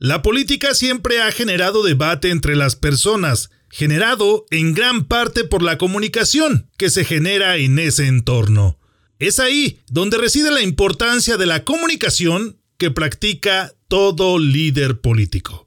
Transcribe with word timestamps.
La 0.00 0.22
política 0.22 0.74
siempre 0.74 1.20
ha 1.20 1.32
generado 1.32 1.82
debate 1.82 2.30
entre 2.30 2.54
las 2.54 2.76
personas, 2.76 3.50
generado 3.68 4.46
en 4.50 4.72
gran 4.72 5.06
parte 5.06 5.42
por 5.42 5.60
la 5.60 5.76
comunicación 5.76 6.70
que 6.78 6.88
se 6.88 7.04
genera 7.04 7.56
en 7.56 7.80
ese 7.80 8.06
entorno. 8.06 8.78
Es 9.18 9.40
ahí 9.40 9.80
donde 9.88 10.16
reside 10.16 10.52
la 10.52 10.62
importancia 10.62 11.36
de 11.36 11.46
la 11.46 11.64
comunicación 11.64 12.60
que 12.76 12.92
practica 12.92 13.74
todo 13.88 14.38
líder 14.38 15.00
político. 15.00 15.66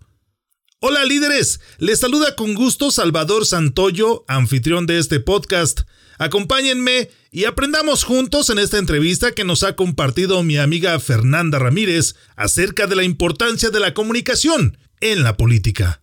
Hola 0.80 1.04
líderes, 1.04 1.60
les 1.78 2.00
saluda 2.00 2.38
con 2.38 2.54
gusto 2.54 2.90
Salvador 2.90 3.46
Santoyo, 3.46 4.24
anfitrión 4.30 4.86
de 4.86 5.00
este 5.00 5.20
podcast. 5.20 5.82
Acompáñenme 6.20 7.10
y 7.34 7.46
aprendamos 7.46 8.04
juntos 8.04 8.50
en 8.50 8.60
esta 8.60 8.78
entrevista 8.78 9.32
que 9.32 9.46
nos 9.46 9.64
ha 9.64 9.78
compartido 9.78 10.44
mi 10.44 10.58
amiga 10.58 11.00
Fernanda 11.00 11.60
Ramírez 11.60 12.16
acerca 12.36 12.88
de 12.88 12.98
la 12.98 13.04
importancia 13.04 13.70
de 13.70 13.80
la 13.80 13.94
comunicación 13.94 14.78
en 15.00 15.24
la 15.24 15.38
política. 15.38 16.02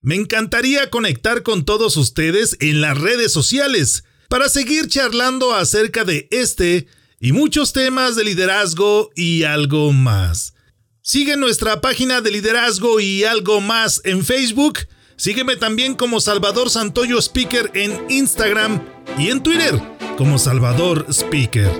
Me 0.00 0.14
encantaría 0.14 0.88
conectar 0.88 1.42
con 1.42 1.64
todos 1.64 1.96
ustedes 1.96 2.56
en 2.60 2.80
las 2.80 2.96
redes 2.96 3.32
sociales 3.32 4.04
para 4.28 4.48
seguir 4.48 4.86
charlando 4.86 5.54
acerca 5.54 6.04
de 6.04 6.28
este 6.30 6.86
y 7.18 7.32
muchos 7.32 7.72
temas 7.72 8.14
de 8.14 8.24
liderazgo 8.24 9.10
y 9.16 9.42
algo 9.42 9.92
más. 9.92 10.54
Sigue 11.02 11.36
nuestra 11.36 11.80
página 11.80 12.20
de 12.20 12.30
liderazgo 12.30 13.00
y 13.00 13.24
algo 13.24 13.60
más 13.60 14.00
en 14.04 14.24
Facebook. 14.24 14.78
Sígueme 15.16 15.56
también 15.56 15.96
como 15.96 16.20
Salvador 16.20 16.70
Santoyo 16.70 17.18
Speaker 17.18 17.72
en 17.74 18.06
Instagram 18.08 18.80
y 19.18 19.30
en 19.30 19.42
Twitter 19.42 19.99
como 20.16 20.38
Salvador 20.38 21.06
Speaker. 21.08 21.70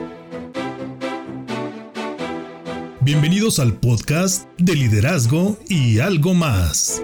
Bienvenidos 3.01 3.59
al 3.59 3.75
podcast 3.75 4.49
de 4.59 4.75
liderazgo 4.75 5.59
y 5.69 6.01
algo 6.01 6.35
más. 6.35 7.03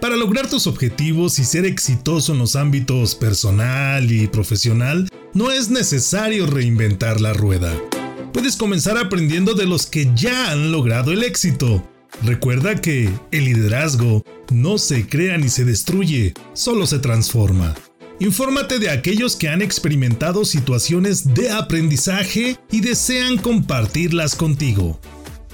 Para 0.00 0.16
lograr 0.16 0.48
tus 0.48 0.66
objetivos 0.66 1.38
y 1.38 1.44
ser 1.44 1.64
exitoso 1.66 2.32
en 2.32 2.38
los 2.38 2.56
ámbitos 2.56 3.14
personal 3.14 4.10
y 4.10 4.26
profesional, 4.26 5.08
no 5.34 5.50
es 5.50 5.70
necesario 5.70 6.46
reinventar 6.46 7.20
la 7.20 7.32
rueda. 7.32 7.72
Puedes 8.32 8.56
comenzar 8.56 8.98
aprendiendo 8.98 9.54
de 9.54 9.66
los 9.66 9.86
que 9.86 10.10
ya 10.14 10.52
han 10.52 10.70
logrado 10.70 11.12
el 11.12 11.24
éxito. 11.24 11.82
Recuerda 12.22 12.80
que 12.80 13.10
el 13.30 13.44
liderazgo 13.44 14.24
no 14.52 14.78
se 14.78 15.06
crea 15.08 15.38
ni 15.38 15.48
se 15.48 15.64
destruye, 15.64 16.34
solo 16.52 16.86
se 16.86 16.98
transforma. 16.98 17.74
Infórmate 18.20 18.80
de 18.80 18.90
aquellos 18.90 19.36
que 19.36 19.48
han 19.48 19.62
experimentado 19.62 20.44
situaciones 20.44 21.34
de 21.34 21.50
aprendizaje 21.50 22.58
y 22.70 22.80
desean 22.80 23.38
compartirlas 23.38 24.34
contigo. 24.34 24.98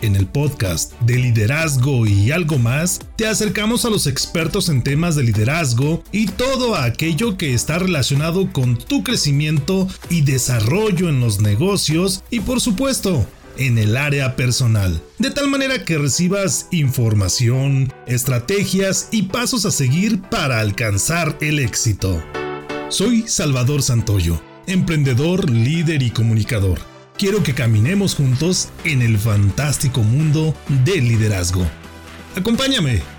En 0.01 0.17
el 0.17 0.27
podcast 0.27 0.99
de 1.01 1.17
liderazgo 1.17 2.07
y 2.07 2.31
algo 2.31 2.59
más, 2.59 3.01
te 3.17 3.27
acercamos 3.27 3.85
a 3.85 3.91
los 3.91 4.07
expertos 4.07 4.71
en 4.71 4.83
temas 4.83 5.15
de 5.15 5.25
liderazgo 5.25 6.03
y 6.11 6.27
todo 6.27 6.75
aquello 6.75 7.37
que 7.37 7.53
está 7.53 7.79
relacionado 7.79 8.51
con 8.51 8.79
tu 8.79 9.05
crecimiento 9.05 9.87
y 10.09 10.23
desarrollo 10.23 11.11
en 11.11 11.21
los 11.21 11.41
negocios 11.41 12.25
y 12.31 12.41
por 12.41 12.63
supuesto 12.63 13.27
en 13.59 13.77
el 13.79 13.97
área 13.97 14.37
personal, 14.37 15.01
de 15.19 15.31
tal 15.31 15.49
manera 15.49 15.85
que 15.85 15.99
recibas 15.99 16.67
información, 16.71 17.93
estrategias 18.07 19.09
y 19.13 19.25
pasos 19.25 19.65
a 19.65 19.71
seguir 19.71 20.23
para 20.23 20.61
alcanzar 20.61 21.37
el 21.41 21.61
éxito. 21.61 22.23
Soy 22.89 23.25
Salvador 23.27 23.83
Santoyo, 23.83 24.41
emprendedor, 24.67 25.51
líder 25.51 26.03
y 26.03 26.11
comunicador 26.11 26.95
quiero 27.17 27.43
que 27.43 27.55
caminemos 27.55 28.15
juntos 28.15 28.69
en 28.85 29.03
el 29.03 29.19
fantástico 29.19 30.03
mundo 30.03 30.55
del 30.85 31.09
liderazgo. 31.09 31.67
Acompáñame. 32.37 33.14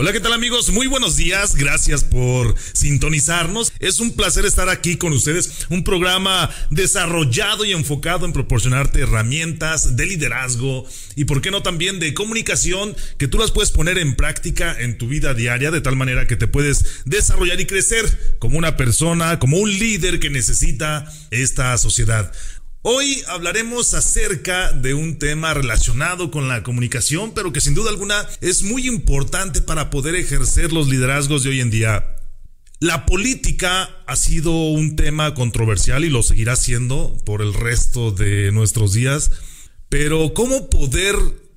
Hola, 0.00 0.14
¿qué 0.14 0.20
tal 0.20 0.32
amigos? 0.32 0.70
Muy 0.70 0.86
buenos 0.86 1.18
días, 1.18 1.54
gracias 1.56 2.04
por 2.04 2.54
sintonizarnos. 2.72 3.70
Es 3.80 4.00
un 4.00 4.16
placer 4.16 4.46
estar 4.46 4.70
aquí 4.70 4.96
con 4.96 5.12
ustedes, 5.12 5.66
un 5.68 5.84
programa 5.84 6.48
desarrollado 6.70 7.66
y 7.66 7.72
enfocado 7.72 8.24
en 8.24 8.32
proporcionarte 8.32 9.02
herramientas 9.02 9.96
de 9.96 10.06
liderazgo 10.06 10.86
y, 11.16 11.26
por 11.26 11.42
qué 11.42 11.50
no, 11.50 11.62
también 11.62 12.00
de 12.00 12.14
comunicación 12.14 12.96
que 13.18 13.28
tú 13.28 13.36
las 13.36 13.50
puedes 13.50 13.72
poner 13.72 13.98
en 13.98 14.16
práctica 14.16 14.74
en 14.80 14.96
tu 14.96 15.06
vida 15.06 15.34
diaria 15.34 15.70
de 15.70 15.82
tal 15.82 15.96
manera 15.96 16.26
que 16.26 16.36
te 16.36 16.48
puedes 16.48 17.02
desarrollar 17.04 17.60
y 17.60 17.66
crecer 17.66 18.36
como 18.38 18.56
una 18.56 18.78
persona, 18.78 19.38
como 19.38 19.58
un 19.58 19.70
líder 19.70 20.18
que 20.18 20.30
necesita 20.30 21.12
esta 21.30 21.76
sociedad. 21.76 22.32
Hoy 22.82 23.22
hablaremos 23.28 23.92
acerca 23.92 24.72
de 24.72 24.94
un 24.94 25.18
tema 25.18 25.52
relacionado 25.52 26.30
con 26.30 26.48
la 26.48 26.62
comunicación, 26.62 27.34
pero 27.34 27.52
que 27.52 27.60
sin 27.60 27.74
duda 27.74 27.90
alguna 27.90 28.26
es 28.40 28.62
muy 28.62 28.88
importante 28.88 29.60
para 29.60 29.90
poder 29.90 30.14
ejercer 30.14 30.72
los 30.72 30.88
liderazgos 30.88 31.42
de 31.42 31.50
hoy 31.50 31.60
en 31.60 31.70
día. 31.70 32.16
La 32.78 33.04
política 33.04 33.90
ha 34.06 34.16
sido 34.16 34.52
un 34.52 34.96
tema 34.96 35.34
controversial 35.34 36.06
y 36.06 36.08
lo 36.08 36.22
seguirá 36.22 36.56
siendo 36.56 37.14
por 37.26 37.42
el 37.42 37.52
resto 37.52 38.12
de 38.12 38.50
nuestros 38.50 38.94
días, 38.94 39.30
pero 39.90 40.32
¿cómo 40.32 40.70
poder 40.70 41.16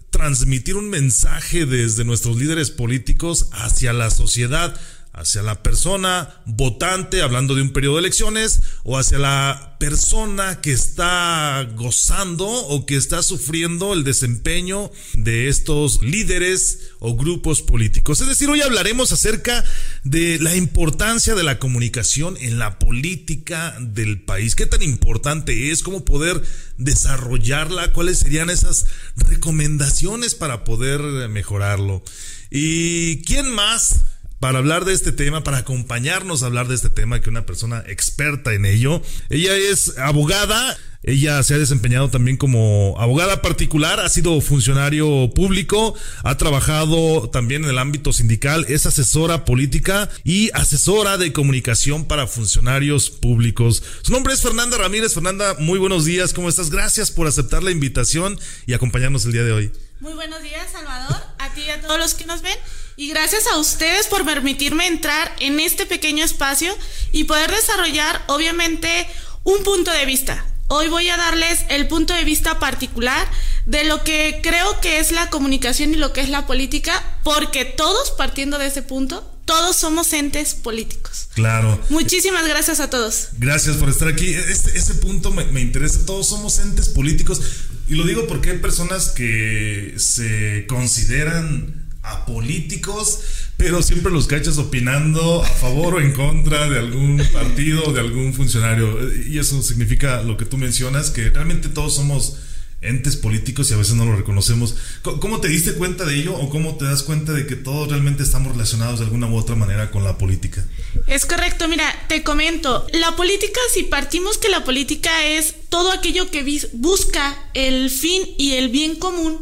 transmitir 0.09 0.75
un 0.75 0.89
mensaje 0.89 1.65
desde 1.65 2.03
nuestros 2.03 2.35
líderes 2.35 2.69
políticos 2.69 3.47
hacia 3.53 3.93
la 3.93 4.09
sociedad? 4.09 4.77
Hacia 5.13 5.43
la 5.43 5.61
persona 5.61 6.41
votante, 6.45 7.21
hablando 7.21 7.53
de 7.53 7.61
un 7.61 7.71
periodo 7.71 7.95
de 7.95 8.01
elecciones, 8.01 8.61
o 8.83 8.97
hacia 8.97 9.19
la 9.19 9.77
persona 9.79 10.59
que 10.59 10.71
está 10.71 11.69
gozando 11.75 12.47
o 12.47 12.85
que 12.85 12.95
está 12.95 13.21
sufriendo 13.21 13.93
el 13.93 14.03
desempeño 14.03 14.91
de 15.13 15.49
estos 15.49 16.01
líderes 16.01 16.93
o 16.99 17.15
grupos 17.15 17.61
políticos. 17.61 18.21
Es 18.21 18.27
decir, 18.27 18.49
hoy 18.49 18.61
hablaremos 18.61 19.11
acerca 19.11 19.63
de 20.03 20.39
la 20.39 20.55
importancia 20.55 21.35
de 21.35 21.43
la 21.43 21.59
comunicación 21.59 22.35
en 22.39 22.57
la 22.57 22.79
política 22.79 23.77
del 23.79 24.21
país. 24.21 24.55
¿Qué 24.55 24.65
tan 24.65 24.81
importante 24.81 25.71
es? 25.71 25.83
¿Cómo 25.83 26.05
poder 26.05 26.41
desarrollarla? 26.77 27.93
¿Cuáles 27.93 28.19
serían 28.19 28.49
esas 28.49 28.87
recomendaciones 29.15 30.33
para 30.33 30.63
poder 30.63 31.01
mejorarlo? 31.29 32.03
¿Y 32.49 33.21
quién 33.23 33.49
más? 33.51 33.99
Para 34.43 34.57
hablar 34.57 34.83
de 34.83 34.91
este 34.91 35.13
tema, 35.13 35.41
para 35.41 35.59
acompañarnos 35.59 36.43
a 36.43 36.47
hablar 36.47 36.67
de 36.67 36.75
este 36.75 36.89
tema, 36.89 37.21
que 37.21 37.29
una 37.29 37.45
persona 37.45 37.81
experta 37.87 38.51
en 38.53 38.65
ello. 38.65 39.01
Ella 39.29 39.55
es 39.55 39.97
abogada. 39.97 40.77
Ella 41.01 41.41
se 41.43 41.53
ha 41.53 41.57
desempeñado 41.57 42.09
también 42.09 42.35
como 42.35 42.95
abogada 42.97 43.41
particular, 43.41 44.01
ha 44.01 44.09
sido 44.09 44.39
funcionario 44.41 45.31
público, 45.33 45.95
ha 46.23 46.37
trabajado 46.37 47.29
también 47.29 47.63
en 47.63 47.69
el 47.69 47.77
ámbito 47.77 48.13
sindical, 48.13 48.65
es 48.69 48.85
asesora 48.85 49.43
política 49.43 50.09
y 50.23 50.49
asesora 50.53 51.17
de 51.17 51.33
comunicación 51.33 52.05
para 52.05 52.27
funcionarios 52.27 53.09
públicos. 53.09 53.81
Su 54.01 54.11
nombre 54.11 54.33
es 54.33 54.41
Fernanda 54.41 54.77
Ramírez. 54.77 55.13
Fernanda, 55.13 55.55
muy 55.59 55.79
buenos 55.79 56.03
días, 56.03 56.33
¿cómo 56.33 56.49
estás? 56.49 56.69
Gracias 56.69 57.11
por 57.11 57.27
aceptar 57.27 57.63
la 57.63 57.71
invitación 57.71 58.37
y 58.65 58.73
acompañarnos 58.73 59.25
el 59.25 59.31
día 59.31 59.43
de 59.43 59.51
hoy. 59.53 59.71
Muy 60.01 60.13
buenos 60.13 60.41
días, 60.43 60.69
Salvador, 60.69 61.15
a 61.39 61.53
ti 61.53 61.61
y 61.65 61.69
a 61.69 61.81
todos 61.81 61.97
los 61.97 62.13
que 62.13 62.25
nos 62.25 62.41
ven. 62.41 62.57
Y 62.95 63.09
gracias 63.09 63.47
a 63.47 63.57
ustedes 63.57 64.07
por 64.07 64.23
permitirme 64.23 64.85
entrar 64.85 65.35
en 65.39 65.59
este 65.59 65.85
pequeño 65.85 66.23
espacio 66.23 66.75
y 67.11 67.23
poder 67.23 67.51
desarrollar, 67.51 68.21
obviamente, 68.27 69.07
un 69.43 69.63
punto 69.63 69.91
de 69.91 70.05
vista. 70.05 70.45
Hoy 70.67 70.87
voy 70.89 71.09
a 71.09 71.17
darles 71.17 71.65
el 71.69 71.87
punto 71.87 72.13
de 72.13 72.23
vista 72.23 72.59
particular 72.59 73.27
de 73.65 73.83
lo 73.83 74.03
que 74.03 74.39
creo 74.43 74.79
que 74.79 74.99
es 74.99 75.11
la 75.11 75.29
comunicación 75.29 75.93
y 75.93 75.97
lo 75.97 76.13
que 76.13 76.21
es 76.21 76.29
la 76.29 76.45
política, 76.45 77.01
porque 77.23 77.65
todos, 77.65 78.11
partiendo 78.11 78.59
de 78.59 78.67
ese 78.67 78.83
punto, 78.83 79.27
todos 79.45 79.75
somos 79.75 80.13
entes 80.13 80.53
políticos. 80.53 81.29
Claro. 81.33 81.79
Muchísimas 81.89 82.47
gracias 82.47 82.79
a 82.79 82.89
todos. 82.89 83.29
Gracias 83.39 83.77
por 83.77 83.89
estar 83.89 84.07
aquí. 84.07 84.33
Este, 84.33 84.77
ese 84.77 84.93
punto 84.95 85.31
me, 85.31 85.45
me, 85.45 85.61
interesa. 85.61 86.05
Todos 86.05 86.27
somos 86.27 86.59
entes 86.59 86.89
políticos. 86.89 87.41
Y 87.89 87.95
lo 87.95 88.05
digo 88.05 88.27
porque 88.27 88.51
hay 88.51 88.57
personas 88.59 89.09
que 89.09 89.95
se 89.97 90.65
consideran 90.67 91.82
a 92.03 92.25
políticos, 92.25 93.21
pero 93.57 93.81
siempre 93.81 94.11
los 94.11 94.27
cachas 94.27 94.57
opinando 94.57 95.41
a 95.41 95.47
favor 95.47 95.95
o 95.95 96.01
en 96.01 96.11
contra 96.11 96.69
de 96.69 96.79
algún 96.79 97.21
partido 97.31 97.85
o 97.85 97.93
de 97.93 98.01
algún 98.01 98.33
funcionario. 98.33 98.99
Y 99.27 99.39
eso 99.39 99.61
significa 99.61 100.21
lo 100.21 100.37
que 100.37 100.45
tú 100.45 100.57
mencionas, 100.57 101.09
que 101.09 101.29
realmente 101.29 101.69
todos 101.69 101.95
somos 101.95 102.37
entes 102.83 103.15
políticos 103.15 103.69
y 103.69 103.73
a 103.73 103.77
veces 103.77 103.95
no 103.95 104.05
lo 104.05 104.15
reconocemos. 104.15 104.75
¿Cómo 105.01 105.39
te 105.39 105.47
diste 105.47 105.73
cuenta 105.73 106.05
de 106.05 106.15
ello 106.15 106.35
o 106.35 106.49
cómo 106.49 106.75
te 106.77 106.85
das 106.85 107.03
cuenta 107.03 107.33
de 107.33 107.47
que 107.47 107.55
todos 107.55 107.89
realmente 107.89 108.23
estamos 108.23 108.51
relacionados 108.51 108.99
de 108.99 109.05
alguna 109.05 109.27
u 109.27 109.35
otra 109.35 109.55
manera 109.55 109.91
con 109.91 110.03
la 110.03 110.17
política? 110.17 110.65
Es 111.07 111.25
correcto, 111.25 111.67
mira, 111.67 111.85
te 112.07 112.23
comento, 112.23 112.85
la 112.93 113.15
política, 113.15 113.59
si 113.73 113.83
partimos 113.83 114.37
que 114.37 114.49
la 114.49 114.63
política 114.63 115.25
es 115.25 115.55
todo 115.69 115.91
aquello 115.91 116.29
que 116.29 116.43
busca 116.73 117.35
el 117.53 117.89
fin 117.89 118.21
y 118.37 118.53
el 118.53 118.69
bien 118.69 118.95
común, 118.95 119.39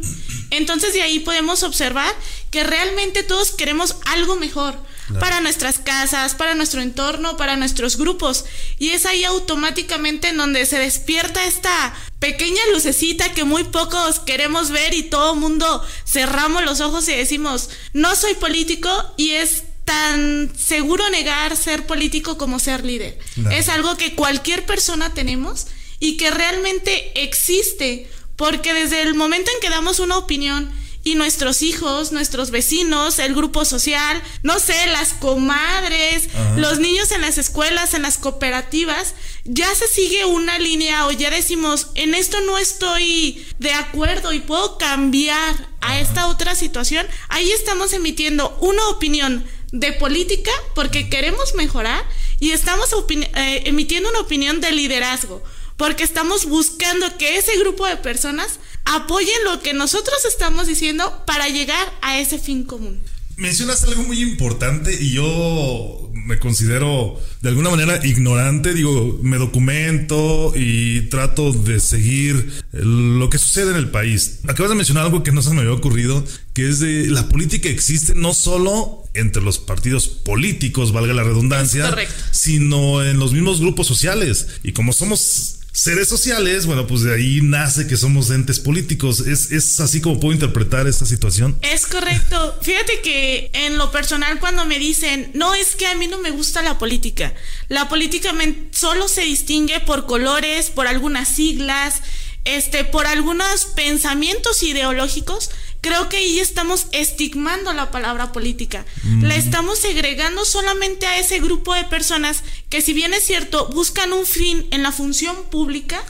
entonces 0.50 0.94
de 0.94 1.02
ahí 1.02 1.18
podemos 1.20 1.62
observar 1.62 2.14
que 2.50 2.64
realmente 2.64 3.22
todos 3.22 3.52
queremos 3.52 3.96
algo 4.06 4.36
mejor, 4.36 4.78
para 5.20 5.40
nuestras 5.40 5.78
casas, 5.78 6.34
para 6.34 6.54
nuestro 6.54 6.80
entorno, 6.80 7.36
para 7.36 7.56
nuestros 7.56 7.96
grupos. 7.96 8.44
Y 8.78 8.90
es 8.90 9.06
ahí 9.06 9.24
automáticamente 9.24 10.28
en 10.28 10.36
donde 10.36 10.66
se 10.66 10.78
despierta 10.78 11.44
esta 11.44 11.94
pequeña 12.18 12.62
lucecita 12.72 13.34
que 13.34 13.44
muy 13.44 13.64
pocos 13.64 14.20
queremos 14.20 14.70
ver 14.70 14.94
y 14.94 15.04
todo 15.04 15.34
mundo 15.34 15.84
cerramos 16.06 16.64
los 16.64 16.80
ojos 16.80 17.08
y 17.08 17.12
decimos, 17.12 17.70
no 17.92 18.14
soy 18.14 18.34
político 18.34 18.90
y 19.16 19.30
es 19.32 19.64
tan 19.84 20.52
seguro 20.56 21.08
negar 21.10 21.56
ser 21.56 21.86
político 21.86 22.38
como 22.38 22.58
ser 22.58 22.84
líder. 22.84 23.18
Es 23.50 23.68
algo 23.68 23.96
que 23.96 24.14
cualquier 24.14 24.64
persona 24.64 25.12
tenemos 25.14 25.66
y 25.98 26.16
que 26.16 26.30
realmente 26.30 27.22
existe, 27.22 28.08
porque 28.36 28.74
desde 28.74 29.02
el 29.02 29.14
momento 29.14 29.50
en 29.52 29.60
que 29.60 29.70
damos 29.70 29.98
una 29.98 30.16
opinión, 30.16 30.70
y 31.04 31.14
nuestros 31.16 31.62
hijos, 31.62 32.12
nuestros 32.12 32.50
vecinos, 32.50 33.18
el 33.18 33.34
grupo 33.34 33.64
social, 33.64 34.22
no 34.42 34.60
sé, 34.60 34.86
las 34.86 35.14
comadres, 35.14 36.28
los 36.56 36.78
niños 36.78 37.10
en 37.10 37.22
las 37.22 37.38
escuelas, 37.38 37.94
en 37.94 38.02
las 38.02 38.18
cooperativas, 38.18 39.14
ya 39.44 39.74
se 39.74 39.88
sigue 39.88 40.24
una 40.24 40.58
línea 40.58 41.06
o 41.06 41.12
ya 41.12 41.30
decimos, 41.30 41.88
en 41.94 42.14
esto 42.14 42.40
no 42.42 42.58
estoy 42.58 43.44
de 43.58 43.72
acuerdo 43.72 44.32
y 44.32 44.40
puedo 44.40 44.78
cambiar 44.78 45.68
a 45.80 45.98
esta 45.98 46.28
otra 46.28 46.54
situación, 46.54 47.06
ahí 47.28 47.50
estamos 47.50 47.92
emitiendo 47.92 48.56
una 48.60 48.86
opinión 48.88 49.44
de 49.72 49.92
política 49.92 50.52
porque 50.74 51.08
queremos 51.08 51.54
mejorar 51.54 52.04
y 52.38 52.50
estamos 52.50 52.90
eh, 53.10 53.62
emitiendo 53.64 54.10
una 54.10 54.20
opinión 54.20 54.60
de 54.60 54.70
liderazgo 54.70 55.42
porque 55.76 56.04
estamos 56.04 56.44
buscando 56.44 57.16
que 57.18 57.38
ese 57.38 57.58
grupo 57.58 57.86
de 57.86 57.96
personas 57.96 58.60
apoyen 58.84 59.44
lo 59.44 59.60
que 59.60 59.74
nosotros 59.74 60.24
estamos 60.26 60.66
diciendo 60.66 61.22
para 61.26 61.48
llegar 61.48 61.92
a 62.02 62.18
ese 62.18 62.38
fin 62.38 62.64
común. 62.64 63.00
Mencionas 63.36 63.82
algo 63.84 64.02
muy 64.02 64.20
importante 64.20 64.94
y 65.00 65.12
yo 65.12 66.10
me 66.12 66.38
considero 66.38 67.18
de 67.40 67.48
alguna 67.48 67.70
manera 67.70 68.04
ignorante, 68.06 68.74
digo, 68.74 69.18
me 69.22 69.38
documento 69.38 70.52
y 70.54 71.02
trato 71.08 71.52
de 71.52 71.80
seguir 71.80 72.62
lo 72.72 73.30
que 73.30 73.38
sucede 73.38 73.70
en 73.70 73.76
el 73.76 73.90
país. 73.90 74.40
Acabas 74.44 74.70
de 74.70 74.76
mencionar 74.76 75.04
algo 75.04 75.22
que 75.22 75.32
no 75.32 75.42
se 75.42 75.52
me 75.54 75.62
había 75.62 75.72
ocurrido, 75.72 76.24
que 76.52 76.68
es 76.68 76.80
de 76.80 77.08
la 77.08 77.28
política 77.28 77.68
existe 77.68 78.14
no 78.14 78.34
solo 78.34 79.02
entre 79.14 79.42
los 79.42 79.58
partidos 79.58 80.08
políticos, 80.08 80.92
valga 80.92 81.14
la 81.14 81.24
redundancia, 81.24 81.94
sino 82.30 83.02
en 83.02 83.18
los 83.18 83.32
mismos 83.32 83.60
grupos 83.60 83.86
sociales. 83.86 84.46
Y 84.62 84.72
como 84.72 84.92
somos 84.92 85.61
seres 85.72 86.06
sociales, 86.08 86.66
bueno, 86.66 86.86
pues 86.86 87.02
de 87.02 87.14
ahí 87.14 87.40
nace 87.42 87.86
que 87.86 87.96
somos 87.96 88.30
entes 88.30 88.60
políticos. 88.60 89.20
¿Es, 89.20 89.80
así 89.80 90.00
como 90.00 90.20
puedo 90.20 90.34
interpretar 90.34 90.86
esta 90.86 91.06
situación? 91.06 91.58
Es 91.62 91.86
correcto. 91.86 92.58
Fíjate 92.60 93.00
que 93.00 93.50
en 93.54 93.78
lo 93.78 93.90
personal 93.90 94.38
cuando 94.38 94.66
me 94.66 94.78
dicen, 94.78 95.30
no 95.34 95.54
es 95.54 95.74
que 95.74 95.86
a 95.86 95.94
mí 95.94 96.06
no 96.08 96.18
me 96.18 96.30
gusta 96.30 96.62
la 96.62 96.78
política. 96.78 97.34
La 97.68 97.88
política 97.88 98.32
solo 98.70 99.08
se 99.08 99.22
distingue 99.22 99.80
por 99.80 100.06
colores, 100.06 100.70
por 100.70 100.86
algunas 100.86 101.28
siglas, 101.28 102.02
este, 102.44 102.84
por 102.84 103.06
algunos 103.06 103.64
pensamientos 103.64 104.62
ideológicos 104.62 105.50
creo 105.82 106.08
que 106.08 106.16
ahí 106.16 106.38
estamos 106.38 106.86
estigmando 106.92 107.72
la 107.72 107.90
palabra 107.90 108.32
política. 108.32 108.86
La 109.20 109.34
mm. 109.34 109.38
estamos 109.38 109.80
segregando 109.80 110.44
solamente 110.44 111.06
a 111.06 111.18
ese 111.18 111.40
grupo 111.40 111.74
de 111.74 111.84
personas 111.84 112.44
que 112.70 112.80
si 112.80 112.92
bien 112.92 113.12
es 113.12 113.24
cierto, 113.24 113.68
buscan 113.68 114.12
un 114.12 114.24
fin 114.24 114.66
en 114.70 114.84
la 114.84 114.92
función 114.92 115.36
pública 115.50 116.02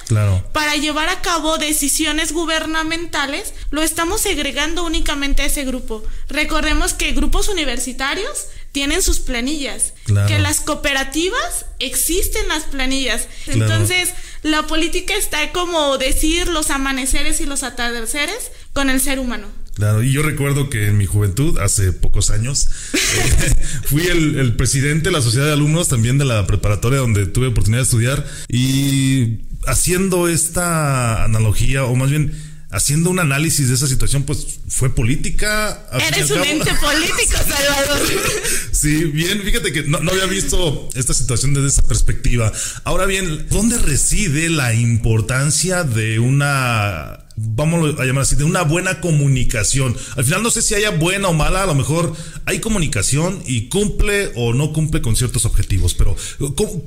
para 0.52 0.76
llevar 0.76 1.08
a 1.08 1.22
cabo 1.22 1.56
decisiones 1.56 2.32
gubernamentales, 2.32 3.54
lo 3.70 3.82
estamos 3.82 4.20
segregando 4.20 4.84
únicamente 4.84 5.42
a 5.42 5.46
ese 5.46 5.64
grupo. 5.64 6.04
Recordemos 6.28 6.92
que 6.92 7.12
grupos 7.12 7.48
universitarios 7.48 8.48
tienen 8.72 9.02
sus 9.02 9.20
planillas, 9.20 9.94
que 10.28 10.38
las 10.38 10.60
cooperativas 10.60 11.64
existen 11.78 12.46
las 12.48 12.64
planillas. 12.64 13.26
Entonces, 13.46 14.12
la 14.42 14.66
política 14.66 15.14
está 15.14 15.50
como 15.52 15.96
decir 15.96 16.48
los 16.48 16.70
amaneceres 16.70 17.40
y 17.40 17.46
los 17.46 17.62
atardeceres 17.62 18.50
con 18.74 18.90
el 18.90 19.00
ser 19.00 19.18
humano. 19.18 19.61
Claro, 19.74 20.02
y 20.02 20.12
yo 20.12 20.22
recuerdo 20.22 20.68
que 20.68 20.88
en 20.88 20.98
mi 20.98 21.06
juventud, 21.06 21.58
hace 21.58 21.92
pocos 21.92 22.30
años, 22.30 22.68
eh, 22.92 23.54
fui 23.84 24.06
el, 24.06 24.54
presidente 24.54 25.08
de 25.08 25.12
la 25.12 25.22
sociedad 25.22 25.46
de 25.46 25.52
alumnos 25.52 25.88
también 25.88 26.18
de 26.18 26.26
la 26.26 26.46
preparatoria 26.46 26.98
donde 26.98 27.26
tuve 27.26 27.46
oportunidad 27.46 27.80
de 27.80 27.84
estudiar 27.84 28.26
y 28.48 29.38
haciendo 29.66 30.28
esta 30.28 31.24
analogía, 31.24 31.84
o 31.84 31.94
más 31.96 32.10
bien 32.10 32.32
haciendo 32.70 33.10
un 33.10 33.18
análisis 33.18 33.68
de 33.68 33.74
esa 33.74 33.86
situación, 33.86 34.24
pues 34.24 34.60
fue 34.68 34.94
política. 34.94 35.86
Eres 35.92 36.30
un 36.30 36.42
ente 36.42 36.70
político, 36.74 37.38
Salvador. 37.48 38.08
sí, 38.72 39.04
bien, 39.04 39.42
fíjate 39.42 39.72
que 39.72 39.82
no, 39.84 40.00
no, 40.00 40.10
había 40.10 40.26
visto 40.26 40.88
esta 40.94 41.14
situación 41.14 41.54
desde 41.54 41.68
esa 41.68 41.82
perspectiva. 41.82 42.52
Ahora 42.84 43.06
bien, 43.06 43.46
¿dónde 43.50 43.78
reside 43.78 44.48
la 44.48 44.74
importancia 44.74 45.84
de 45.84 46.18
una 46.18 47.21
vamos 47.36 47.98
a 47.98 48.04
llamar 48.04 48.22
así, 48.22 48.36
de 48.36 48.44
una 48.44 48.62
buena 48.62 49.00
comunicación. 49.00 49.96
Al 50.16 50.24
final 50.24 50.42
no 50.42 50.50
sé 50.50 50.62
si 50.62 50.74
haya 50.74 50.90
buena 50.90 51.28
o 51.28 51.32
mala, 51.32 51.62
a 51.62 51.66
lo 51.66 51.74
mejor 51.74 52.14
hay 52.44 52.60
comunicación 52.60 53.42
y 53.46 53.68
cumple 53.68 54.32
o 54.34 54.52
no 54.52 54.72
cumple 54.72 55.02
con 55.02 55.16
ciertos 55.16 55.44
objetivos, 55.44 55.94
pero 55.94 56.16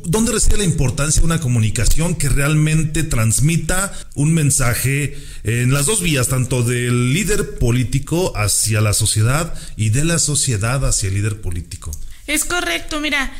¿dónde 0.04 0.32
reside 0.32 0.58
la 0.58 0.64
importancia 0.64 1.22
de 1.22 1.26
una 1.26 1.40
comunicación 1.40 2.16
que 2.16 2.30
realmente 2.30 3.04
transmita 3.04 3.94
un 4.14 4.34
mensaje 4.34 5.18
en 5.44 5.74
las 5.74 5.86
dos 5.86 6.02
vías, 6.02 6.28
tanto 6.28 6.64
del 6.64 7.14
líder 7.14 7.58
político 7.58 8.34
hacia 8.36 8.82
la 8.82 8.94
sociedad 8.94 9.54
y 9.78 9.90
de 9.90 10.06
la 10.06 10.20
sociedad 10.20 10.86
hacia 10.86 11.10
el 11.10 11.16
líder 11.16 11.42
político? 11.42 11.92
Es 12.28 12.46
correcto, 12.46 13.00
mira, 13.00 13.34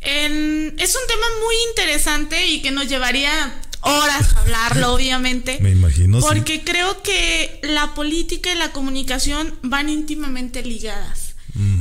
es 0.00 0.30
un 0.30 1.06
tema 1.08 1.26
muy 1.44 1.54
interesante 1.70 2.46
y 2.46 2.62
que 2.62 2.70
nos 2.70 2.88
llevaría 2.88 3.60
horas 3.82 4.36
hablarlo, 4.36 4.92
obviamente. 4.94 5.58
Me 5.60 5.70
imagino. 5.70 6.20
Porque 6.20 6.62
creo 6.64 7.02
que 7.02 7.60
la 7.62 7.94
política 7.94 8.52
y 8.52 8.56
la 8.56 8.72
comunicación 8.72 9.58
van 9.62 9.88
íntimamente 9.88 10.62
ligadas. 10.62 11.30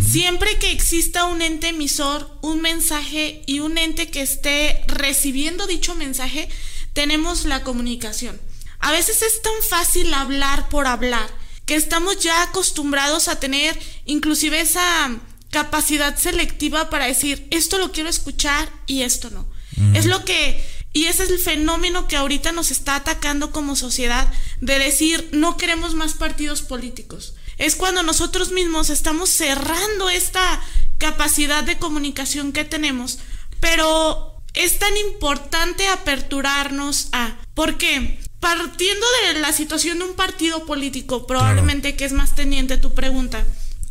Siempre 0.06 0.57
que 0.57 0.72
exista 0.72 1.25
un 1.25 1.44
ente 1.44 1.69
emisor, 1.69 2.38
un 2.42 2.60
mensaje 2.60 3.44
y 3.46 3.60
un 3.60 3.78
ente 3.78 4.10
que 4.10 4.22
esté 4.22 4.84
recibiendo 4.88 5.68
dicho 5.68 5.94
mensaje, 5.94 6.50
tenemos 6.94 7.46
la 7.46 7.63
comunicación. 7.63 8.42
A 8.80 8.92
veces 8.92 9.22
es 9.22 9.42
tan 9.42 9.54
fácil 9.69 10.13
hablar 10.13 10.69
por 10.69 10.88
hablar 10.88 11.30
que 11.66 11.75
estamos 11.75 12.19
ya 12.19 12.42
acostumbrados 12.42 13.28
a 13.28 13.40
tener 13.40 13.78
inclusive 14.06 14.60
esa 14.60 15.12
capacidad 15.51 16.18
selectiva 16.18 16.90
para 16.90 17.06
decir 17.06 17.48
esto 17.51 17.78
lo 17.78 17.92
quiero 17.92 18.10
escuchar 18.10 18.69
y 18.88 19.04
esto 19.04 19.30
no. 19.30 19.48
Es 19.94 20.06
lo 20.06 20.25
que 20.25 20.62
y 20.91 21.06
ese 21.06 21.24
es 21.24 21.30
el 21.30 21.39
fenómeno 21.39 22.07
que 22.07 22.15
ahorita 22.15 22.51
nos 22.51 22.71
está 22.71 22.95
atacando 22.95 23.51
como 23.51 23.75
sociedad 23.75 24.31
de 24.59 24.80
decir 24.80 25.30
no 25.31 25.57
queremos 25.57 25.94
más 25.94 26.13
partidos 26.13 26.62
políticos. 26.62 27.36
Es 27.57 27.75
cuando 27.75 28.03
nosotros 28.03 28.51
mismos 28.51 28.89
estamos 28.89 29.30
cerrando 29.30 30.10
esta 30.10 30.62
capacidad 30.98 31.63
de 31.63 31.77
comunicación 31.77 32.53
que 32.53 32.65
tenemos, 32.65 33.19
pero 33.60 34.41
es 34.53 34.79
tan 34.79 34.96
importante 34.98 35.88
aperturarnos 35.88 37.10
a... 37.12 37.38
¿Por 37.53 37.77
qué? 37.77 38.19
Partiendo 38.39 39.05
de 39.25 39.39
la 39.39 39.53
situación 39.53 40.00
de 40.00 40.05
un 40.05 40.15
partido 40.15 40.65
político, 40.65 41.27
probablemente 41.27 41.96
que 41.96 42.05
es 42.05 42.13
más 42.13 42.36
teniente 42.36 42.77
tu 42.77 42.93
pregunta, 42.93 43.46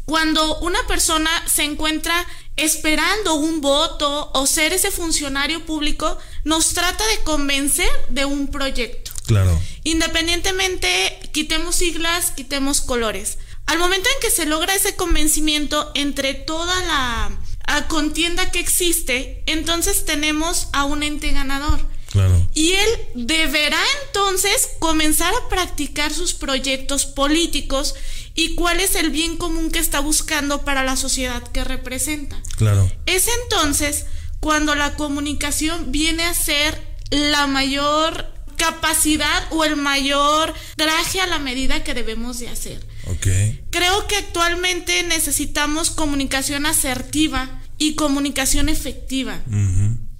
cuando 0.06 0.58
una 0.60 0.86
persona 0.86 1.30
se 1.46 1.64
encuentra 1.64 2.26
esperando 2.58 3.34
un 3.34 3.60
voto 3.60 4.30
o 4.34 4.46
ser 4.46 4.72
ese 4.72 4.90
funcionario 4.90 5.64
público, 5.64 6.18
nos 6.44 6.74
trata 6.74 7.06
de 7.06 7.18
convencer 7.24 7.90
de 8.10 8.24
un 8.24 8.48
proyecto. 8.48 9.10
Claro. 9.26 9.60
Independientemente, 9.84 11.18
quitemos 11.32 11.76
siglas, 11.76 12.32
quitemos 12.32 12.80
colores. 12.80 13.38
Al 13.66 13.78
momento 13.78 14.08
en 14.14 14.20
que 14.20 14.30
se 14.30 14.46
logra 14.46 14.74
ese 14.74 14.96
convencimiento 14.96 15.90
entre 15.94 16.34
toda 16.34 16.74
la 16.84 17.86
contienda 17.88 18.50
que 18.50 18.60
existe, 18.60 19.42
entonces 19.46 20.04
tenemos 20.06 20.68
a 20.72 20.84
un 20.84 21.02
ente 21.02 21.30
ganador. 21.32 21.78
Claro. 22.10 22.48
Y 22.54 22.72
él 22.72 22.88
deberá 23.14 23.80
entonces 24.06 24.70
comenzar 24.78 25.34
a 25.34 25.48
practicar 25.50 26.14
sus 26.14 26.32
proyectos 26.32 27.04
políticos 27.04 27.94
y 28.38 28.54
cuál 28.54 28.78
es 28.78 28.94
el 28.94 29.10
bien 29.10 29.36
común 29.36 29.72
que 29.72 29.80
está 29.80 29.98
buscando 29.98 30.64
para 30.64 30.84
la 30.84 30.96
sociedad 30.96 31.42
que 31.42 31.64
representa. 31.64 32.40
Claro. 32.56 32.88
Es 33.04 33.26
entonces 33.42 34.06
cuando 34.38 34.76
la 34.76 34.94
comunicación 34.94 35.90
viene 35.90 36.22
a 36.22 36.32
ser 36.34 36.80
la 37.10 37.48
mayor 37.48 38.32
capacidad 38.56 39.48
o 39.50 39.64
el 39.64 39.74
mayor 39.74 40.54
traje 40.76 41.20
a 41.20 41.26
la 41.26 41.40
medida 41.40 41.82
que 41.82 41.94
debemos 41.94 42.38
de 42.38 42.48
hacer. 42.48 42.86
Okay. 43.06 43.60
Creo 43.70 44.06
que 44.06 44.14
actualmente 44.14 45.02
necesitamos 45.02 45.90
comunicación 45.90 46.64
asertiva 46.64 47.60
y 47.76 47.96
comunicación 47.96 48.68
efectiva. 48.68 49.40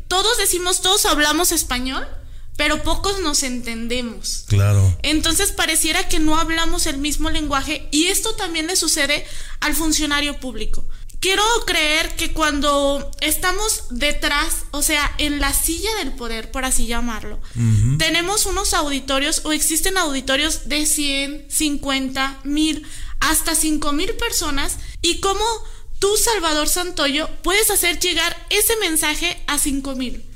Todos 0.08 0.38
decimos, 0.38 0.82
todos 0.82 1.06
hablamos 1.06 1.52
español, 1.52 2.04
pero 2.58 2.82
pocos 2.82 3.20
nos 3.20 3.44
entendemos. 3.44 4.44
Claro. 4.48 4.98
Entonces 5.02 5.52
pareciera 5.52 6.08
que 6.08 6.18
no 6.18 6.36
hablamos 6.36 6.86
el 6.86 6.98
mismo 6.98 7.30
lenguaje 7.30 7.88
y 7.92 8.08
esto 8.08 8.34
también 8.34 8.66
le 8.66 8.74
sucede 8.74 9.24
al 9.60 9.76
funcionario 9.76 10.40
público. 10.40 10.84
quiero 11.20 11.42
creer 11.66 12.16
que 12.16 12.32
cuando 12.32 13.10
estamos 13.20 13.84
detrás, 13.90 14.64
o 14.72 14.82
sea, 14.82 15.14
en 15.18 15.40
la 15.40 15.52
silla 15.52 15.88
del 15.98 16.12
poder, 16.12 16.50
por 16.50 16.64
así 16.64 16.86
llamarlo, 16.86 17.40
tenemos 17.96 18.44
unos 18.46 18.74
auditorios 18.74 19.42
o 19.44 19.52
existen 19.52 19.96
auditorios 19.96 20.68
de 20.68 20.84
100, 20.84 21.46
50, 21.48 22.40
mil, 22.42 22.84
hasta 23.20 23.54
5 23.54 23.92
mil 23.92 24.14
personas 24.14 24.78
y 25.00 25.20
cómo 25.20 25.44
tú, 26.00 26.08
Salvador 26.16 26.68
Santoyo, 26.68 27.28
puedes 27.42 27.70
hacer 27.70 28.00
llegar 28.00 28.36
ese 28.50 28.74
mensaje 28.78 29.40
a 29.46 29.58
5 29.58 29.94
mil. 29.94 30.27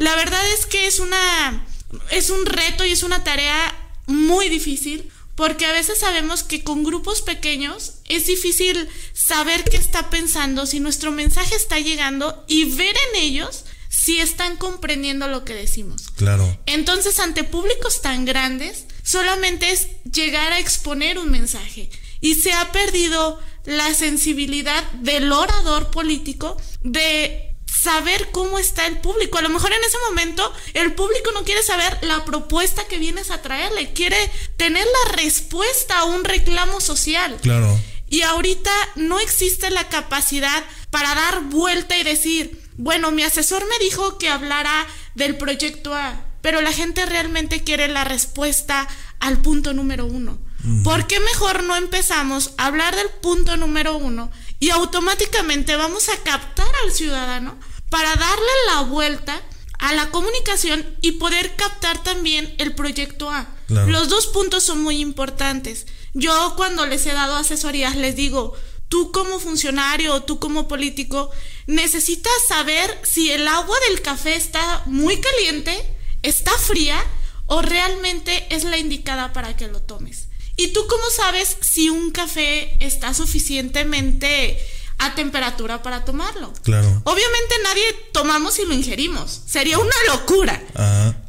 La 0.00 0.16
verdad 0.16 0.40
es 0.52 0.64
que 0.64 0.86
es 0.86 0.98
una, 0.98 1.66
es 2.10 2.30
un 2.30 2.46
reto 2.46 2.86
y 2.86 2.92
es 2.92 3.02
una 3.02 3.22
tarea 3.22 3.76
muy 4.06 4.48
difícil 4.48 5.12
porque 5.34 5.66
a 5.66 5.72
veces 5.72 5.98
sabemos 5.98 6.42
que 6.42 6.64
con 6.64 6.84
grupos 6.84 7.20
pequeños 7.20 7.96
es 8.08 8.26
difícil 8.26 8.88
saber 9.12 9.62
qué 9.64 9.76
está 9.76 10.08
pensando, 10.08 10.64
si 10.64 10.80
nuestro 10.80 11.12
mensaje 11.12 11.54
está 11.54 11.78
llegando 11.78 12.46
y 12.48 12.64
ver 12.64 12.96
en 13.10 13.20
ellos 13.20 13.66
si 13.90 14.20
están 14.20 14.56
comprendiendo 14.56 15.28
lo 15.28 15.44
que 15.44 15.52
decimos. 15.52 16.08
Claro. 16.16 16.58
Entonces, 16.64 17.20
ante 17.20 17.44
públicos 17.44 18.00
tan 18.00 18.24
grandes, 18.24 18.86
solamente 19.02 19.70
es 19.70 19.88
llegar 20.10 20.54
a 20.54 20.60
exponer 20.60 21.18
un 21.18 21.30
mensaje 21.30 21.90
y 22.22 22.36
se 22.36 22.54
ha 22.54 22.72
perdido 22.72 23.38
la 23.66 23.92
sensibilidad 23.92 24.90
del 24.92 25.30
orador 25.30 25.90
político 25.90 26.56
de 26.82 27.49
saber 27.80 28.28
cómo 28.30 28.58
está 28.58 28.86
el 28.86 28.98
público. 28.98 29.38
A 29.38 29.42
lo 29.42 29.48
mejor 29.48 29.72
en 29.72 29.82
ese 29.84 29.96
momento 30.08 30.52
el 30.74 30.92
público 30.94 31.32
no 31.32 31.44
quiere 31.44 31.62
saber 31.62 31.98
la 32.02 32.24
propuesta 32.24 32.86
que 32.86 32.98
vienes 32.98 33.30
a 33.30 33.42
traerle, 33.42 33.92
quiere 33.92 34.16
tener 34.56 34.84
la 34.84 35.12
respuesta 35.12 35.98
a 35.98 36.04
un 36.04 36.24
reclamo 36.24 36.80
social. 36.80 37.36
Claro. 37.40 37.78
Y 38.08 38.22
ahorita 38.22 38.72
no 38.96 39.20
existe 39.20 39.70
la 39.70 39.88
capacidad 39.88 40.64
para 40.90 41.14
dar 41.14 41.44
vuelta 41.44 41.96
y 41.96 42.02
decir, 42.02 42.60
bueno, 42.76 43.12
mi 43.12 43.22
asesor 43.22 43.66
me 43.68 43.78
dijo 43.78 44.18
que 44.18 44.28
hablara 44.28 44.86
del 45.14 45.36
proyecto 45.36 45.94
A, 45.94 46.24
pero 46.42 46.60
la 46.60 46.72
gente 46.72 47.06
realmente 47.06 47.62
quiere 47.62 47.88
la 47.88 48.04
respuesta 48.04 48.88
al 49.20 49.38
punto 49.38 49.72
número 49.72 50.06
uno. 50.06 50.38
¿Por 50.84 51.06
qué 51.06 51.18
mejor 51.20 51.62
no 51.62 51.74
empezamos 51.76 52.52
a 52.58 52.66
hablar 52.66 52.94
del 52.94 53.08
punto 53.08 53.56
número 53.56 53.96
uno 53.96 54.30
y 54.58 54.68
automáticamente 54.68 55.74
vamos 55.76 56.10
a 56.10 56.16
captar 56.18 56.68
al 56.84 56.92
ciudadano 56.92 57.56
para 57.90 58.16
darle 58.16 58.52
la 58.68 58.80
vuelta 58.82 59.42
a 59.78 59.92
la 59.94 60.10
comunicación 60.10 60.96
y 61.00 61.12
poder 61.12 61.56
captar 61.56 62.02
también 62.02 62.54
el 62.58 62.74
proyecto 62.74 63.30
A. 63.30 63.48
Los 63.68 64.08
dos 64.08 64.26
puntos 64.26 64.64
son 64.64 64.82
muy 64.82 65.00
importantes. 65.00 65.86
Yo 66.12 66.54
cuando 66.56 66.86
les 66.86 67.06
he 67.06 67.12
dado 67.12 67.36
asesorías 67.36 67.96
les 67.96 68.16
digo, 68.16 68.54
tú 68.88 69.12
como 69.12 69.38
funcionario 69.38 70.14
o 70.14 70.22
tú 70.22 70.38
como 70.38 70.66
político 70.68 71.30
necesitas 71.66 72.32
saber 72.48 72.98
si 73.02 73.30
el 73.30 73.46
agua 73.46 73.76
del 73.88 74.02
café 74.02 74.34
está 74.34 74.82
muy 74.86 75.20
caliente, 75.20 75.76
está 76.22 76.50
fría 76.58 77.00
o 77.46 77.62
realmente 77.62 78.46
es 78.50 78.64
la 78.64 78.78
indicada 78.78 79.32
para 79.32 79.56
que 79.56 79.68
lo 79.68 79.80
tomes. 79.80 80.28
¿Y 80.56 80.68
tú 80.68 80.86
cómo 80.88 81.04
sabes 81.10 81.56
si 81.60 81.88
un 81.88 82.10
café 82.10 82.76
está 82.84 83.14
suficientemente 83.14 84.58
a 85.00 85.14
temperatura 85.14 85.82
para 85.82 86.04
tomarlo. 86.04 86.52
Claro. 86.62 87.02
Obviamente 87.04 87.54
nadie 87.64 87.82
tomamos 88.12 88.58
y 88.58 88.66
lo 88.66 88.74
ingerimos. 88.74 89.42
Sería 89.46 89.78
una 89.78 89.94
locura. 90.08 90.62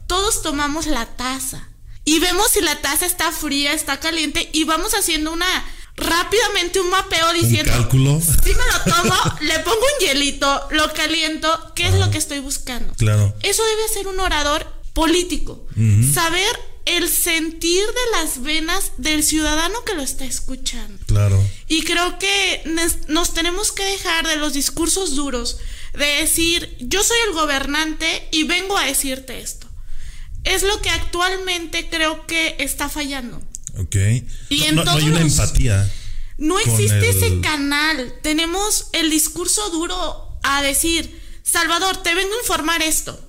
Todos 0.07 0.41
tomamos 0.41 0.85
la 0.87 1.05
taza 1.05 1.69
y 2.03 2.19
vemos 2.19 2.51
si 2.51 2.61
la 2.61 2.81
taza 2.81 3.05
está 3.05 3.31
fría, 3.31 3.73
está 3.73 3.99
caliente 3.99 4.49
y 4.51 4.65
vamos 4.65 4.93
haciendo 4.93 5.31
una 5.31 5.65
rápidamente 5.95 6.79
un 6.79 6.89
mapeo 6.89 7.31
diciendo, 7.33 7.71
¿Un 7.71 7.79
cálculo. 7.79 8.21
si 8.21 8.49
me 8.49 8.55
lo 8.55 8.95
tomo, 8.95 9.15
le 9.41 9.59
pongo 9.59 9.77
un 9.77 10.05
hielito, 10.05 10.67
lo 10.71 10.91
caliento, 10.93 11.71
¿qué 11.75 11.87
es 11.87 11.93
lo 11.93 12.09
que 12.11 12.17
estoy 12.17 12.39
buscando? 12.39 12.93
Claro. 12.95 13.33
Eso 13.41 13.63
debe 13.63 13.87
ser 13.87 14.07
un 14.07 14.19
orador 14.19 14.65
político. 14.93 15.65
Saber 16.13 16.70
el 16.85 17.09
sentir 17.09 17.85
de 17.85 18.19
las 18.19 18.41
venas 18.41 18.93
del 18.97 19.23
ciudadano 19.23 19.83
que 19.85 19.93
lo 19.93 20.01
está 20.01 20.25
escuchando. 20.25 21.03
Claro. 21.05 21.43
Y 21.67 21.83
creo 21.83 22.17
que 22.19 22.63
nos 23.07 23.33
tenemos 23.33 23.71
que 23.71 23.83
dejar 23.83 24.27
de 24.27 24.37
los 24.37 24.53
discursos 24.53 25.15
duros, 25.15 25.57
de 25.93 26.05
decir, 26.05 26.75
yo 26.79 27.03
soy 27.03 27.17
el 27.27 27.33
gobernante 27.33 28.27
y 28.31 28.43
vengo 28.43 28.77
a 28.77 28.85
decirte 28.85 29.39
esto. 29.41 29.67
Es 30.43 30.63
lo 30.63 30.81
que 30.81 30.89
actualmente 30.89 31.87
creo 31.89 32.25
que 32.25 32.55
está 32.59 32.89
fallando. 32.89 33.41
Ok. 33.77 33.95
Y 34.49 34.63
no, 34.71 34.83
hay 34.89 35.09
una 35.09 35.21
empatía. 35.21 35.91
No 36.37 36.57
existe 36.59 37.09
ese 37.09 37.39
canal. 37.41 38.15
Tenemos 38.23 38.87
el 38.93 39.11
discurso 39.11 39.69
duro 39.69 40.39
a 40.41 40.63
decir, 40.63 41.21
Salvador, 41.43 41.97
te 41.97 42.15
vengo 42.15 42.33
a 42.33 42.39
informar 42.39 42.81
esto. 42.81 43.19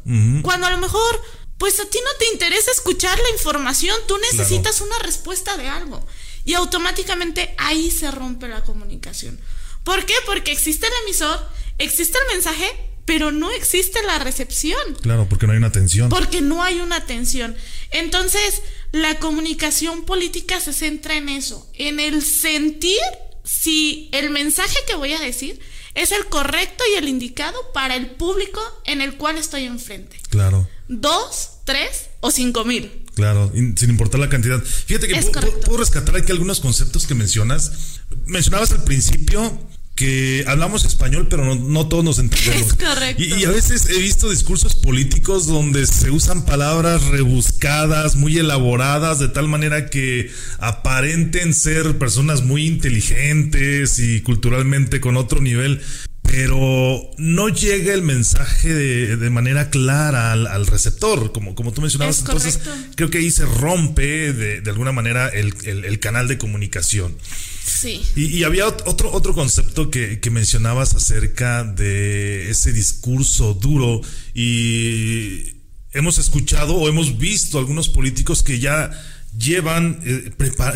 Cuando 0.42 0.66
a 0.66 0.70
lo 0.70 0.78
mejor 0.78 1.20
pues 1.62 1.78
a 1.78 1.84
ti 1.84 1.96
no 2.04 2.10
te 2.18 2.26
interesa 2.32 2.72
escuchar 2.72 3.16
la 3.20 3.30
información, 3.30 3.96
tú 4.08 4.18
necesitas 4.18 4.80
una 4.80 4.98
respuesta 4.98 5.56
de 5.56 5.68
algo. 5.68 6.04
Y 6.44 6.54
automáticamente 6.54 7.54
ahí 7.56 7.92
se 7.92 8.10
rompe 8.10 8.48
la 8.48 8.64
comunicación. 8.64 9.38
¿Por 9.84 10.04
qué? 10.04 10.14
Porque 10.26 10.50
existe 10.50 10.88
el 10.88 10.92
emisor, 11.04 11.38
existe 11.78 12.18
el 12.18 12.34
mensaje, 12.34 12.68
pero 13.04 13.30
no 13.30 13.52
existe 13.52 14.02
la 14.02 14.18
recepción. 14.18 14.96
Claro, 15.02 15.28
porque 15.28 15.46
no 15.46 15.52
hay 15.52 15.58
una 15.58 15.68
atención. 15.68 16.08
Porque 16.08 16.40
no 16.40 16.64
hay 16.64 16.80
una 16.80 16.96
atención. 16.96 17.56
Entonces, 17.92 18.62
la 18.90 19.20
comunicación 19.20 20.04
política 20.04 20.58
se 20.58 20.72
centra 20.72 21.14
en 21.14 21.28
eso, 21.28 21.70
en 21.74 22.00
el 22.00 22.24
sentir 22.24 22.98
si 23.44 24.10
el 24.10 24.30
mensaje 24.30 24.80
que 24.88 24.96
voy 24.96 25.12
a 25.12 25.20
decir 25.20 25.60
es 25.94 26.10
el 26.10 26.26
correcto 26.26 26.82
y 26.92 26.96
el 26.96 27.08
indicado 27.08 27.56
para 27.72 27.94
el 27.94 28.10
público 28.10 28.60
en 28.84 29.00
el 29.00 29.16
cual 29.16 29.38
estoy 29.38 29.62
enfrente. 29.62 30.18
Claro. 30.28 30.66
Dos, 30.88 31.51
tres 31.64 32.10
o 32.20 32.30
cinco 32.30 32.64
mil. 32.64 32.90
Claro, 33.14 33.52
sin 33.76 33.90
importar 33.90 34.20
la 34.20 34.28
cantidad. 34.28 34.62
Fíjate 34.62 35.06
que 35.06 35.20
puedo, 35.64 35.76
rescatar 35.76 36.16
aquí 36.16 36.32
algunos 36.32 36.60
conceptos 36.60 37.06
que 37.06 37.14
mencionas. 37.14 38.00
Mencionabas 38.26 38.72
al 38.72 38.84
principio 38.84 39.60
que 39.94 40.44
hablamos 40.48 40.86
español, 40.86 41.26
pero 41.28 41.54
no, 41.54 41.88
todos 41.88 42.02
nos 42.02 42.18
entendemos. 42.18 42.68
Es 42.68 42.74
correcto. 42.74 43.22
Y, 43.22 43.44
a 43.44 43.50
veces 43.50 43.90
he 43.90 43.98
visto 43.98 44.30
discursos 44.30 44.74
políticos 44.74 45.46
donde 45.46 45.86
se 45.86 46.10
usan 46.10 46.46
palabras 46.46 47.04
rebuscadas, 47.08 48.16
muy 48.16 48.38
elaboradas, 48.38 49.18
de 49.18 49.28
tal 49.28 49.48
manera 49.48 49.90
que 49.90 50.30
aparenten 50.58 51.52
ser 51.52 51.98
personas 51.98 52.42
muy 52.42 52.66
inteligentes 52.66 53.98
y 53.98 54.22
culturalmente 54.22 55.00
con 55.00 55.18
otro 55.18 55.42
nivel, 55.42 55.82
pero 56.22 57.10
no 57.18 57.48
llega 57.48 57.92
el 57.92 58.02
mensaje 58.02 58.72
de, 58.72 59.30
manera 59.30 59.70
clara 59.70 60.32
al, 60.32 60.66
receptor, 60.66 61.32
como, 61.32 61.54
como 61.54 61.72
tú 61.72 61.82
mencionabas. 61.82 62.20
Entonces, 62.20 62.60
creo 62.94 63.10
que 63.10 63.18
ahí 63.18 63.30
se 63.30 63.44
rompe 63.44 64.32
de, 64.32 64.70
alguna 64.70 64.92
manera 64.92 65.28
el, 65.28 66.00
canal 66.00 66.28
de 66.28 66.38
comunicación. 66.38 67.16
Sí. 67.64 68.02
Y, 68.16 68.44
había 68.44 68.66
otro, 68.66 69.12
otro 69.12 69.34
concepto 69.34 69.90
que, 69.90 70.20
mencionabas 70.30 70.94
acerca 70.94 71.64
de 71.64 72.50
ese 72.50 72.72
discurso 72.72 73.54
duro 73.54 74.00
y 74.32 75.56
hemos 75.92 76.16
escuchado 76.18 76.76
o 76.76 76.88
hemos 76.88 77.18
visto 77.18 77.58
algunos 77.58 77.90
políticos 77.90 78.42
que 78.42 78.58
ya 78.58 78.90
llevan, 79.36 80.00
eh, 80.04 80.30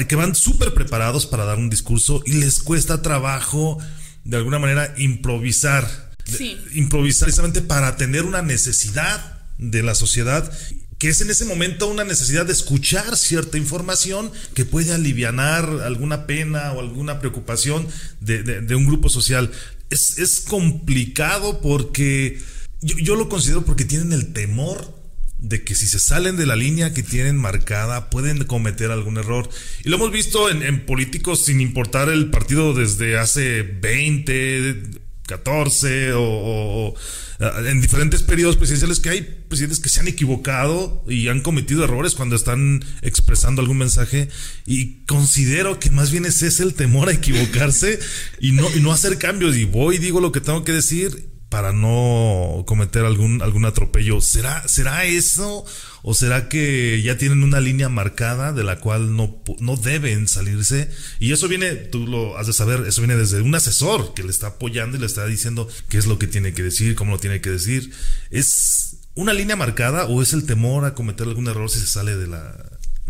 que 0.07 0.17
van 0.17 0.35
súper 0.35 0.75
preparados 0.75 1.27
para 1.27 1.45
dar 1.45 1.59
un 1.59 1.71
discurso 1.71 2.23
y 2.27 2.33
les 2.33 2.63
cuesta 2.63 3.01
trabajo 3.01 3.79
de 4.27 4.37
alguna 4.37 4.59
manera 4.59 4.93
improvisar. 4.99 6.15
Sí. 6.25 6.59
Improvisar 6.75 7.27
precisamente 7.27 7.63
para 7.63 7.89
atender 7.89 8.25
una 8.25 8.43
necesidad 8.43 9.41
de 9.59 9.83
la 9.83 9.95
sociedad 9.95 10.53
que 10.99 11.09
es 11.09 11.21
en 11.21 11.31
ese 11.31 11.45
momento 11.45 11.89
una 11.89 12.05
necesidad 12.05 12.47
de 12.47 12.53
escuchar 12.53 13.17
cierta 13.17 13.59
información 13.59 14.33
que 14.55 14.65
puede 14.65 14.95
aliviar 14.95 15.39
alguna 15.39 16.27
pena 16.27 16.73
o 16.73 16.81
alguna 16.81 17.19
preocupación 17.19 17.87
de, 18.21 18.75
un 18.75 18.87
grupo 18.87 19.09
social. 19.11 19.51
Es, 19.91 20.41
complicado 20.49 21.61
porque 21.61 22.41
yo, 22.81 22.97
yo, 22.99 23.15
lo 23.15 23.29
considero 23.29 23.65
porque 23.65 23.85
tienen 23.85 24.13
el 24.13 24.33
temor 24.33 24.96
de 25.39 25.65
que 25.65 25.75
si 25.75 25.87
se 25.87 25.99
salen 25.99 26.37
de 26.37 26.47
la 26.47 26.57
línea 26.57 26.95
que 26.95 27.03
tienen 27.03 27.37
marcada 27.37 28.11
pueden 28.11 28.45
cometer 28.45 28.91
algún 28.91 29.19
error. 29.19 29.49
Y 29.85 29.89
lo 29.89 29.97
hemos 29.97 30.11
visto 30.11 30.51
en, 30.51 30.87
políticos 30.87 31.45
sin 31.45 31.61
importar 31.61 32.09
el 32.09 32.31
partido 32.31 32.75
desde 32.75 33.19
hace 33.19 33.63
20, 33.63 34.83
14 35.27 36.13
o, 36.15 36.95
en 37.39 37.81
diferentes 37.81 38.23
periodos 38.23 38.57
presidenciales 38.57 39.01
que 39.01 39.11
hay 39.11 39.23
presidentes 39.23 39.81
que 39.81 39.89
se 39.89 40.01
han 40.01 40.09
equivocado 40.09 41.05
y 41.07 41.29
han 41.29 41.41
cometido 41.41 41.85
errores 41.85 42.15
cuando 42.15 42.35
están 42.35 42.83
expresando 43.03 43.61
algún 43.61 43.79
mensaje 43.79 44.29
y 44.65 45.05
considero 45.05 45.79
que 45.79 45.91
más 45.91 46.11
bien 46.11 46.25
es 46.25 46.61
el 46.61 46.75
temor 46.75 47.09
a 47.09 47.13
equivocarse 47.13 47.99
y 48.41 48.53
no, 48.53 48.69
y 48.75 48.81
no 48.81 48.93
hacer 48.93 49.19
cambios 49.19 49.57
y 49.57 49.65
voy 49.65 49.99
digo 49.99 50.21
lo 50.21 50.33
que 50.33 50.41
tengo 50.41 50.65
que 50.65 50.73
decir 50.73 51.36
para 51.49 51.73
no 51.73 52.65
cometer 52.67 53.05
algún, 53.05 53.41
algún 53.43 53.65
atropello. 53.65 54.21
¿Será, 54.21 54.67
¿Será 54.69 55.05
eso? 55.05 55.65
¿O 56.03 56.15
será 56.15 56.49
que 56.49 57.01
ya 57.03 57.17
tienen 57.17 57.43
una 57.43 57.61
línea 57.61 57.89
marcada 57.89 58.53
de 58.53 58.65
la 58.65 58.81
cual 58.81 59.17
no, 59.17 59.43
no 59.61 59.77
deben 59.77 60.29
salirse? 60.29 60.91
Y 61.21 61.33
eso 61.33 61.49
viene, 61.49 61.75
tú 61.75 62.07
lo 62.07 62.37
has 62.37 62.47
de 62.47 62.53
saber, 62.53 62.85
eso 62.87 63.01
viene 63.01 63.17
desde 63.17 63.41
un 63.43 63.55
asesor 63.55 64.15
que 64.15 64.23
le 64.23 64.31
está 64.31 64.49
apoyando 64.49 64.97
y 64.97 65.01
le 65.01 65.07
está 65.07 65.27
diciendo 65.27 65.69
qué 65.89 65.99
es 65.99 66.07
lo 66.07 66.19
que 66.19 66.27
tiene 66.27 66.53
que 66.53 66.63
decir, 66.63 66.95
cómo 66.95 67.13
lo 67.13 67.19
tiene 67.19 67.41
que 67.41 67.51
decir. 67.51 67.93
¿Es 68.31 68.97
una 69.15 69.33
línea 69.33 69.57
marcada 69.57 70.07
o 70.07 70.23
es 70.23 70.33
el 70.33 70.47
temor 70.47 70.85
a 70.85 70.95
cometer 70.95 71.27
algún 71.27 71.49
error 71.49 71.71
si 71.71 71.81
se 71.81 71.87
sale 71.87 72.17
de 72.17 72.27
la, 72.27 72.55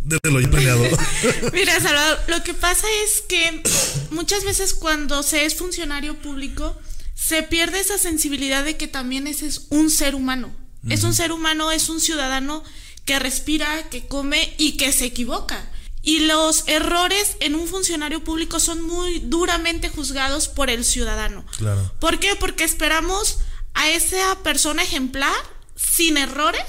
de 0.06 0.18
lo. 0.30 0.38
Mira, 1.52 1.80
Salvador, 1.80 2.18
lo 2.28 2.42
que 2.44 2.54
pasa 2.54 2.86
es 3.04 3.22
que 3.28 3.62
muchas 4.10 4.44
veces 4.44 4.72
cuando 4.72 5.22
se 5.22 5.44
es 5.44 5.56
funcionario 5.56 6.14
público, 6.14 6.80
se 7.16 7.42
pierde 7.42 7.80
esa 7.80 7.98
sensibilidad 7.98 8.62
de 8.62 8.76
que 8.76 8.86
también 8.86 9.26
ese 9.26 9.46
es 9.46 9.66
un 9.70 9.90
ser 9.90 10.14
humano. 10.14 10.54
Es 10.88 11.02
un 11.02 11.14
ser 11.14 11.32
humano, 11.32 11.72
es 11.72 11.88
un 11.88 12.00
ciudadano 12.00 12.62
que 13.04 13.18
respira, 13.18 13.88
que 13.88 14.06
come 14.06 14.54
y 14.56 14.76
que 14.76 14.92
se 14.92 15.06
equivoca. 15.06 15.68
Y 16.02 16.20
los 16.20 16.62
errores 16.68 17.36
en 17.40 17.56
un 17.56 17.66
funcionario 17.66 18.22
público 18.22 18.60
son 18.60 18.82
muy 18.82 19.18
duramente 19.18 19.88
juzgados 19.88 20.46
por 20.46 20.70
el 20.70 20.84
ciudadano. 20.84 21.44
Claro. 21.56 21.92
¿Por 21.98 22.20
qué? 22.20 22.36
Porque 22.36 22.62
esperamos 22.62 23.38
a 23.74 23.88
esa 23.90 24.40
persona 24.44 24.84
ejemplar, 24.84 25.34
sin 25.74 26.18
errores, 26.18 26.62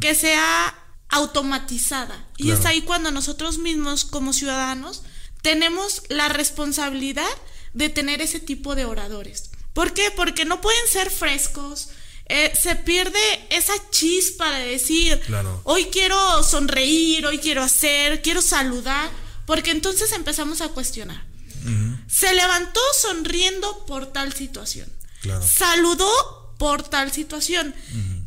que 0.00 0.14
sea 0.14 0.74
automatizada. 1.08 2.26
Y 2.36 2.50
es 2.50 2.66
ahí 2.66 2.82
cuando 2.82 3.10
nosotros 3.10 3.56
mismos, 3.56 4.04
como 4.04 4.34
ciudadanos, 4.34 5.04
tenemos 5.40 6.02
la 6.10 6.28
responsabilidad 6.28 7.24
de 7.72 7.88
tener 7.88 8.20
ese 8.20 8.40
tipo 8.40 8.74
de 8.74 8.84
oradores. 8.84 9.50
¿Por 9.76 9.92
qué? 9.92 10.10
Porque 10.10 10.46
no 10.46 10.62
pueden 10.62 10.88
ser 10.90 11.10
frescos. 11.10 11.90
Eh, 12.24 12.50
se 12.58 12.76
pierde 12.76 13.20
esa 13.50 13.74
chispa 13.90 14.50
de 14.52 14.68
decir, 14.68 15.20
hoy 15.64 15.88
quiero 15.92 16.42
sonreír, 16.42 17.26
hoy 17.26 17.36
quiero 17.36 17.62
hacer, 17.62 18.22
quiero 18.22 18.40
saludar, 18.40 19.10
porque 19.44 19.72
entonces 19.72 20.12
empezamos 20.12 20.62
a 20.62 20.70
cuestionar. 20.70 21.22
Se 22.08 22.32
levantó 22.32 22.80
sonriendo 23.02 23.84
por 23.84 24.06
tal 24.06 24.32
situación. 24.32 24.90
Saludó 25.46 26.54
por 26.58 26.82
tal 26.82 27.12
situación. 27.12 27.74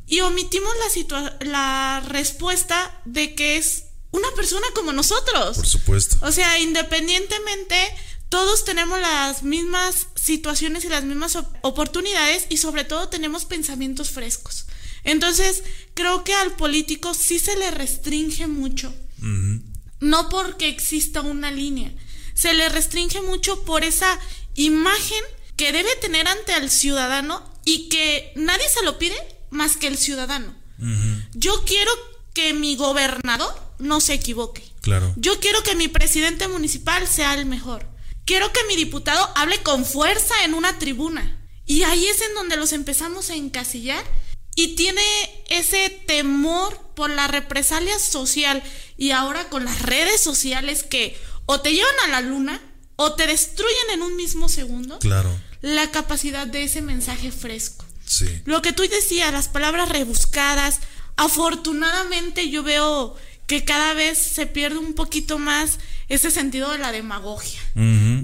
Y 0.06 0.20
omitimos 0.20 0.72
la, 1.10 1.38
la 1.42 2.04
respuesta 2.08 3.02
de 3.06 3.34
que 3.34 3.58
es 3.58 3.86
una 4.12 4.30
persona 4.36 4.68
como 4.76 4.94
nosotros. 4.94 5.58
Por 5.58 5.68
supuesto. 5.68 6.18
O 6.22 6.32
sea, 6.32 6.60
independientemente 6.60 7.76
todos 8.30 8.64
tenemos 8.64 9.00
las 9.00 9.44
mismas 9.44 10.08
situaciones 10.16 10.86
y 10.86 10.90
las 10.90 11.04
mismas 11.04 11.38
oportunidades 11.62 12.46
y 12.50 12.58
sobre 12.58 12.84
todo 12.84 13.10
tenemos 13.10 13.46
pensamientos 13.46 14.12
frescos. 14.12 14.68
Entonces, 15.04 15.64
creo 15.96 16.24
que 16.24 16.36
al 16.36 16.56
político 16.56 17.16
sí 17.16 17.40
se 17.40 17.58
le 17.58 17.72
restringe 17.72 18.46
mucho. 18.48 18.94
No 20.00 20.30
porque 20.30 20.70
exista 20.70 21.22
una 21.22 21.52
línea. 21.52 21.92
Se 22.36 22.54
le 22.54 22.70
restringe 22.70 23.22
mucho 23.22 23.66
por 23.66 23.84
esa 23.84 24.20
imagen 24.56 25.24
que 25.58 25.72
debe 25.72 25.94
tener 26.00 26.28
ante 26.28 26.56
el 26.56 26.70
ciudadano 26.70 27.44
y 27.66 27.90
que 27.90 28.32
nadie 28.36 28.70
se 28.70 28.86
lo 28.86 29.00
pide 29.00 29.16
más 29.50 29.76
que 29.76 29.88
el 29.88 29.98
ciudadano. 29.98 30.56
Yo 31.34 31.64
quiero 31.66 31.92
que 32.34 32.54
mi 32.54 32.76
gobernador 32.76 33.54
no 33.80 34.00
se 34.00 34.14
equivoque. 34.14 34.64
Claro. 34.82 35.14
Yo 35.18 35.40
quiero 35.40 35.64
que 35.64 35.76
mi 35.76 35.88
presidente 35.88 36.48
municipal 36.48 37.08
sea 37.08 37.34
el 37.34 37.46
mejor 37.46 37.89
quiero 38.30 38.54
que 38.54 38.64
mi 38.66 38.76
diputado 38.76 39.28
hable 39.34 39.58
con 39.64 39.84
fuerza 39.84 40.36
en 40.46 40.54
una 40.54 40.78
tribuna. 40.78 41.36
Y 41.66 41.82
ahí 41.82 42.06
es 42.06 42.22
en 42.22 42.36
donde 42.36 42.58
los 42.58 42.74
empezamos 42.74 43.32
a 43.32 43.36
encasillar 43.36 44.06
y 44.56 44.76
tiene 44.76 45.02
ese 45.50 45.90
temor 46.06 46.80
por 46.96 47.10
la 47.10 47.28
represalia 47.28 47.98
social 47.98 48.62
y 48.98 49.10
ahora 49.12 49.50
con 49.50 49.66
las 49.66 49.82
redes 49.82 50.22
sociales 50.22 50.84
que 50.84 51.20
o 51.48 51.62
te 51.62 51.74
llevan 51.74 51.96
a 52.06 52.08
la 52.10 52.22
luna 52.22 52.62
o 52.98 53.16
te 53.16 53.26
destruyen 53.26 53.90
en 53.94 54.04
un 54.04 54.16
mismo 54.16 54.48
segundo. 54.48 55.00
Claro. 55.00 55.36
La 55.62 55.90
capacidad 55.90 56.46
de 56.46 56.66
ese 56.66 56.84
mensaje 56.84 57.32
fresco. 57.32 57.84
Sí. 58.06 58.28
Lo 58.46 58.62
que 58.62 58.74
tú 58.74 58.84
decías, 58.84 59.34
las 59.34 59.48
palabras 59.48 59.90
rebuscadas. 59.90 60.82
Afortunadamente 61.16 62.52
yo 62.52 62.62
veo 62.62 63.16
que 63.48 63.66
cada 63.66 63.96
vez 63.96 64.20
se 64.20 64.46
pierde 64.46 64.78
un 64.78 64.94
poquito 64.94 65.40
más 65.40 65.80
ese 66.10 66.32
sentido 66.32 66.72
de 66.72 66.80
la 66.80 66.92
demagogia. 66.92 67.62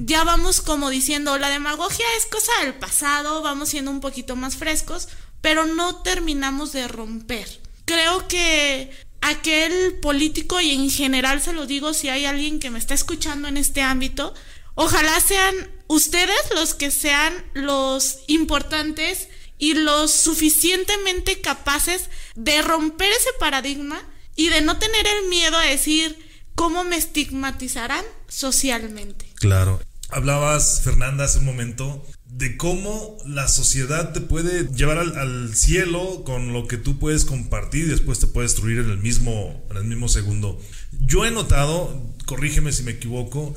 Ya 0.05 0.23
vamos 0.23 0.59
como 0.59 0.89
diciendo, 0.89 1.37
la 1.37 1.49
demagogia 1.49 2.05
es 2.17 2.25
cosa 2.25 2.51
del 2.63 2.73
pasado, 2.73 3.41
vamos 3.41 3.69
siendo 3.69 3.91
un 3.91 4.01
poquito 4.01 4.35
más 4.35 4.57
frescos, 4.57 5.07
pero 5.41 5.65
no 5.65 6.01
terminamos 6.01 6.73
de 6.73 6.87
romper. 6.87 7.47
Creo 7.85 8.27
que 8.27 8.91
aquel 9.21 9.99
político, 10.01 10.59
y 10.59 10.71
en 10.71 10.89
general 10.89 11.41
se 11.41 11.53
lo 11.53 11.67
digo 11.67 11.93
si 11.93 12.09
hay 12.09 12.25
alguien 12.25 12.59
que 12.59 12.71
me 12.71 12.79
está 12.79 12.95
escuchando 12.95 13.47
en 13.47 13.57
este 13.57 13.81
ámbito, 13.81 14.33
ojalá 14.73 15.19
sean 15.19 15.55
ustedes 15.87 16.41
los 16.55 16.73
que 16.73 16.89
sean 16.89 17.33
los 17.53 18.19
importantes 18.27 19.29
y 19.57 19.75
los 19.75 20.11
suficientemente 20.11 21.39
capaces 21.41 22.09
de 22.35 22.61
romper 22.61 23.11
ese 23.11 23.29
paradigma 23.39 24.01
y 24.35 24.49
de 24.49 24.61
no 24.61 24.77
tener 24.79 25.05
el 25.07 25.29
miedo 25.29 25.57
a 25.57 25.65
decir, 25.65 26.24
cómo 26.55 26.83
me 26.83 26.97
estigmatizarán 26.97 28.03
socialmente. 28.27 29.27
Claro. 29.35 29.79
Hablabas, 30.09 30.81
Fernanda, 30.81 31.25
hace 31.25 31.39
un 31.39 31.45
momento 31.45 32.05
de 32.25 32.57
cómo 32.57 33.17
la 33.25 33.47
sociedad 33.47 34.13
te 34.13 34.21
puede 34.21 34.67
llevar 34.73 34.97
al, 34.97 35.55
cielo 35.55 36.23
con 36.25 36.53
lo 36.53 36.67
que 36.67 36.77
tú 36.77 36.99
puedes 36.99 37.25
compartir 37.25 37.85
y 37.85 37.89
después 37.89 38.19
te 38.19 38.27
puede 38.27 38.47
destruir 38.47 38.79
en 38.79 38.89
el 38.89 38.97
mismo, 38.97 39.65
en 39.71 39.77
el 39.77 39.85
mismo 39.85 40.07
segundo. 40.07 40.59
Yo 40.99 41.25
he 41.25 41.31
notado, 41.31 42.13
corrígeme 42.25 42.71
si 42.71 42.83
me 42.83 42.91
equivoco, 42.91 43.55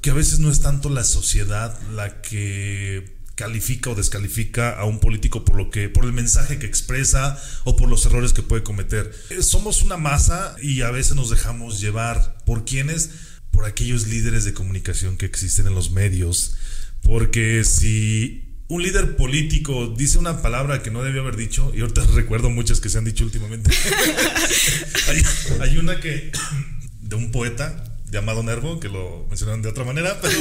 que 0.00 0.10
a 0.10 0.14
veces 0.14 0.40
no 0.40 0.50
es 0.50 0.60
tanto 0.60 0.90
la 0.90 1.04
sociedad 1.04 1.78
la 1.92 2.20
que 2.20 3.17
califica 3.38 3.90
o 3.90 3.94
descalifica 3.94 4.70
a 4.70 4.84
un 4.84 4.98
político 4.98 5.44
por 5.44 5.54
lo 5.54 5.70
que 5.70 5.88
por 5.88 6.04
el 6.04 6.12
mensaje 6.12 6.58
que 6.58 6.66
expresa 6.66 7.40
o 7.62 7.76
por 7.76 7.88
los 7.88 8.04
errores 8.04 8.32
que 8.32 8.42
puede 8.42 8.64
cometer. 8.64 9.14
Eh, 9.30 9.42
somos 9.42 9.82
una 9.82 9.96
masa 9.96 10.56
y 10.60 10.82
a 10.82 10.90
veces 10.90 11.14
nos 11.14 11.30
dejamos 11.30 11.80
llevar 11.80 12.42
por 12.44 12.64
quienes 12.64 13.10
por 13.52 13.64
aquellos 13.64 14.08
líderes 14.08 14.44
de 14.44 14.54
comunicación 14.54 15.16
que 15.16 15.26
existen 15.26 15.68
en 15.68 15.76
los 15.76 15.92
medios, 15.92 16.56
porque 17.00 17.62
si 17.62 18.56
un 18.66 18.82
líder 18.82 19.14
político 19.14 19.94
dice 19.96 20.18
una 20.18 20.42
palabra 20.42 20.82
que 20.82 20.90
no 20.90 21.04
debió 21.04 21.22
haber 21.22 21.36
dicho, 21.36 21.70
y 21.76 21.80
ahorita 21.80 22.04
recuerdo 22.14 22.50
muchas 22.50 22.80
que 22.80 22.88
se 22.88 22.98
han 22.98 23.04
dicho 23.04 23.22
últimamente. 23.22 23.70
hay, 25.08 25.22
hay, 25.60 25.78
una 25.78 26.00
que 26.00 26.32
de 27.02 27.14
un 27.14 27.30
poeta 27.30 27.84
llamado 28.10 28.42
Nervo, 28.42 28.80
que 28.80 28.88
lo 28.88 29.26
mencionaron 29.28 29.62
de 29.62 29.68
otra 29.68 29.84
manera, 29.84 30.18
pero 30.20 30.36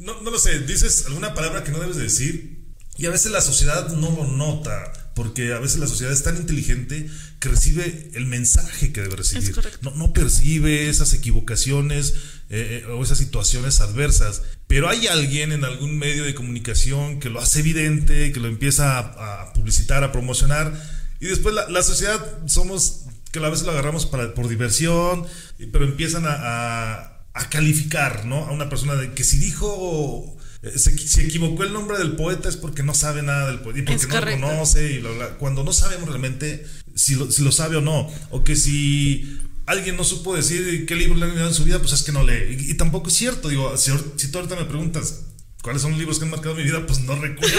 no, 0.00 0.20
no 0.20 0.30
lo 0.30 0.38
sé, 0.38 0.60
dices 0.60 1.06
alguna 1.06 1.34
palabra 1.34 1.64
que 1.64 1.72
no 1.72 1.80
debes 1.80 1.96
decir 1.96 2.64
y 2.96 3.06
a 3.06 3.10
veces 3.10 3.32
la 3.32 3.40
sociedad 3.40 3.88
no 3.88 4.10
lo 4.10 4.26
nota, 4.26 4.92
porque 5.14 5.52
a 5.52 5.58
veces 5.58 5.78
la 5.78 5.88
sociedad 5.88 6.12
es 6.12 6.22
tan 6.22 6.36
inteligente 6.36 7.08
que 7.40 7.48
recibe 7.48 8.10
el 8.14 8.26
mensaje 8.26 8.92
que 8.92 9.00
debe 9.00 9.16
recibir. 9.16 9.54
No, 9.82 9.90
no, 9.92 10.12
percibe 10.12 10.88
esas 10.88 11.12
equivocaciones 11.12 12.14
eh, 12.50 12.84
eh, 12.84 12.86
o 12.86 13.02
esas 13.02 13.18
situaciones 13.18 13.80
adversas. 13.80 14.42
Pero 14.68 14.88
hay 14.88 15.08
alguien 15.08 15.50
en 15.50 15.64
algún 15.64 15.98
medio 15.98 16.24
de 16.24 16.34
comunicación 16.34 17.18
que 17.18 17.30
lo 17.30 17.40
hace 17.40 17.60
evidente, 17.60 18.32
que 18.32 18.40
lo 18.40 18.46
empieza 18.46 18.98
a, 18.98 19.52
publicitar, 19.54 20.04
a 20.04 20.12
promocionar. 20.12 20.72
Y 21.20 21.26
después 21.26 21.54
la, 21.54 21.68
la, 21.68 21.82
sociedad 21.82 22.20
somos 22.46 23.06
que 23.32 23.40
a 23.40 23.48
veces 23.48 23.66
lo 23.66 23.72
agarramos 23.72 24.06
para, 24.06 24.34
por 24.34 24.48
diversión, 24.48 25.26
pero 25.72 25.84
empiezan 25.84 26.26
a 26.26 27.13
a 27.13 27.13
calificar, 27.50 28.24
¿no? 28.26 28.46
A 28.46 28.52
una 28.52 28.68
persona 28.68 28.94
de 28.94 29.12
que 29.12 29.24
si 29.24 29.38
dijo, 29.38 30.36
eh, 30.62 30.78
se, 30.78 31.22
equivocó 31.22 31.64
el 31.64 31.72
nombre 31.72 31.98
del 31.98 32.12
poeta 32.12 32.48
es 32.48 32.56
porque 32.56 32.82
no 32.82 32.94
sabe 32.94 33.22
nada 33.22 33.48
del 33.48 33.60
poeta 33.60 33.80
y 33.80 33.82
porque 33.82 34.06
no 34.06 34.20
lo 34.20 34.48
conoce 34.48 34.92
y 34.92 35.04
cuando 35.38 35.64
no 35.64 35.72
sabemos 35.72 36.08
realmente 36.08 36.64
si 36.94 37.16
lo, 37.16 37.30
si 37.30 37.42
lo 37.42 37.52
sabe 37.52 37.76
o 37.76 37.80
no, 37.80 38.10
o 38.30 38.44
que 38.44 38.56
si 38.56 39.40
alguien 39.66 39.96
no 39.96 40.04
supo 40.04 40.34
decir 40.34 40.86
qué 40.86 40.94
libro 40.94 41.16
le 41.16 41.24
han 41.24 41.34
dado 41.34 41.48
en 41.48 41.54
su 41.54 41.64
vida, 41.64 41.80
pues 41.80 41.92
es 41.92 42.02
que 42.02 42.12
no 42.12 42.22
lee. 42.22 42.56
Y, 42.68 42.74
tampoco 42.74 43.08
es 43.08 43.14
cierto, 43.14 43.48
digo, 43.48 43.76
si, 43.76 43.92
si 44.16 44.30
tú 44.30 44.38
ahorita 44.38 44.56
me 44.56 44.64
preguntas, 44.64 45.24
¿Cuáles 45.64 45.80
son 45.80 45.92
los 45.92 45.98
libros 45.98 46.18
que 46.18 46.26
han 46.26 46.30
marcado 46.30 46.54
mi 46.54 46.62
vida? 46.62 46.86
Pues 46.86 47.00
no 47.00 47.16
recuerdo. 47.16 47.56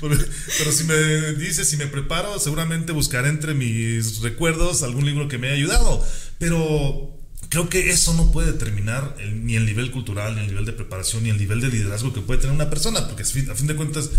Pero 0.00 0.72
si 0.72 0.82
me 0.82 1.34
dices, 1.34 1.68
si 1.68 1.76
me 1.76 1.86
preparo, 1.86 2.36
seguramente 2.40 2.90
buscaré 2.90 3.28
entre 3.28 3.54
mis 3.54 4.22
recuerdos 4.22 4.82
algún 4.82 5.06
libro 5.06 5.28
que 5.28 5.38
me 5.38 5.46
haya 5.46 5.54
ayudado. 5.56 6.04
Pero 6.40 7.17
creo 7.48 7.68
que 7.68 7.90
eso 7.90 8.14
no 8.14 8.30
puede 8.30 8.52
determinar 8.52 9.16
ni 9.32 9.56
el 9.56 9.66
nivel 9.66 9.90
cultural, 9.90 10.34
ni 10.34 10.42
el 10.42 10.48
nivel 10.48 10.64
de 10.64 10.72
preparación, 10.72 11.22
ni 11.22 11.30
el 11.30 11.38
nivel 11.38 11.60
de 11.60 11.68
liderazgo 11.68 12.12
que 12.12 12.20
puede 12.20 12.40
tener 12.40 12.54
una 12.54 12.70
persona, 12.70 13.06
porque 13.06 13.22
a 13.22 13.54
fin 13.54 13.66
de 13.66 13.76
cuentas, 13.76 14.10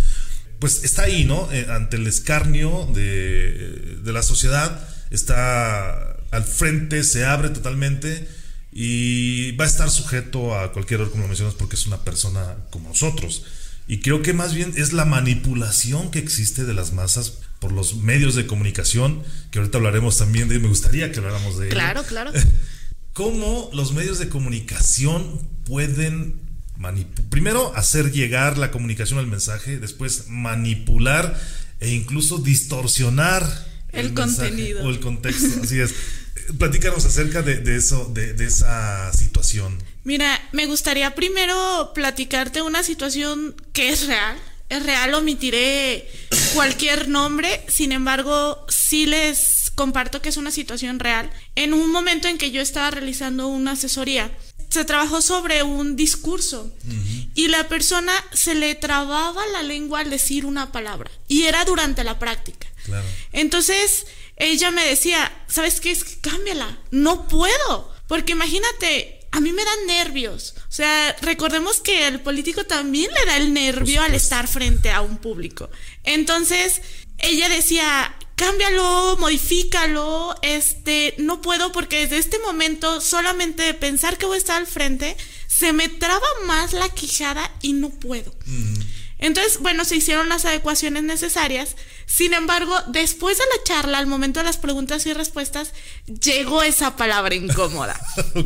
pues 0.59 0.83
está 0.83 1.03
ahí, 1.03 1.25
¿no? 1.25 1.51
Eh, 1.51 1.67
ante 1.69 1.97
el 1.97 2.07
escarnio 2.07 2.89
de, 2.93 3.97
de, 4.03 4.13
la 4.13 4.23
sociedad, 4.23 4.87
está 5.09 6.17
al 6.31 6.43
frente, 6.43 7.03
se 7.03 7.25
abre 7.25 7.49
totalmente 7.49 8.27
y 8.71 9.51
va 9.53 9.65
a 9.65 9.67
estar 9.67 9.89
sujeto 9.89 10.57
a 10.57 10.71
cualquier 10.71 10.99
error, 10.99 11.11
como 11.11 11.23
lo 11.23 11.29
mencionas, 11.29 11.55
porque 11.55 11.75
es 11.75 11.87
una 11.87 12.03
persona 12.03 12.55
como 12.69 12.89
nosotros. 12.89 13.43
Y 13.87 14.01
creo 14.01 14.21
que 14.21 14.33
más 14.33 14.53
bien 14.53 14.73
es 14.77 14.93
la 14.93 15.05
manipulación 15.05 16.11
que 16.11 16.19
existe 16.19 16.65
de 16.65 16.75
las 16.75 16.93
masas 16.93 17.39
por 17.59 17.71
los 17.71 17.95
medios 17.95 18.35
de 18.35 18.45
comunicación, 18.45 19.23
que 19.51 19.59
ahorita 19.59 19.79
hablaremos 19.79 20.17
también 20.17 20.47
de, 20.47 20.59
me 20.59 20.67
gustaría 20.67 21.11
que 21.11 21.19
habláramos 21.19 21.57
de 21.57 21.69
Claro, 21.69 22.03
claro. 22.03 22.31
Cómo 23.19 23.69
los 23.73 23.91
medios 23.91 24.17
de 24.17 24.29
comunicación 24.29 25.45
pueden 25.65 26.39
primero 27.29 27.75
hacer 27.75 28.13
llegar 28.13 28.57
la 28.57 28.71
comunicación 28.71 29.19
al 29.19 29.27
mensaje, 29.27 29.77
después 29.77 30.29
manipular 30.29 31.37
e 31.81 31.89
incluso 31.89 32.37
distorsionar 32.37 33.43
el, 33.91 34.13
contenido 34.13 34.85
o 34.85 34.89
el 34.89 35.01
contexto. 35.01 35.49
Así 35.61 35.81
es. 35.81 35.93
Platícanos 36.57 37.03
acerca 37.03 37.41
de, 37.41 37.75
eso, 37.75 38.09
de, 38.13 38.31
de, 38.31 38.45
esa 38.45 39.11
situación. 39.11 39.83
Mira, 40.05 40.39
me 40.53 40.65
gustaría 40.65 41.13
primero 41.13 41.91
platicarte 41.93 42.61
una 42.61 42.83
situación 42.83 43.53
que 43.73 43.89
es 43.89 44.07
real. 44.07 44.37
Es 44.69 44.85
real, 44.85 45.13
omitiré 45.13 46.09
cualquier 46.53 47.09
nombre, 47.09 47.65
sin 47.67 47.91
embargo, 47.91 48.65
sí 48.69 49.07
les 49.07 49.58
comparto 49.79 50.21
que 50.21 50.27
es 50.27 50.35
una 50.35 50.51
situación 50.51 50.99
real. 50.99 51.31
En 51.55 51.73
un 51.73 51.89
momento 51.89 52.27
en 52.27 52.37
que 52.37 52.51
yo 52.51 52.61
estaba 52.61 52.91
realizando 52.91 53.47
una 53.47 53.71
asesoría, 53.71 54.29
se 54.69 54.83
trabajó 54.83 55.21
sobre 55.21 55.63
un 55.63 55.95
discurso 55.95 56.69
y 57.33 57.47
la 57.47 57.69
persona 57.69 58.11
se 58.33 58.55
le 58.55 58.75
trababa 58.75 59.41
la 59.53 59.63
lengua 59.63 60.01
al 60.01 60.09
decir 60.09 60.45
una 60.45 60.73
palabra 60.73 61.09
y 61.29 61.43
era 61.43 61.63
durante 61.63 62.03
la 62.03 62.19
práctica. 62.19 62.67
Entonces 63.31 64.05
ella 64.35 64.69
me 64.69 64.83
decía, 64.83 65.31
¿sabes 65.47 65.79
qué? 65.79 65.91
Es 65.91 66.03
que 66.03 66.19
cámbiala, 66.19 66.77
no 66.91 67.29
puedo, 67.29 67.89
porque 68.09 68.33
imagínate, 68.33 69.21
a 69.31 69.39
mí 69.39 69.53
me 69.53 69.63
dan 69.63 69.85
nervios. 69.87 70.55
O 70.57 70.73
sea, 70.73 71.15
recordemos 71.21 71.79
que 71.79 72.03
al 72.03 72.19
político 72.19 72.65
también 72.65 73.09
le 73.17 73.25
da 73.25 73.37
el 73.37 73.53
nervio 73.53 74.01
al 74.01 74.13
estar 74.13 74.49
frente 74.49 74.91
a 74.91 74.99
un 74.99 75.19
público. 75.19 75.69
Entonces, 76.03 76.81
ella 77.17 77.47
decía, 77.47 78.13
cámbialo, 78.39 79.17
modifícalo, 79.19 80.33
este, 80.43 81.13
no 81.17 81.41
puedo 81.41 81.73
porque 81.73 81.99
desde 81.99 82.19
este 82.19 82.39
momento 82.39 83.01
solamente 83.01 83.63
de 83.63 83.73
pensar 83.73 84.17
que 84.17 84.25
voy 84.25 84.35
a 84.35 84.37
estar 84.37 84.57
al 84.57 84.65
frente, 84.65 85.17
se 85.47 85.73
me 85.73 85.89
traba 85.89 86.25
más 86.45 86.71
la 86.71 86.87
quijada 86.87 87.51
y 87.61 87.73
no 87.73 87.89
puedo. 87.89 88.33
Entonces, 89.17 89.59
bueno, 89.59 89.83
se 89.83 89.97
hicieron 89.97 90.29
las 90.29 90.45
adecuaciones 90.45 91.03
necesarias. 91.03 91.75
Sin 92.05 92.33
embargo, 92.33 92.73
después 92.87 93.37
de 93.37 93.43
la 93.43 93.63
charla, 93.65 93.97
al 93.97 94.07
momento 94.07 94.39
de 94.39 94.45
las 94.45 94.55
preguntas 94.55 95.05
y 95.05 95.11
respuestas, 95.11 95.73
llegó 96.05 96.63
esa 96.63 96.95
palabra 96.95 97.35
incómoda. 97.35 97.99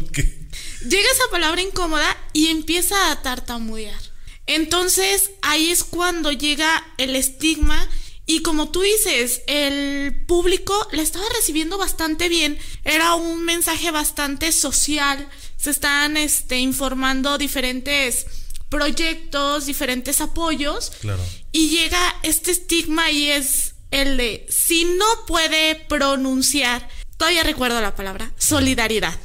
Llega 0.89 1.11
esa 1.11 1.31
palabra 1.31 1.61
incómoda 1.61 2.17
y 2.33 2.47
empieza 2.47 3.11
a 3.11 3.21
tartamudear. 3.21 3.99
Entonces, 4.47 5.31
ahí 5.41 5.69
es 5.69 5.83
cuando 5.83 6.31
llega 6.31 6.83
el 6.97 7.15
estigma 7.15 7.87
y 8.25 8.41
como 8.41 8.69
tú 8.69 8.81
dices, 8.81 9.41
el 9.47 10.25
público 10.25 10.87
la 10.91 11.01
estaba 11.01 11.25
recibiendo 11.35 11.77
bastante 11.77 12.29
bien. 12.29 12.57
Era 12.85 13.15
un 13.15 13.43
mensaje 13.43 13.91
bastante 13.91 14.51
social. 14.51 15.29
Se 15.57 15.71
están 15.71 16.15
este, 16.15 16.57
informando 16.59 17.37
diferentes 17.37 18.25
proyectos, 18.69 19.65
diferentes 19.65 20.21
apoyos. 20.21 20.91
Claro. 21.01 21.23
Y 21.51 21.69
llega 21.69 22.15
este 22.23 22.51
estigma 22.51 23.11
y 23.11 23.29
es 23.29 23.75
el 23.91 24.17
de 24.17 24.45
si 24.49 24.85
no 24.85 25.05
puede 25.27 25.75
pronunciar, 25.75 26.87
todavía 27.17 27.43
recuerdo 27.43 27.79
la 27.81 27.95
palabra, 27.95 28.31
solidaridad. 28.37 29.19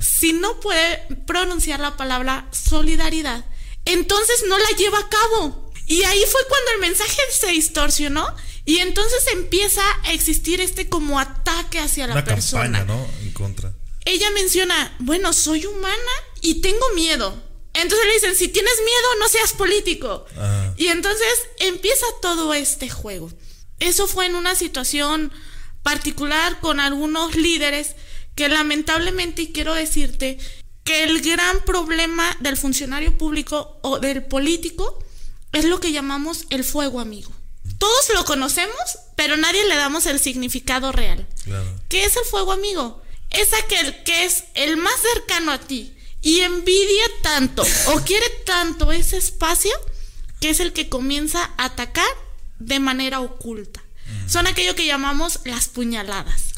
Si 0.00 0.34
no 0.34 0.60
puede 0.60 0.98
pronunciar 1.26 1.80
la 1.80 1.96
palabra 1.96 2.46
solidaridad, 2.52 3.46
entonces 3.86 4.44
no 4.46 4.58
la 4.58 4.70
lleva 4.76 4.98
a 4.98 5.08
cabo. 5.08 5.63
Y 5.86 6.02
ahí 6.02 6.22
fue 6.30 6.40
cuando 6.48 6.70
el 6.72 6.80
mensaje 6.80 7.20
se 7.38 7.48
distorsionó 7.48 8.26
y 8.64 8.78
entonces 8.78 9.26
empieza 9.32 9.82
a 10.04 10.12
existir 10.12 10.60
este 10.60 10.88
como 10.88 11.20
ataque 11.20 11.78
hacia 11.78 12.06
la 12.06 12.24
persona. 12.24 12.78
Campaña, 12.78 12.84
¿no? 12.84 13.06
En 13.22 13.32
contra. 13.32 13.72
Ella 14.06 14.30
menciona, 14.30 14.96
bueno, 15.00 15.32
soy 15.32 15.66
humana 15.66 16.12
y 16.40 16.60
tengo 16.60 16.88
miedo. 16.94 17.42
Entonces 17.74 18.06
le 18.06 18.14
dicen, 18.14 18.36
si 18.36 18.48
tienes 18.48 18.74
miedo, 18.84 19.08
no 19.18 19.28
seas 19.28 19.52
político. 19.52 20.26
Y 20.76 20.88
entonces 20.88 21.28
empieza 21.58 22.06
todo 22.22 22.54
este 22.54 22.88
juego. 22.88 23.30
Eso 23.80 24.06
fue 24.06 24.26
en 24.26 24.36
una 24.36 24.54
situación 24.54 25.32
particular 25.82 26.60
con 26.60 26.80
algunos 26.80 27.34
líderes 27.34 27.96
que 28.34 28.48
lamentablemente, 28.48 29.42
y 29.42 29.52
quiero 29.52 29.74
decirte, 29.74 30.38
que 30.84 31.04
el 31.04 31.20
gran 31.20 31.64
problema 31.64 32.36
del 32.40 32.56
funcionario 32.56 33.16
público 33.16 33.78
o 33.82 33.98
del 33.98 34.24
político 34.24 35.03
es 35.54 35.64
lo 35.64 35.80
que 35.80 35.92
llamamos 35.92 36.46
el 36.50 36.64
fuego 36.64 37.00
amigo. 37.00 37.32
Todos 37.78 38.10
lo 38.14 38.24
conocemos, 38.24 38.98
pero 39.16 39.36
nadie 39.36 39.66
le 39.66 39.76
damos 39.76 40.06
el 40.06 40.20
significado 40.20 40.92
real. 40.92 41.26
¿Qué 41.88 42.04
es 42.04 42.16
el 42.16 42.24
fuego 42.24 42.52
amigo? 42.52 43.02
Es 43.30 43.52
aquel 43.54 44.02
que 44.04 44.24
es 44.24 44.44
el 44.54 44.76
más 44.76 44.94
cercano 45.14 45.52
a 45.52 45.58
ti 45.58 45.96
y 46.22 46.40
envidia 46.40 47.04
tanto 47.22 47.64
o 47.88 48.00
quiere 48.00 48.28
tanto 48.46 48.92
ese 48.92 49.16
espacio 49.16 49.72
que 50.40 50.50
es 50.50 50.60
el 50.60 50.72
que 50.72 50.88
comienza 50.88 51.50
a 51.56 51.66
atacar 51.66 52.06
de 52.58 52.80
manera 52.80 53.20
oculta. 53.20 53.82
Son 54.28 54.46
aquello 54.46 54.74
que 54.74 54.86
llamamos 54.86 55.40
las 55.44 55.68
puñaladas. 55.68 56.52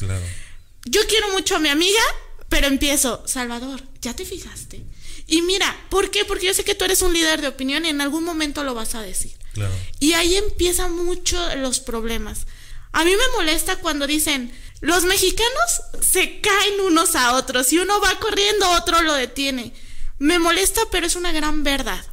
Yo 0.85 1.01
quiero 1.07 1.29
mucho 1.29 1.55
a 1.55 1.59
mi 1.59 1.69
amiga, 1.69 2.01
pero 2.49 2.67
empiezo, 2.67 3.23
Salvador, 3.25 3.81
¿ya 4.01 4.15
te 4.15 4.25
fijaste? 4.25 4.83
Y 5.27 5.41
mira, 5.41 5.75
¿por 5.89 6.09
qué? 6.09 6.23
Porque 6.25 6.47
yo 6.47 6.53
sé 6.53 6.63
que 6.63 6.73
tú 6.73 6.85
eres 6.85 7.01
un 7.01 7.13
líder 7.13 7.41
de 7.41 7.49
opinión 7.49 7.85
y 7.85 7.89
en 7.89 8.01
algún 8.01 8.23
momento 8.23 8.63
lo 8.63 8.73
vas 8.73 8.95
a 8.95 9.01
decir. 9.01 9.33
Claro. 9.53 9.73
Y 9.99 10.13
ahí 10.13 10.35
empiezan 10.35 10.95
mucho 10.95 11.37
los 11.57 11.79
problemas. 11.79 12.47
A 12.93 13.03
mí 13.03 13.11
me 13.11 13.37
molesta 13.37 13.75
cuando 13.75 14.07
dicen, 14.07 14.51
los 14.79 15.03
mexicanos 15.03 15.81
se 16.01 16.39
caen 16.39 16.79
unos 16.81 17.15
a 17.15 17.33
otros 17.35 17.71
y 17.73 17.79
uno 17.79 17.99
va 17.99 18.19
corriendo, 18.19 18.69
otro 18.71 19.01
lo 19.01 19.13
detiene. 19.13 19.73
Me 20.19 20.39
molesta, 20.39 20.81
pero 20.91 21.05
es 21.05 21.15
una 21.15 21.31
gran 21.31 21.63
verdad. 21.63 22.03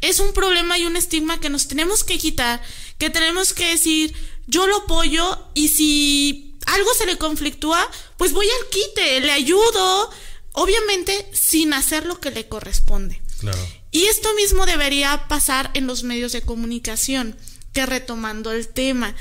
Es 0.00 0.18
un 0.18 0.32
problema 0.32 0.78
y 0.78 0.84
un 0.84 0.96
estigma 0.96 1.40
que 1.40 1.50
nos 1.50 1.68
tenemos 1.68 2.04
que 2.04 2.18
quitar, 2.18 2.62
que 2.98 3.10
tenemos 3.10 3.52
que 3.52 3.68
decir, 3.68 4.14
yo 4.46 4.66
lo 4.66 4.78
apoyo 4.78 5.46
y 5.54 5.68
si 5.68 6.56
algo 6.66 6.92
se 6.94 7.06
le 7.06 7.18
conflictúa, 7.18 7.88
pues 8.16 8.32
voy 8.32 8.46
al 8.48 8.68
quite, 8.70 9.20
le 9.20 9.30
ayudo, 9.30 10.10
obviamente 10.52 11.30
sin 11.32 11.72
hacer 11.72 12.06
lo 12.06 12.20
que 12.20 12.30
le 12.30 12.48
corresponde. 12.48 13.20
Claro. 13.38 13.58
Y 13.90 14.04
esto 14.06 14.32
mismo 14.34 14.66
debería 14.66 15.26
pasar 15.28 15.70
en 15.74 15.86
los 15.86 16.02
medios 16.02 16.32
de 16.32 16.42
comunicación, 16.42 17.36
que 17.72 17.86
retomando 17.86 18.52
el 18.52 18.68
tema, 18.68 19.14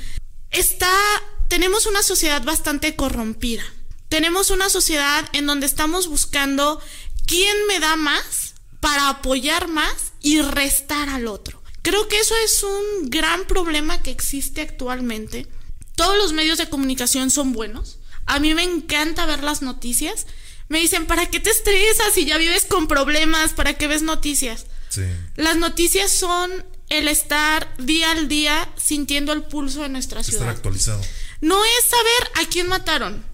está, 0.52 0.91
tenemos 1.48 1.86
una 1.86 2.04
sociedad 2.04 2.44
bastante 2.44 2.96
corrompida. 2.96 3.63
Tenemos 4.10 4.50
una 4.50 4.70
sociedad 4.70 5.28
en 5.34 5.48
donde 5.48 5.65
estamos 5.65 6.08
buscando 6.08 6.82
quién 7.26 7.56
me 7.67 7.80
da 7.80 7.96
más 7.96 8.56
para 8.82 9.10
apoyar 9.10 9.67
más 9.67 10.13
y 10.22 10.41
restar 10.41 11.08
al 11.10 11.28
otro. 11.28 11.62
Creo 11.82 12.08
que 12.08 12.20
eso 12.20 12.36
es 12.44 12.63
un 12.63 13.10
gran 13.10 13.46
problema 13.46 14.02
que 14.02 14.12
existe 14.12 14.62
actualmente. 14.62 15.48
Todos 15.96 16.17
los 16.17 16.34
medios 16.34 16.58
de 16.58 16.70
comunicación 16.70 17.32
son 17.32 17.54
buenos. 17.54 18.00
A 18.26 18.39
mí 18.39 18.54
me 18.54 18.63
encanta 18.63 19.26
ver 19.26 19.44
las 19.44 19.62
noticias, 19.62 20.28
me 20.72 20.80
dicen, 20.80 21.06
¿para 21.06 21.26
qué 21.26 21.42
te 21.42 21.50
estresas 21.50 22.14
si 22.14 22.24
ya 22.24 22.38
vives 22.38 22.64
con 22.64 22.88
problemas? 22.88 23.52
¿Para 23.52 23.74
qué 23.74 23.88
ves 23.88 24.04
noticias? 24.04 24.68
Sí. 24.88 25.02
Las 25.36 25.58
noticias 25.58 26.10
son 26.10 26.66
el 26.88 27.10
estar 27.10 27.76
día 27.78 28.12
al 28.12 28.30
día 28.30 28.70
sintiendo 28.82 29.34
el 29.34 29.44
pulso 29.44 29.82
de 29.82 29.90
nuestra 29.90 30.24
ciudad. 30.24 30.44
Estar 30.44 30.56
actualizado. 30.56 31.02
No 31.42 31.62
es 31.66 31.86
saber 31.90 32.46
a 32.46 32.50
quién 32.50 32.70
mataron, 32.70 33.26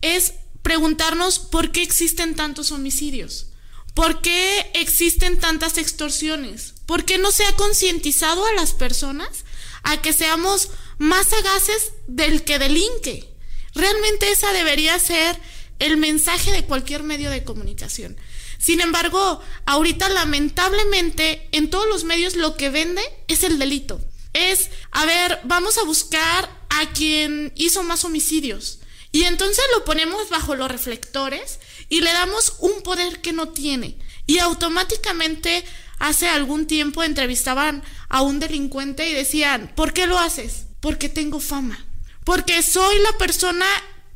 es 0.00 0.32
preguntarnos 0.62 1.38
por 1.38 1.72
qué 1.72 1.82
existen 1.82 2.34
tantos 2.34 2.72
homicidios, 2.72 3.48
por 3.92 4.22
qué 4.22 4.70
existen 4.72 5.38
tantas 5.38 5.76
extorsiones, 5.76 6.72
por 6.86 7.04
qué 7.04 7.18
no 7.18 7.32
se 7.32 7.44
ha 7.44 7.52
concientizado 7.52 8.46
a 8.46 8.54
las 8.54 8.72
personas 8.72 9.44
a 9.82 10.00
que 10.00 10.14
seamos 10.14 10.70
más 10.96 11.26
sagaces 11.26 11.92
del 12.06 12.44
que 12.44 12.58
delinque. 12.58 13.28
Realmente 13.74 14.32
esa 14.32 14.54
debería 14.54 14.98
ser 14.98 15.38
el 15.78 15.96
mensaje 15.96 16.50
de 16.52 16.64
cualquier 16.64 17.02
medio 17.02 17.30
de 17.30 17.44
comunicación. 17.44 18.16
Sin 18.58 18.80
embargo, 18.80 19.40
ahorita 19.66 20.08
lamentablemente 20.08 21.48
en 21.52 21.70
todos 21.70 21.88
los 21.88 22.04
medios 22.04 22.34
lo 22.34 22.56
que 22.56 22.70
vende 22.70 23.02
es 23.28 23.44
el 23.44 23.58
delito. 23.58 24.00
Es, 24.32 24.70
a 24.90 25.06
ver, 25.06 25.40
vamos 25.44 25.78
a 25.78 25.84
buscar 25.84 26.50
a 26.70 26.90
quien 26.92 27.52
hizo 27.56 27.82
más 27.82 28.04
homicidios. 28.04 28.80
Y 29.10 29.24
entonces 29.24 29.64
lo 29.74 29.84
ponemos 29.84 30.28
bajo 30.28 30.54
los 30.54 30.70
reflectores 30.70 31.60
y 31.88 32.00
le 32.00 32.12
damos 32.12 32.54
un 32.58 32.82
poder 32.82 33.20
que 33.20 33.32
no 33.32 33.48
tiene. 33.48 33.98
Y 34.26 34.38
automáticamente 34.38 35.64
hace 35.98 36.28
algún 36.28 36.66
tiempo 36.66 37.02
entrevistaban 37.02 37.82
a 38.08 38.22
un 38.22 38.40
delincuente 38.40 39.08
y 39.08 39.14
decían, 39.14 39.72
¿por 39.74 39.92
qué 39.92 40.06
lo 40.06 40.18
haces? 40.18 40.66
Porque 40.80 41.08
tengo 41.08 41.40
fama. 41.40 41.86
Porque 42.24 42.62
soy 42.62 42.98
la 43.00 43.16
persona 43.16 43.66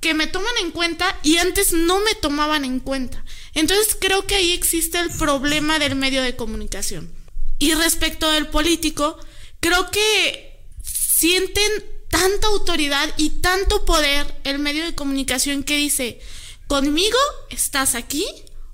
que 0.02 0.12
me 0.14 0.26
toman 0.26 0.52
en 0.60 0.72
cuenta 0.72 1.16
y 1.22 1.38
antes 1.38 1.72
no 1.72 2.00
me 2.00 2.14
tomaban 2.16 2.66
en 2.66 2.80
cuenta. 2.80 3.24
Entonces 3.54 3.96
creo 3.98 4.26
que 4.26 4.34
ahí 4.34 4.50
existe 4.50 4.98
el 4.98 5.10
problema 5.10 5.78
del 5.78 5.94
medio 5.94 6.22
de 6.22 6.36
comunicación. 6.36 7.10
Y 7.58 7.72
respecto 7.74 8.30
del 8.30 8.48
político, 8.48 9.16
creo 9.60 9.90
que 9.92 10.66
sienten 10.82 11.70
tanta 12.10 12.48
autoridad 12.48 13.14
y 13.16 13.30
tanto 13.40 13.84
poder 13.84 14.26
el 14.42 14.58
medio 14.58 14.84
de 14.84 14.96
comunicación 14.96 15.62
que 15.62 15.76
dice, 15.76 16.20
conmigo 16.66 17.18
estás 17.48 17.94
aquí 17.94 18.26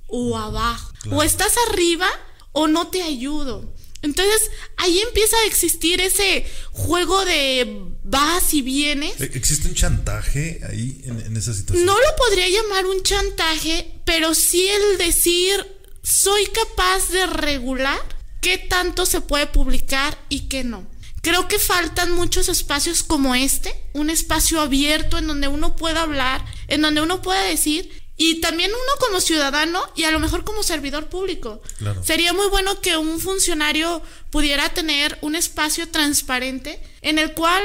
o 0.06 0.38
abajo, 0.38 0.92
o 1.12 1.22
estás 1.22 1.52
arriba 1.68 2.08
o 2.52 2.68
no 2.68 2.88
te 2.88 3.02
ayudo. 3.02 3.74
Entonces 4.00 4.50
ahí 4.78 4.98
empieza 5.00 5.36
a 5.36 5.44
existir 5.44 6.00
ese 6.00 6.50
juego 6.72 7.24
de 7.26 7.92
vas 8.08 8.54
y 8.54 8.62
vienes. 8.62 9.20
¿E-, 9.20 9.30
¿Existe 9.34 9.68
un 9.68 9.74
chantaje 9.74 10.60
ahí 10.68 11.00
en, 11.04 11.36
esa 11.36 11.52
situación? 11.52 11.86
No 11.86 11.94
lo 11.94 12.16
podría 12.16 12.48
llamar 12.48 12.86
un 12.86 13.02
chantaje, 13.02 14.00
pero 14.04 14.34
sí 14.34 14.66
el 14.68 14.98
decir 14.98 15.66
soy 16.02 16.46
capaz 16.46 17.10
de 17.10 17.26
regular 17.26 18.00
qué 18.40 18.58
tanto 18.58 19.04
se 19.04 19.20
puede 19.20 19.46
publicar 19.46 20.18
y 20.28 20.48
qué 20.48 20.64
no. 20.64 20.86
Creo 21.20 21.48
que 21.48 21.58
faltan 21.58 22.12
muchos 22.12 22.48
espacios 22.48 23.02
como 23.02 23.34
este, 23.34 23.74
un 23.92 24.08
espacio 24.08 24.60
abierto 24.60 25.18
en 25.18 25.26
donde 25.26 25.48
uno 25.48 25.76
pueda 25.76 26.02
hablar, 26.02 26.44
en 26.68 26.80
donde 26.80 27.02
uno 27.02 27.20
pueda 27.20 27.42
decir, 27.42 27.90
y 28.18 28.40
también 28.40 28.70
uno 28.72 28.92
como 28.98 29.20
ciudadano 29.20 29.80
y 29.94 30.02
a 30.02 30.10
lo 30.10 30.18
mejor 30.18 30.44
como 30.44 30.64
servidor 30.64 31.08
público. 31.08 31.62
Sería 32.02 32.32
muy 32.32 32.48
bueno 32.48 32.80
que 32.80 32.96
un 32.96 33.20
funcionario 33.20 34.02
pudiera 34.30 34.68
tener 34.74 35.16
un 35.22 35.36
espacio 35.36 35.88
transparente 35.88 36.82
en 37.00 37.20
el 37.20 37.32
cual 37.32 37.62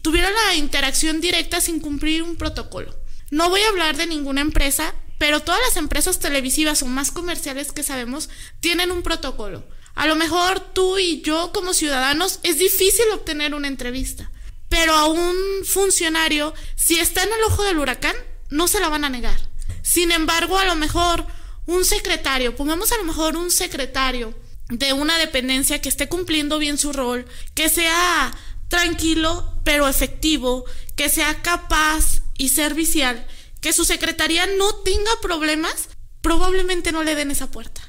tuviera 0.00 0.30
la 0.30 0.54
interacción 0.54 1.20
directa 1.20 1.60
sin 1.60 1.80
cumplir 1.80 2.22
un 2.22 2.36
protocolo. 2.36 2.96
No 3.30 3.50
voy 3.50 3.60
a 3.62 3.68
hablar 3.68 3.96
de 3.96 4.06
ninguna 4.06 4.40
empresa, 4.40 4.94
pero 5.18 5.40
todas 5.40 5.60
las 5.60 5.76
empresas 5.76 6.20
televisivas 6.20 6.82
o 6.82 6.86
más 6.86 7.10
comerciales 7.10 7.72
que 7.72 7.82
sabemos 7.82 8.30
tienen 8.60 8.92
un 8.92 9.02
protocolo. 9.02 9.66
A 9.96 10.06
lo 10.06 10.14
mejor 10.14 10.60
tú 10.72 10.98
y 10.98 11.20
yo 11.22 11.50
como 11.52 11.74
ciudadanos 11.74 12.38
es 12.44 12.58
difícil 12.58 13.06
obtener 13.12 13.54
una 13.54 13.66
entrevista, 13.66 14.30
pero 14.68 14.94
a 14.94 15.06
un 15.06 15.34
funcionario, 15.64 16.54
si 16.76 17.00
está 17.00 17.24
en 17.24 17.30
el 17.32 17.42
ojo 17.48 17.64
del 17.64 17.78
huracán, 17.78 18.14
no 18.50 18.68
se 18.68 18.78
la 18.78 18.88
van 18.88 19.04
a 19.04 19.10
negar. 19.10 19.49
Sin 19.82 20.12
embargo, 20.12 20.58
a 20.58 20.64
lo 20.64 20.74
mejor 20.74 21.26
un 21.66 21.84
secretario, 21.84 22.56
pongamos 22.56 22.92
a 22.92 22.96
lo 22.96 23.04
mejor 23.04 23.36
un 23.36 23.50
secretario 23.50 24.34
de 24.68 24.92
una 24.92 25.18
dependencia 25.18 25.80
que 25.80 25.88
esté 25.88 26.08
cumpliendo 26.08 26.58
bien 26.58 26.78
su 26.78 26.92
rol, 26.92 27.26
que 27.54 27.68
sea 27.68 28.32
tranquilo 28.68 29.60
pero 29.64 29.88
efectivo, 29.88 30.64
que 30.96 31.08
sea 31.08 31.42
capaz 31.42 32.22
y 32.38 32.48
servicial, 32.48 33.26
que 33.60 33.72
su 33.72 33.84
secretaría 33.84 34.46
no 34.46 34.74
tenga 34.76 35.10
problemas, 35.20 35.90
probablemente 36.22 36.92
no 36.92 37.02
le 37.02 37.14
den 37.14 37.30
esa 37.30 37.50
puerta. 37.50 37.82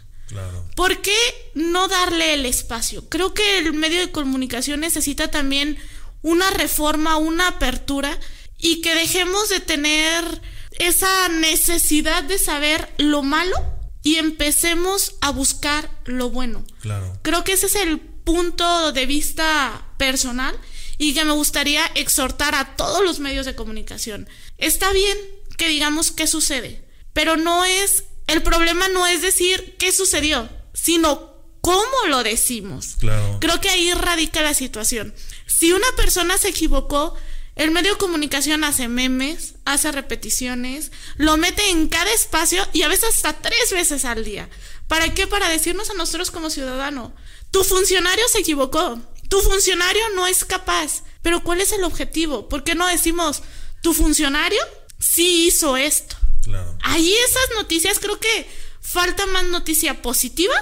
¿Por 0.76 1.02
qué 1.02 1.16
no 1.56 1.88
darle 1.88 2.34
el 2.34 2.46
espacio? 2.46 3.08
Creo 3.10 3.34
que 3.34 3.58
el 3.58 3.74
medio 3.74 4.00
de 4.00 4.12
comunicación 4.12 4.80
necesita 4.80 5.30
también 5.30 5.78
una 6.22 6.50
reforma, 6.52 7.18
una 7.18 7.50
apertura 7.50 8.18
y 8.62 8.82
que 8.82 8.96
dejemos 8.96 9.50
de 9.50 9.60
tener 9.60 10.42
esa 10.80 11.28
necesidad 11.30 12.24
de 12.24 12.38
saber 12.38 12.94
lo 12.98 13.24
malo 13.24 13.56
y 14.04 14.16
empecemos 14.16 15.16
a 15.22 15.32
buscar 15.32 15.90
lo 16.06 16.30
bueno. 16.30 16.64
Claro. 16.80 17.20
Creo 17.22 17.44
que 17.44 17.54
ese 17.54 17.66
es 17.66 17.76
el 17.76 18.00
punto 18.00 18.92
de 18.92 19.06
vista 19.06 19.86
personal 19.98 20.58
y 20.98 21.14
que 21.14 21.26
me 21.26 21.34
gustaría 21.34 21.86
exhortar 21.96 22.56
a 22.56 22.76
todos 22.76 23.04
los 23.04 23.20
medios 23.20 23.46
de 23.46 23.56
comunicación. 23.56 24.30
Está 24.58 24.92
bien 24.94 25.18
que 25.58 25.68
digamos 25.68 26.12
qué 26.12 26.28
sucede, 26.28 26.88
pero 27.14 27.38
no 27.38 27.66
es 27.66 28.06
el 28.28 28.44
problema 28.44 28.88
no 28.88 29.08
es 29.08 29.22
decir 29.22 29.76
qué 29.78 29.92
sucedió, 29.92 30.50
sino 30.74 31.32
cómo 31.62 32.08
lo 32.08 32.24
decimos. 32.24 32.96
Claro. 33.00 33.38
Creo 33.42 33.60
que 33.60 33.70
ahí 33.70 33.94
radica 33.94 34.42
la 34.42 34.54
situación. 34.54 35.14
Si 35.48 35.74
una 35.74 35.88
persona 35.98 36.38
se 36.38 36.50
equivocó, 36.50 37.16
el 37.64 37.72
medio 37.72 37.92
de 37.92 37.98
comunicación 37.98 38.64
hace 38.64 38.88
memes, 38.88 39.54
hace 39.66 39.92
repeticiones, 39.92 40.92
lo 41.18 41.38
mete 41.38 41.70
en 41.70 41.88
cada 41.88 42.12
espacio 42.12 42.68
y 42.74 42.82
a 42.82 42.88
veces 42.88 43.16
hasta 43.16 43.34
tres 43.34 43.72
veces 43.72 44.04
al 44.06 44.24
día. 44.24 44.50
¿Para 44.88 45.14
qué? 45.14 45.28
Para 45.28 45.48
decirnos 45.48 45.90
a 45.92 45.94
nosotros 45.94 46.32
como 46.32 46.50
ciudadano, 46.50 47.14
tu 47.52 47.64
funcionario 47.64 48.28
se 48.30 48.40
equivocó, 48.40 49.00
tu 49.30 49.40
funcionario 49.42 50.02
no 50.16 50.26
es 50.26 50.44
capaz. 50.44 51.04
Pero 51.22 51.44
¿cuál 51.44 51.62
es 51.62 51.72
el 51.72 51.84
objetivo? 51.84 52.50
¿Por 52.50 52.64
qué 52.64 52.74
no 52.74 52.88
decimos, 52.88 53.44
tu 53.82 53.94
funcionario 53.94 54.62
sí 55.00 55.46
hizo 55.48 55.78
esto? 55.78 56.16
Claro. 56.44 56.76
Ahí 56.82 57.14
esas 57.14 57.56
noticias 57.56 58.00
creo 58.00 58.20
que 58.20 58.50
falta 58.82 59.28
más 59.28 59.44
noticia 59.46 60.02
positiva 60.02 60.56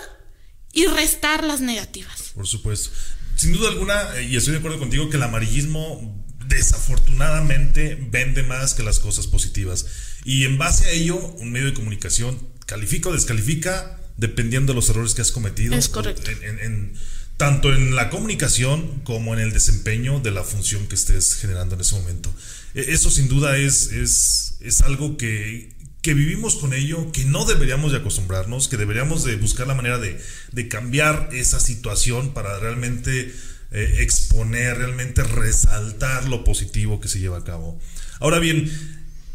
y 0.73 0.85
restar 0.87 1.45
las 1.45 1.61
negativas. 1.61 2.31
Por 2.35 2.45
supuesto. 2.45 2.89
Sin 3.35 3.53
duda 3.53 3.69
alguna, 3.69 4.19
y 4.21 4.35
estoy 4.35 4.51
de 4.51 4.59
acuerdo 4.59 4.79
contigo, 4.79 5.09
que 5.09 5.15
el 5.15 5.23
amarillismo 5.23 6.18
desafortunadamente 6.49 7.97
vende 8.11 8.43
más 8.43 8.73
que 8.73 8.83
las 8.83 8.99
cosas 8.99 9.27
positivas. 9.27 9.85
Y 10.25 10.43
en 10.45 10.57
base 10.57 10.85
a 10.85 10.91
ello, 10.91 11.15
un 11.15 11.51
medio 11.51 11.67
de 11.67 11.73
comunicación 11.73 12.37
califica 12.65 13.09
o 13.09 13.13
descalifica 13.13 13.97
dependiendo 14.17 14.73
de 14.73 14.75
los 14.75 14.89
errores 14.89 15.13
que 15.13 15.21
has 15.21 15.31
cometido. 15.31 15.75
Es 15.75 15.87
correcto. 15.87 16.29
En, 16.29 16.93
tanto 17.37 17.73
en 17.73 17.95
la 17.95 18.09
comunicación 18.09 18.99
como 19.05 19.33
en 19.33 19.39
el 19.39 19.53
desempeño 19.53 20.19
de 20.19 20.31
la 20.31 20.43
función 20.43 20.87
que 20.87 20.95
estés 20.95 21.35
generando 21.35 21.75
en 21.75 21.81
ese 21.81 21.95
momento. 21.95 22.33
E, 22.75 22.91
eso 22.91 23.09
sin 23.09 23.29
duda 23.29 23.57
es, 23.57 23.93
es, 23.93 24.55
es 24.59 24.81
algo 24.81 25.15
que, 25.15 25.71
que 26.01 26.13
vivimos 26.13 26.57
con 26.57 26.73
ello, 26.73 27.13
que 27.13 27.23
no 27.23 27.45
deberíamos 27.45 27.93
de 27.93 27.99
acostumbrarnos, 27.99 28.67
que 28.67 28.75
deberíamos 28.75 29.23
de 29.23 29.37
buscar 29.37 29.67
la 29.67 29.75
manera 29.75 29.99
de, 29.99 30.19
de 30.51 30.67
cambiar 30.67 31.29
esa 31.31 31.61
situación 31.61 32.33
para 32.33 32.59
realmente 32.59 33.33
eh, 33.71 33.97
exponer, 33.99 34.79
realmente 34.79 35.23
resaltar 35.23 36.27
lo 36.27 36.43
positivo 36.43 36.99
que 36.99 37.07
se 37.07 37.19
lleva 37.19 37.37
a 37.37 37.43
cabo. 37.43 37.79
Ahora 38.19 38.39
bien, 38.39 38.71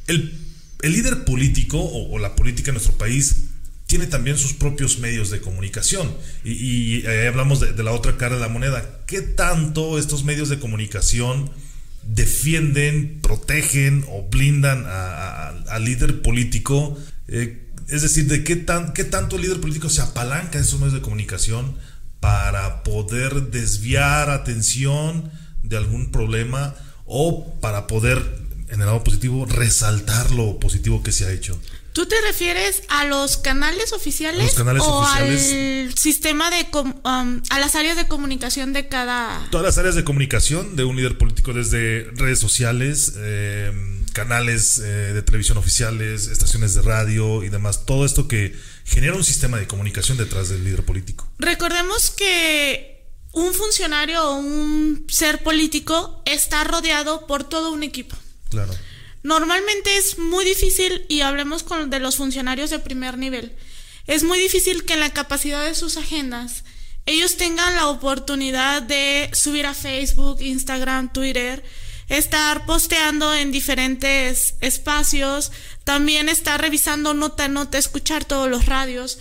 el, 0.08 0.40
líder 0.82 1.24
político 1.24 1.78
o, 1.80 2.18
la 2.18 2.34
política 2.34 2.70
en 2.70 2.74
nuestro 2.74 2.98
país 2.98 3.36
tiene 3.86 4.08
también 4.08 4.36
sus 4.36 4.52
propios 4.52 4.98
medios 4.98 5.30
de 5.30 5.40
comunicación. 5.40 6.12
Y, 6.42 7.06
hablamos 7.06 7.60
de, 7.60 7.82
la 7.84 7.92
otra 7.92 8.16
cara 8.16 8.34
de 8.34 8.40
la 8.40 8.48
moneda. 8.48 9.02
¿Qué 9.06 9.22
tanto 9.22 10.00
estos 10.00 10.24
medios 10.24 10.48
de 10.48 10.58
comunicación 10.58 11.50
defienden, 12.02 13.20
protegen 13.22 14.04
o 14.08 14.28
blindan 14.28 14.84
al 14.84 15.84
líder 15.84 16.22
político? 16.22 16.98
Eh, 17.28 17.60
es 17.88 18.02
decir, 18.02 18.26
de 18.26 18.42
qué, 18.42 18.56
tan, 18.56 18.94
qué 18.94 19.04
tanto 19.04 19.36
el 19.36 19.42
líder 19.42 19.60
político 19.60 19.88
se 19.88 20.02
apalanca 20.02 20.58
en 20.58 20.64
esos 20.64 20.80
medios 20.80 20.94
de 20.94 21.02
comunicación 21.02 21.76
para 22.24 22.82
poder 22.82 23.50
desviar 23.50 24.30
atención 24.30 25.30
de 25.62 25.76
algún 25.76 26.10
problema 26.10 26.74
o 27.04 27.52
para 27.60 27.86
poder, 27.86 28.16
en 28.68 28.80
el 28.80 28.86
lado 28.86 29.04
positivo, 29.04 29.44
resaltar 29.44 30.30
lo 30.30 30.58
positivo 30.58 31.02
que 31.02 31.12
se 31.12 31.26
ha 31.26 31.32
hecho. 31.32 31.60
¿Tú 31.92 32.06
te 32.06 32.18
refieres 32.22 32.82
a 32.88 33.04
los 33.04 33.36
canales 33.36 33.92
oficiales 33.92 34.56
o 34.80 35.04
al 35.04 35.38
sistema 35.98 36.50
de 36.50 36.66
um, 36.72 37.42
a 37.50 37.58
las 37.60 37.74
áreas 37.74 37.98
de 37.98 38.08
comunicación 38.08 38.72
de 38.72 38.88
cada 38.88 39.46
todas 39.50 39.66
las 39.66 39.76
áreas 39.76 39.94
de 39.94 40.02
comunicación 40.02 40.76
de 40.76 40.84
un 40.84 40.96
líder 40.96 41.18
político 41.18 41.52
desde 41.52 42.10
redes 42.14 42.38
sociales, 42.38 43.12
eh, 43.18 43.70
canales 44.14 44.78
eh, 44.78 45.12
de 45.12 45.22
televisión 45.22 45.58
oficiales, 45.58 46.28
estaciones 46.28 46.72
de 46.72 46.80
radio 46.80 47.44
y 47.44 47.50
demás, 47.50 47.84
todo 47.84 48.06
esto 48.06 48.28
que 48.28 48.54
genera 48.84 49.16
un 49.16 49.24
sistema 49.24 49.58
de 49.58 49.66
comunicación 49.66 50.18
detrás 50.18 50.48
del 50.48 50.64
líder 50.64 50.84
político. 50.84 51.28
Recordemos 51.38 52.10
que 52.10 53.08
un 53.32 53.52
funcionario 53.52 54.22
o 54.22 54.36
un 54.36 55.06
ser 55.08 55.42
político 55.42 56.22
está 56.24 56.62
rodeado 56.64 57.26
por 57.26 57.44
todo 57.44 57.72
un 57.72 57.82
equipo. 57.82 58.16
Claro. 58.50 58.72
Normalmente 59.22 59.96
es 59.96 60.18
muy 60.18 60.44
difícil, 60.44 61.06
y 61.08 61.22
hablemos 61.22 61.62
con, 61.62 61.90
de 61.90 61.98
los 61.98 62.16
funcionarios 62.16 62.70
de 62.70 62.78
primer 62.78 63.18
nivel, 63.18 63.56
es 64.06 64.22
muy 64.22 64.38
difícil 64.38 64.84
que 64.84 64.94
en 64.94 65.00
la 65.00 65.14
capacidad 65.14 65.64
de 65.64 65.74
sus 65.74 65.96
agendas 65.96 66.62
ellos 67.06 67.36
tengan 67.36 67.74
la 67.74 67.88
oportunidad 67.88 68.82
de 68.82 69.30
subir 69.32 69.66
a 69.66 69.74
Facebook, 69.74 70.40
Instagram, 70.40 71.12
Twitter, 71.12 71.64
estar 72.08 72.66
posteando 72.66 73.34
en 73.34 73.52
diferentes 73.52 74.54
espacios, 74.60 75.52
también 75.84 76.28
estar 76.28 76.60
revisando 76.60 77.14
nota 77.14 77.44
a 77.44 77.48
nota, 77.48 77.78
escuchar 77.78 78.24
todos 78.24 78.48
los 78.48 78.66
radios. 78.66 79.18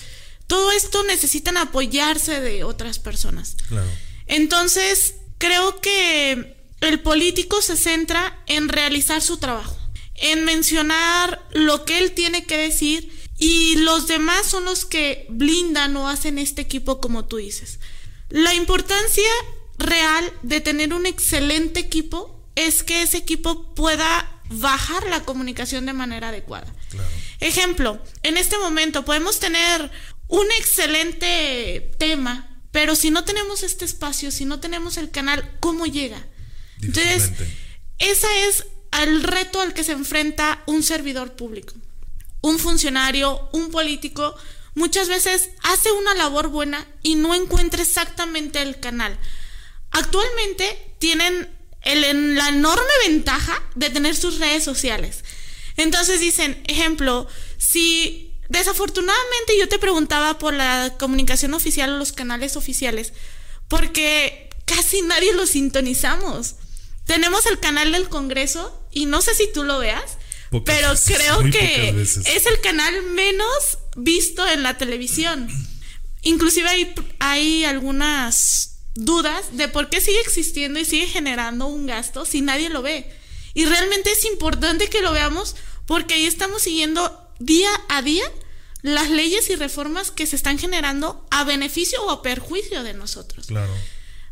Todo 0.47 0.71
esto 0.71 1.03
necesitan 1.03 1.57
apoyarse 1.57 2.41
de 2.41 2.63
otras 2.63 2.99
personas. 2.99 3.55
Claro. 3.67 3.89
Entonces, 4.27 5.15
creo 5.37 5.79
que 5.81 6.57
el 6.81 6.99
político 6.99 7.61
se 7.61 7.77
centra 7.77 8.41
en 8.45 8.69
realizar 8.69 9.21
su 9.21 9.37
trabajo, 9.37 9.77
en 10.15 10.43
mencionar 10.45 11.45
lo 11.51 11.85
que 11.85 11.99
él 11.99 12.11
tiene 12.11 12.45
que 12.45 12.57
decir 12.57 13.11
y 13.37 13.77
los 13.77 14.07
demás 14.07 14.45
son 14.45 14.65
los 14.65 14.85
que 14.85 15.25
blindan 15.29 15.95
o 15.97 16.07
hacen 16.07 16.37
este 16.37 16.61
equipo 16.61 17.01
como 17.01 17.25
tú 17.25 17.37
dices. 17.37 17.79
La 18.29 18.53
importancia 18.53 19.29
real 19.77 20.31
de 20.43 20.61
tener 20.61 20.93
un 20.93 21.05
excelente 21.05 21.79
equipo 21.79 22.42
es 22.55 22.83
que 22.83 23.01
ese 23.01 23.17
equipo 23.17 23.73
pueda 23.73 24.29
bajar 24.49 25.07
la 25.07 25.21
comunicación 25.21 25.85
de 25.85 25.93
manera 25.93 26.29
adecuada. 26.29 26.71
Ejemplo, 27.39 28.01
en 28.23 28.37
este 28.37 28.57
momento 28.57 29.05
podemos 29.05 29.39
tener 29.39 29.89
un 30.27 30.45
excelente 30.51 31.91
tema, 31.97 32.49
Pero 32.71 32.95
si 32.95 33.11
no 33.11 33.23
tenemos 33.23 33.61
este 33.61 33.85
espacio, 33.85 34.31
si 34.31 34.45
no 34.45 34.59
tenemos 34.59 34.97
el 34.97 35.11
canal, 35.11 35.57
¿cómo 35.59 35.85
llega? 35.85 36.25
Entonces, 36.81 37.31
ese 37.99 38.47
es 38.47 38.65
el 38.99 39.21
reto 39.21 39.61
al 39.61 39.75
que 39.75 39.83
se 39.83 39.91
enfrenta 39.91 40.63
un 40.65 40.81
servidor 40.81 41.35
público. 41.35 41.75
Un 42.41 42.57
funcionario, 42.57 43.47
un 43.53 43.69
político, 43.69 44.35
muchas 44.73 45.07
veces 45.07 45.51
hace 45.61 45.91
una 45.91 46.15
labor 46.15 46.47
buena 46.47 46.83
y 47.03 47.13
no 47.13 47.35
encuentra 47.35 47.83
exactamente 47.83 48.59
el 48.63 48.79
canal. 48.79 49.19
Actualmente 49.91 50.95
tienen 50.97 51.47
la 51.85 52.49
enorme 52.49 52.93
ventaja 53.07 53.61
de 53.75 53.89
tener 53.89 54.15
sus 54.15 54.39
redes 54.39 54.63
sociales. 54.63 55.23
Entonces 55.77 56.19
dicen, 56.19 56.61
ejemplo, 56.67 57.27
si 57.57 58.33
desafortunadamente 58.49 59.57
yo 59.59 59.67
te 59.67 59.79
preguntaba 59.79 60.37
por 60.37 60.53
la 60.53 60.93
comunicación 60.99 61.53
oficial 61.53 61.93
o 61.93 61.97
los 61.97 62.11
canales 62.11 62.55
oficiales, 62.55 63.13
porque 63.67 64.49
casi 64.65 65.01
nadie 65.01 65.33
los 65.33 65.51
sintonizamos. 65.51 66.55
Tenemos 67.05 67.45
el 67.47 67.59
canal 67.59 67.91
del 67.91 68.09
Congreso 68.09 68.79
y 68.91 69.05
no 69.05 69.21
sé 69.21 69.35
si 69.35 69.51
tú 69.51 69.63
lo 69.63 69.79
veas, 69.79 70.17
pero 70.65 70.93
creo 71.05 71.39
que 71.51 71.89
es 72.01 72.45
el 72.45 72.61
canal 72.61 72.93
menos 73.13 73.79
visto 73.95 74.47
en 74.47 74.63
la 74.63 74.77
televisión. 74.77 75.49
Inclusive 76.21 76.69
hay, 76.69 76.93
hay 77.19 77.65
algunas 77.65 78.72
dudas 78.95 79.57
de 79.57 79.67
por 79.67 79.89
qué 79.89 80.01
sigue 80.01 80.21
existiendo 80.21 80.79
y 80.79 80.85
sigue 80.85 81.07
generando 81.07 81.67
un 81.67 81.85
gasto 81.87 82.25
si 82.25 82.41
nadie 82.41 82.69
lo 82.69 82.81
ve. 82.81 83.11
Y 83.53 83.65
realmente 83.65 84.11
es 84.11 84.25
importante 84.25 84.89
que 84.89 85.01
lo 85.01 85.11
veamos 85.11 85.55
porque 85.85 86.15
ahí 86.15 86.25
estamos 86.25 86.63
siguiendo 86.63 87.29
día 87.39 87.69
a 87.89 88.01
día 88.01 88.25
las 88.81 89.09
leyes 89.09 89.49
y 89.49 89.55
reformas 89.55 90.11
que 90.11 90.25
se 90.27 90.35
están 90.35 90.59
generando 90.59 91.25
a 91.31 91.43
beneficio 91.43 92.03
o 92.03 92.11
a 92.11 92.21
perjuicio 92.21 92.83
de 92.83 92.93
nosotros. 92.93 93.47
Claro. 93.47 93.71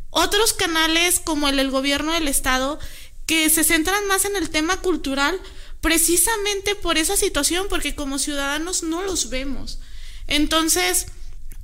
Otros 0.10 0.54
canales 0.54 1.22
como 1.22 1.48
el 1.48 1.56
del 1.56 1.72
gobierno 1.72 2.14
del 2.14 2.28
estado 2.28 2.80
que 3.26 3.50
se 3.50 3.64
centran 3.64 4.06
más 4.08 4.26
en 4.26 4.36
el 4.36 4.50
tema 4.50 4.82
cultural 4.82 5.40
precisamente 5.80 6.76
por 6.76 6.98
esa 6.98 7.16
situación 7.16 7.68
porque 7.70 7.96
como 7.96 8.20
ciudadanos 8.20 8.84
no 8.84 9.02
los 9.04 9.30
vemos. 9.30 9.80
Entonces, 10.28 11.08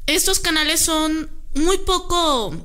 estos 0.07 0.39
canales 0.39 0.79
son 0.79 1.29
muy 1.53 1.77
poco 1.79 2.55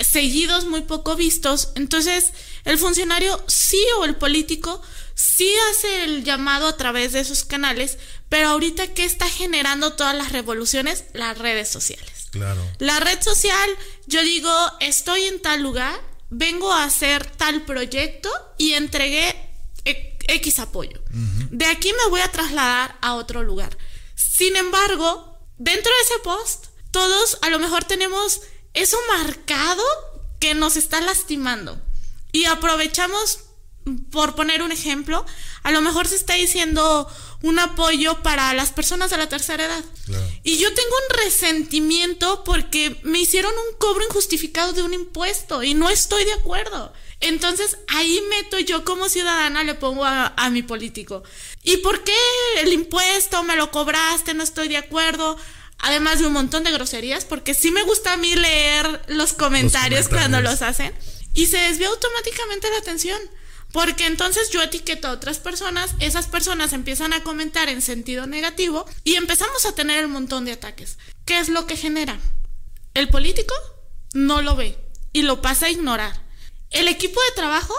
seguidos, 0.00 0.64
muy 0.66 0.82
poco 0.82 1.16
vistos. 1.16 1.70
Entonces, 1.74 2.32
el 2.64 2.78
funcionario 2.78 3.42
sí 3.46 3.84
o 3.98 4.04
el 4.04 4.16
político 4.16 4.80
sí 5.14 5.52
hace 5.70 6.04
el 6.04 6.24
llamado 6.24 6.66
a 6.66 6.76
través 6.76 7.12
de 7.12 7.20
esos 7.20 7.44
canales, 7.44 7.98
pero 8.28 8.48
ahorita 8.48 8.88
¿qué 8.88 9.04
está 9.04 9.28
generando 9.28 9.92
todas 9.92 10.16
las 10.16 10.32
revoluciones? 10.32 11.04
Las 11.12 11.38
redes 11.38 11.68
sociales. 11.68 12.28
Claro. 12.30 12.60
La 12.78 12.98
red 13.00 13.22
social, 13.22 13.70
yo 14.06 14.22
digo, 14.22 14.52
estoy 14.80 15.22
en 15.24 15.40
tal 15.40 15.62
lugar, 15.62 16.00
vengo 16.30 16.72
a 16.72 16.84
hacer 16.84 17.24
tal 17.24 17.62
proyecto 17.62 18.30
y 18.58 18.72
entregué 18.72 19.34
X 20.26 20.58
apoyo. 20.58 21.02
De 21.50 21.66
aquí 21.66 21.92
me 21.92 22.10
voy 22.10 22.20
a 22.20 22.32
trasladar 22.32 22.96
a 23.00 23.14
otro 23.14 23.42
lugar. 23.42 23.76
Sin 24.14 24.56
embargo, 24.56 25.38
dentro 25.58 25.92
de 25.92 26.02
ese 26.02 26.18
post, 26.24 26.66
todos 26.90 27.38
a 27.42 27.50
lo 27.50 27.58
mejor 27.58 27.84
tenemos 27.84 28.40
eso 28.74 28.98
marcado 29.16 29.82
que 30.40 30.54
nos 30.54 30.76
está 30.76 31.00
lastimando. 31.00 31.80
Y 32.32 32.44
aprovechamos, 32.46 33.40
por 34.10 34.34
poner 34.34 34.62
un 34.62 34.72
ejemplo, 34.72 35.24
a 35.62 35.70
lo 35.70 35.80
mejor 35.80 36.08
se 36.08 36.16
está 36.16 36.34
diciendo 36.34 37.08
un 37.42 37.58
apoyo 37.58 38.22
para 38.22 38.52
las 38.54 38.72
personas 38.72 39.10
de 39.10 39.18
la 39.18 39.28
tercera 39.28 39.66
edad. 39.66 39.84
Y 40.42 40.58
yo 40.58 40.72
tengo 40.74 40.88
un 41.08 41.24
resentimiento 41.24 42.42
porque 42.42 42.98
me 43.04 43.20
hicieron 43.20 43.52
un 43.52 43.78
cobro 43.78 44.04
injustificado 44.04 44.72
de 44.72 44.82
un 44.82 44.94
impuesto 44.94 45.62
y 45.62 45.74
no 45.74 45.88
estoy 45.90 46.24
de 46.24 46.32
acuerdo. 46.32 46.92
Entonces 47.20 47.78
ahí 47.88 48.22
meto 48.28 48.58
yo 48.58 48.84
como 48.84 49.08
ciudadana, 49.08 49.62
le 49.62 49.74
pongo 49.74 50.04
a, 50.04 50.34
a 50.36 50.50
mi 50.50 50.62
político. 50.62 51.22
¿Y 51.62 51.78
por 51.78 52.02
qué 52.02 52.16
el 52.58 52.72
impuesto 52.72 53.42
me 53.44 53.56
lo 53.56 53.70
cobraste? 53.70 54.34
No 54.34 54.42
estoy 54.42 54.68
de 54.68 54.78
acuerdo 54.78 55.36
además 55.78 56.18
de 56.18 56.26
un 56.26 56.32
montón 56.32 56.64
de 56.64 56.72
groserías, 56.72 57.24
porque 57.24 57.54
sí 57.54 57.70
me 57.70 57.82
gusta 57.82 58.12
a 58.12 58.16
mí 58.16 58.34
leer 58.34 59.02
los 59.08 59.32
comentarios, 59.32 60.08
cuando 60.08 60.40
los 60.40 60.62
hacen, 60.62 60.94
y 61.34 61.46
se 61.46 61.58
desvía 61.58 61.88
automáticamente 61.88 62.70
la 62.70 62.78
atención. 62.78 63.20
Porque 63.72 64.06
entonces 64.06 64.50
yo 64.50 64.62
etiqueto 64.62 65.08
a 65.08 65.12
otras 65.12 65.38
personas, 65.38 65.96
esas 65.98 66.26
personas 66.28 66.72
empiezan 66.72 67.12
a 67.12 67.24
comentar 67.24 67.68
en 67.68 67.82
sentido 67.82 68.28
negativo 68.28 68.86
y 69.02 69.16
empezamos 69.16 69.66
a 69.66 69.74
tener 69.74 70.06
un 70.06 70.12
montón 70.12 70.44
de 70.44 70.52
ataques. 70.52 70.96
¿Qué 71.24 71.40
es 71.40 71.48
lo 71.48 71.66
que 71.66 71.76
genera? 71.76 72.20
El 72.94 73.08
político 73.08 73.52
no 74.12 74.42
lo 74.42 74.54
ve 74.54 74.78
y 75.12 75.22
lo 75.22 75.42
pasa 75.42 75.66
a 75.66 75.70
ignorar. 75.70 76.22
El 76.70 76.86
equipo 76.86 77.20
de 77.20 77.34
trabajo, 77.34 77.74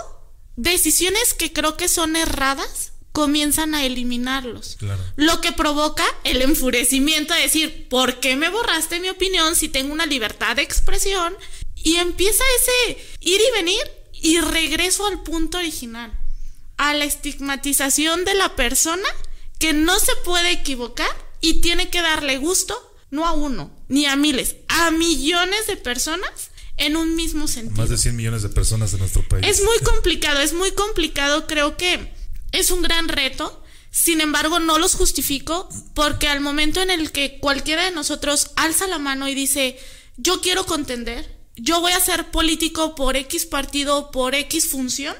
decisiones 0.58 1.34
que 1.34 1.54
creo 1.54 1.78
que 1.78 1.88
son 1.88 2.18
erradas, 2.18 2.92
comienzan 3.16 3.74
a 3.74 3.86
eliminarlos. 3.86 4.78
Lo 5.16 5.40
que 5.40 5.54
provoca 5.54 6.04
el 6.26 6.42
enfurecimiento 6.42 7.34
de 7.34 7.44
decir, 7.44 7.88
¿por 7.88 8.20
qué 8.20 8.36
me 8.36 8.50
borraste 8.50 9.00
mi 9.00 9.08
opinión 9.08 9.56
si 9.56 9.70
tengo 9.70 9.94
una 9.94 10.06
libertad 10.06 10.58
de 10.58 10.64
expresión? 10.64 11.34
Y 11.76 11.96
empieza 11.96 12.44
ese 12.60 13.02
ir 13.22 13.40
y 13.40 13.52
venir 13.54 13.82
y 14.12 14.42
regreso 14.42 15.08
al 15.08 15.24
punto 15.24 15.58
original, 15.58 16.12
a 16.76 16.94
la 16.94 17.06
estigmatización 17.06 18.26
de 18.26 18.34
la 18.34 18.54
persona 18.58 19.08
que 19.60 19.72
no 19.72 19.98
se 19.98 20.14
puede 20.26 20.52
equivocar 20.52 21.10
y 21.40 21.62
tiene 21.62 21.90
que 21.90 22.02
darle 22.02 22.38
gusto, 22.38 22.76
no 23.12 23.26
a 23.26 23.32
uno, 23.32 23.72
ni 23.88 24.08
a 24.08 24.18
miles, 24.18 24.58
a 24.68 24.92
millones 24.92 25.68
de 25.68 25.78
personas 25.78 26.52
en 26.76 26.98
un 26.98 27.16
mismo 27.16 27.48
sentido. 27.48 27.78
Más 27.78 27.90
de 27.90 27.98
100 27.98 28.14
millones 28.14 28.42
de 28.42 28.50
personas 28.50 28.92
en 28.92 29.00
nuestro 29.00 29.26
país. 29.26 29.48
Es 29.48 29.64
muy 29.64 29.80
complicado, 29.80 30.42
es 30.42 30.52
muy 30.52 30.72
complicado, 30.72 31.48
creo 31.48 31.78
que 31.78 32.14
es 32.56 32.72
un 32.72 32.82
gran 32.82 33.08
reto, 33.08 33.64
sin 33.92 34.22
embargo 34.22 34.60
no 34.60 34.78
los 34.78 34.96
justifico 34.96 35.70
porque 35.94 36.28
al 36.28 36.42
momento 36.42 36.82
en 36.82 36.90
el 36.90 37.12
que 37.12 37.40
cualquiera 37.40 37.86
de 37.86 37.92
nosotros 37.92 38.52
alza 38.56 38.88
la 38.88 38.98
mano 38.98 39.28
y 39.28 39.36
dice, 39.36 39.80
yo 40.18 40.42
quiero 40.42 40.66
contender, 40.66 41.40
yo 41.56 41.82
voy 41.82 41.92
a 41.92 42.00
ser 42.00 42.32
político 42.32 42.96
por 42.96 43.16
X 43.16 43.46
partido, 43.46 44.12
por 44.12 44.36
X 44.36 44.70
función, 44.70 45.16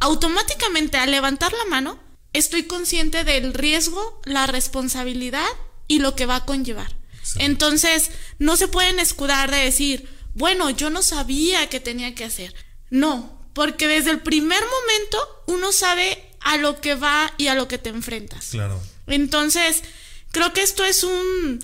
automáticamente 0.00 0.96
al 0.96 1.10
levantar 1.10 1.52
la 1.52 1.64
mano 1.66 2.00
estoy 2.32 2.64
consciente 2.64 3.24
del 3.24 3.54
riesgo, 3.54 4.20
la 4.24 4.46
responsabilidad 4.46 5.46
y 5.86 5.98
lo 5.98 6.14
que 6.14 6.26
va 6.26 6.36
a 6.36 6.44
conllevar. 6.44 6.96
Entonces, 7.36 8.10
no 8.38 8.56
se 8.56 8.68
pueden 8.68 9.00
escudar 9.00 9.50
de 9.50 9.58
decir, 9.58 10.08
bueno, 10.34 10.70
yo 10.70 10.88
no 10.88 11.02
sabía 11.02 11.68
qué 11.68 11.80
tenía 11.80 12.14
que 12.14 12.24
hacer. 12.24 12.54
No, 12.90 13.50
porque 13.54 13.88
desde 13.88 14.10
el 14.10 14.20
primer 14.20 14.62
momento 14.62 15.42
uno 15.46 15.72
sabe 15.72 16.27
a 16.40 16.56
lo 16.56 16.80
que 16.80 16.94
va 16.94 17.32
y 17.38 17.48
a 17.48 17.54
lo 17.54 17.68
que 17.68 17.78
te 17.78 17.90
enfrentas. 17.90 18.48
Claro. 18.50 18.80
Entonces, 19.06 19.82
creo 20.30 20.52
que 20.52 20.62
esto 20.62 20.84
es 20.84 21.04
un 21.04 21.60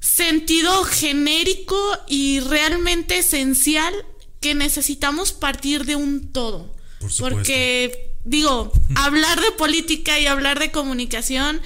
sentido 0.00 0.84
genérico 0.84 1.98
y 2.08 2.40
realmente 2.40 3.18
esencial 3.18 3.92
que 4.40 4.54
necesitamos 4.54 5.32
partir 5.32 5.84
de 5.84 5.96
un 5.96 6.32
todo. 6.32 6.74
Por 6.98 7.10
Porque, 7.18 8.14
digo, 8.24 8.72
hablar 8.96 9.40
de 9.40 9.52
política 9.52 10.18
y 10.18 10.26
hablar 10.26 10.58
de 10.58 10.70
comunicación 10.70 11.60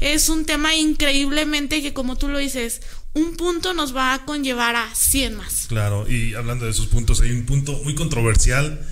es 0.00 0.28
un 0.28 0.44
tema 0.44 0.74
increíblemente 0.76 1.82
que, 1.82 1.92
como 1.92 2.16
tú 2.16 2.28
lo 2.28 2.38
dices, 2.38 2.82
un 3.14 3.36
punto 3.36 3.74
nos 3.74 3.96
va 3.96 4.14
a 4.14 4.24
conllevar 4.24 4.76
a 4.76 4.94
100 4.94 5.36
más. 5.36 5.66
Claro, 5.68 6.08
y 6.08 6.34
hablando 6.34 6.66
de 6.66 6.70
esos 6.70 6.86
puntos, 6.86 7.20
hay 7.20 7.32
un 7.32 7.46
punto 7.46 7.72
muy 7.84 7.94
controversial 7.94 8.86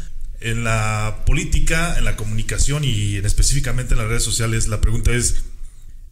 en 0.46 0.62
la 0.62 1.24
política, 1.26 1.96
en 1.98 2.04
la 2.04 2.14
comunicación 2.14 2.84
y 2.84 3.16
en 3.16 3.26
específicamente 3.26 3.94
en 3.94 3.98
las 3.98 4.08
redes 4.08 4.22
sociales, 4.22 4.68
la 4.68 4.80
pregunta 4.80 5.10
es, 5.10 5.42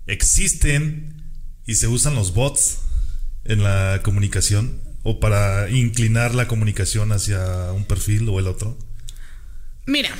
¿existen 0.08 1.22
y 1.66 1.76
se 1.76 1.86
usan 1.86 2.16
los 2.16 2.34
bots 2.34 2.78
en 3.44 3.62
la 3.62 4.00
comunicación 4.02 4.82
o 5.04 5.20
para 5.20 5.70
inclinar 5.70 6.34
la 6.34 6.48
comunicación 6.48 7.12
hacia 7.12 7.70
un 7.72 7.84
perfil 7.84 8.28
o 8.28 8.40
el 8.40 8.48
otro? 8.48 8.76
Mira, 9.86 10.10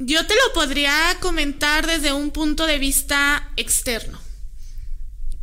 yo 0.00 0.26
te 0.26 0.34
lo 0.34 0.52
podría 0.52 1.16
comentar 1.20 1.86
desde 1.86 2.12
un 2.12 2.32
punto 2.32 2.66
de 2.66 2.80
vista 2.80 3.52
externo. 3.56 4.20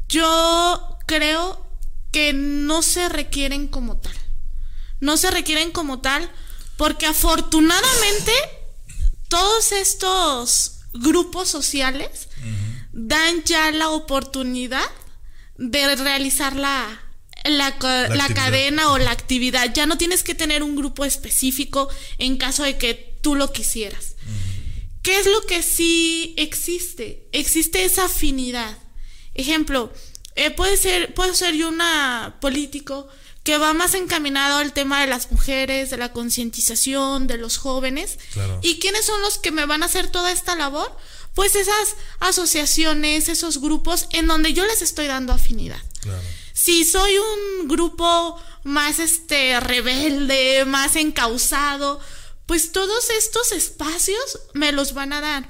Yo 0.09 0.97
creo 1.05 1.65
que 2.11 2.33
no 2.33 2.81
se 2.81 3.07
requieren 3.07 3.67
como 3.67 3.97
tal. 3.97 4.17
No 4.99 5.15
se 5.15 5.31
requieren 5.31 5.71
como 5.71 6.01
tal 6.01 6.29
porque 6.77 7.05
afortunadamente 7.05 8.31
todos 9.27 9.71
estos 9.71 10.79
grupos 10.93 11.49
sociales 11.49 12.29
dan 12.91 13.43
ya 13.43 13.71
la 13.71 13.89
oportunidad 13.89 14.89
de 15.57 15.95
realizar 15.95 16.55
la, 16.55 17.01
la, 17.45 17.77
cadena 18.33 18.91
o 18.91 18.97
la 18.97 19.11
actividad. 19.11 19.73
Ya 19.73 19.85
no 19.85 19.97
tienes 19.97 20.23
que 20.23 20.35
tener 20.35 20.63
un 20.63 20.75
grupo 20.75 21.05
específico 21.05 21.89
en 22.17 22.37
caso 22.37 22.63
de 22.63 22.77
que 22.77 23.17
tú 23.21 23.35
lo 23.35 23.51
quisieras. 23.51 24.15
¿Qué 25.01 25.19
es 25.19 25.25
lo 25.25 25.41
que 25.41 25.63
sí 25.63 26.35
existe? 26.37 27.27
Existe 27.31 27.85
esa 27.85 28.05
afinidad. 28.05 28.77
Ejemplo, 29.33 29.91
eh, 30.35 30.51
puede 30.51 30.77
ser, 30.77 31.13
puedo 31.13 31.33
ser 31.33 31.55
yo 31.55 31.69
una 31.69 32.37
político 32.41 33.07
que 33.47 33.57
va 33.57 33.71
más 33.71 33.93
encaminado 33.93 34.57
al 34.57 34.73
tema 34.73 34.99
de 34.99 35.07
las 35.07 35.31
mujeres, 35.31 35.89
de 35.89 35.95
la 35.95 36.11
concientización, 36.11 37.27
de 37.27 37.37
los 37.37 37.57
jóvenes. 37.57 38.19
¿Y 38.61 38.77
quiénes 38.79 39.05
son 39.05 39.21
los 39.21 39.37
que 39.37 39.53
me 39.53 39.65
van 39.65 39.83
a 39.83 39.85
hacer 39.85 40.09
toda 40.09 40.33
esta 40.33 40.53
labor? 40.57 40.93
Pues 41.33 41.55
esas 41.55 41.95
asociaciones, 42.19 43.29
esos 43.29 43.61
grupos 43.61 44.07
en 44.11 44.27
donde 44.27 44.51
yo 44.51 44.65
les 44.65 44.81
estoy 44.81 45.07
dando 45.07 45.31
afinidad. 45.31 45.81
Si 46.51 46.83
soy 46.83 47.13
un 47.17 47.69
grupo 47.69 48.37
más 48.65 48.99
este 48.99 49.57
rebelde, 49.61 50.65
más 50.65 50.97
encausado, 50.97 52.01
pues 52.47 52.73
todos 52.73 53.09
estos 53.11 53.53
espacios 53.53 54.41
me 54.55 54.73
los 54.73 54.93
van 54.93 55.13
a 55.13 55.21
dar. 55.21 55.47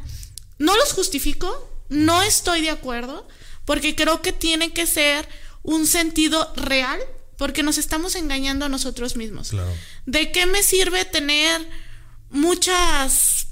No 0.60 0.78
los 0.78 0.94
justifico, 0.94 1.68
no 1.90 2.22
estoy 2.22 2.62
de 2.62 2.70
acuerdo, 2.70 3.28
porque 3.66 3.96
creo 3.96 4.22
que 4.22 4.34
tiene 4.34 4.72
que 4.72 4.86
ser 4.86 5.28
un 5.64 5.88
sentido 5.88 6.54
real, 6.56 7.00
porque 7.38 7.64
nos 7.64 7.78
estamos 7.78 8.16
engañando 8.16 8.66
a 8.66 8.70
nosotros 8.70 9.16
mismos. 9.16 9.52
¿De 10.06 10.32
qué 10.32 10.46
me 10.46 10.64
sirve 10.64 11.06
tener 11.06 11.68
muchas 12.30 13.48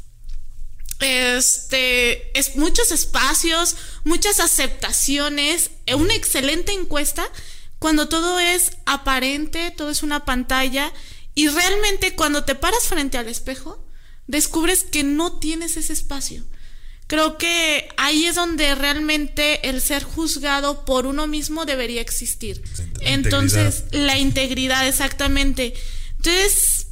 este 0.99 2.37
es 2.39 2.55
muchos 2.55 2.91
espacios, 2.91 3.75
muchas 4.03 4.39
aceptaciones, 4.39 5.71
una 5.93 6.15
excelente 6.15 6.71
encuesta 6.71 7.29
cuando 7.79 8.07
todo 8.07 8.39
es 8.39 8.71
aparente, 8.85 9.71
todo 9.71 9.89
es 9.89 10.03
una 10.03 10.25
pantalla 10.25 10.91
y 11.35 11.49
realmente 11.49 12.15
cuando 12.15 12.45
te 12.45 12.55
paras 12.55 12.85
frente 12.85 13.17
al 13.17 13.27
espejo, 13.27 13.85
descubres 14.25 14.83
que 14.83 15.03
no 15.03 15.37
tienes 15.37 15.77
ese 15.77 15.93
espacio. 15.93 16.43
Creo 17.07 17.37
que 17.37 17.87
ahí 17.97 18.25
es 18.25 18.35
donde 18.35 18.73
realmente 18.73 19.69
el 19.69 19.81
ser 19.81 20.03
juzgado 20.03 20.85
por 20.85 21.05
uno 21.05 21.27
mismo 21.27 21.65
debería 21.65 22.01
existir. 22.01 22.63
Entonces, 23.01 23.85
la 23.91 24.17
integridad, 24.17 24.87
exactamente. 24.87 25.73
Entonces, 26.17 26.87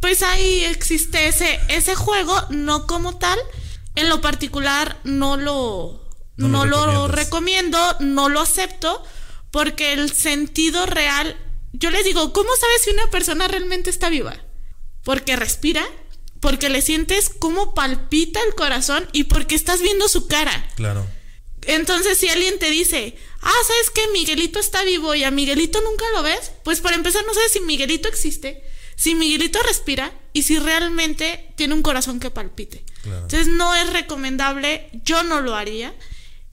pues 0.00 0.22
ahí 0.22 0.64
existe 0.64 1.28
ese, 1.28 1.60
ese 1.68 1.94
juego, 1.94 2.34
no 2.50 2.86
como 2.86 3.18
tal. 3.18 3.38
En 3.94 4.08
lo 4.08 4.20
particular, 4.20 4.98
no 5.04 5.36
lo, 5.36 6.08
no, 6.36 6.64
lo 6.64 7.08
recomiendo, 7.08 7.78
no 8.00 8.28
lo 8.28 8.40
acepto, 8.40 9.02
porque 9.50 9.92
el 9.92 10.12
sentido 10.12 10.86
real 10.86 11.36
yo 11.72 11.90
les 11.90 12.04
digo, 12.04 12.32
¿cómo 12.32 12.48
sabes 12.58 12.82
si 12.82 12.90
una 12.90 13.08
persona 13.10 13.46
realmente 13.48 13.90
está 13.90 14.08
viva? 14.08 14.36
Porque 15.04 15.36
respira, 15.36 15.84
porque 16.40 16.68
le 16.68 16.82
sientes 16.82 17.28
cómo 17.28 17.74
palpita 17.74 18.40
el 18.46 18.54
corazón 18.54 19.08
y 19.12 19.24
porque 19.24 19.54
estás 19.54 19.80
viendo 19.80 20.08
su 20.08 20.26
cara. 20.26 20.70
Claro. 20.76 21.06
Entonces, 21.62 22.18
si 22.18 22.28
alguien 22.28 22.58
te 22.58 22.70
dice, 22.70 23.16
ah, 23.42 23.52
¿sabes 23.66 23.90
que 23.90 24.08
Miguelito 24.12 24.58
está 24.58 24.84
vivo 24.84 25.14
y 25.14 25.24
a 25.24 25.30
Miguelito 25.30 25.80
nunca 25.82 26.04
lo 26.14 26.22
ves? 26.22 26.52
Pues 26.64 26.80
para 26.80 26.96
empezar, 26.96 27.24
no 27.26 27.34
sabes 27.34 27.52
si 27.52 27.60
Miguelito 27.60 28.08
existe, 28.08 28.62
si 28.96 29.14
Miguelito 29.14 29.62
respira 29.62 30.12
y 30.32 30.44
si 30.44 30.58
realmente 30.58 31.52
tiene 31.56 31.74
un 31.74 31.82
corazón 31.82 32.20
que 32.20 32.30
palpite. 32.30 32.84
Entonces, 33.04 33.48
no 33.48 33.74
es 33.74 33.92
recomendable, 33.92 34.88
yo 35.04 35.22
no 35.24 35.40
lo 35.40 35.54
haría 35.54 35.94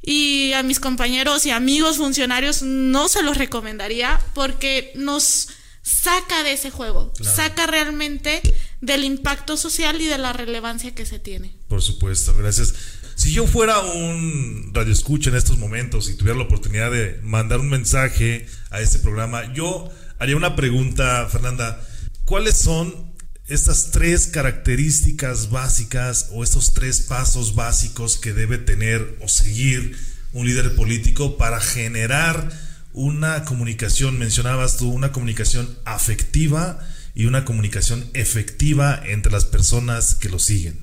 y 0.06 0.54
a 0.54 0.62
mis 0.62 0.80
compañeros 0.80 1.46
y 1.46 1.52
amigos 1.52 1.98
funcionarios 1.98 2.62
no 2.62 3.08
se 3.08 3.24
los 3.24 3.38
recomendaría 3.38 4.22
porque 4.34 4.92
nos 4.96 5.50
saca 5.86 6.42
de 6.44 6.54
ese 6.54 6.72
juego, 6.72 7.14
saca 7.22 7.68
realmente 7.68 8.42
del 8.82 9.04
impacto 9.04 9.56
social 9.56 10.02
y 10.02 10.08
de 10.08 10.18
la 10.18 10.34
relevancia 10.34 10.96
que 10.96 11.06
se 11.06 11.20
tiene. 11.20 11.56
Por 11.68 11.82
supuesto, 11.84 12.36
gracias. 12.36 12.74
Si 13.14 13.32
yo 13.32 13.46
fuera 13.46 13.80
un 13.80 14.72
radioescucha 14.74 15.30
en 15.30 15.36
estos 15.36 15.60
momentos 15.60 16.10
y 16.10 16.16
tuviera 16.16 16.40
la 16.40 16.46
oportunidad 16.46 16.92
de 16.92 17.20
mandar 17.22 17.60
un 17.60 17.70
mensaje 17.70 18.48
a 18.72 18.82
este 18.82 18.98
programa, 18.98 19.54
yo 19.54 19.90
haría 20.18 20.36
una 20.36 20.56
pregunta, 20.56 21.30
Fernanda. 21.32 21.80
¿Cuáles 22.26 22.58
son 22.58 23.14
estas 23.48 23.92
tres 23.92 24.26
características 24.26 25.52
básicas 25.52 26.30
o 26.32 26.44
estos 26.44 26.74
tres 26.74 27.02
pasos 27.02 27.54
básicos 27.54 28.18
que 28.18 28.34
debe 28.34 28.58
tener 28.58 29.18
o 29.22 29.28
seguir 29.28 29.96
un 30.34 30.48
líder 30.48 30.76
político 30.76 31.38
para 31.38 31.62
generar 31.62 32.50
una 32.96 33.44
comunicación, 33.44 34.18
mencionabas 34.18 34.78
tú, 34.78 34.90
una 34.90 35.12
comunicación 35.12 35.78
afectiva 35.84 36.80
y 37.14 37.26
una 37.26 37.44
comunicación 37.44 38.10
efectiva 38.14 39.02
entre 39.06 39.34
las 39.34 39.44
personas 39.44 40.16
que 40.16 40.30
lo 40.30 40.40
siguen. 40.40 40.80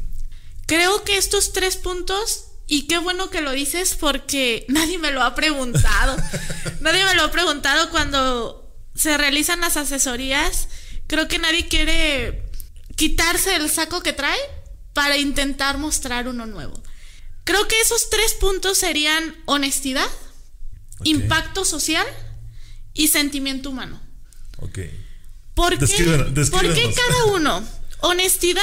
Creo 0.66 1.04
que 1.04 1.16
estos 1.16 1.54
tres 1.54 1.76
puntos, 1.76 2.48
y 2.66 2.86
qué 2.86 2.98
bueno 2.98 3.30
que 3.30 3.40
lo 3.40 3.52
dices 3.52 3.96
porque 3.98 4.66
nadie 4.68 4.98
me 4.98 5.10
lo 5.10 5.22
ha 5.22 5.34
preguntado, 5.34 6.16
nadie 6.80 7.02
me 7.04 7.14
lo 7.14 7.24
ha 7.24 7.30
preguntado 7.30 7.90
cuando 7.90 8.76
se 8.94 9.16
realizan 9.16 9.60
las 9.60 9.78
asesorías, 9.78 10.68
creo 11.06 11.28
que 11.28 11.38
nadie 11.38 11.66
quiere 11.66 12.44
quitarse 12.94 13.56
el 13.56 13.70
saco 13.70 14.02
que 14.02 14.12
trae 14.12 14.38
para 14.92 15.16
intentar 15.16 15.78
mostrar 15.78 16.28
uno 16.28 16.44
nuevo. 16.44 16.78
Creo 17.44 17.66
que 17.68 17.80
esos 17.80 18.10
tres 18.10 18.34
puntos 18.34 18.76
serían 18.76 19.34
honestidad, 19.46 20.08
impacto 21.04 21.64
social 21.64 22.06
y 22.94 23.08
sentimiento 23.08 23.70
humano. 23.70 24.00
Ok. 24.58 24.78
¿Por 25.54 25.78
qué, 25.78 26.94
cada 26.94 27.24
uno? 27.26 27.66
Honestidad, 28.00 28.62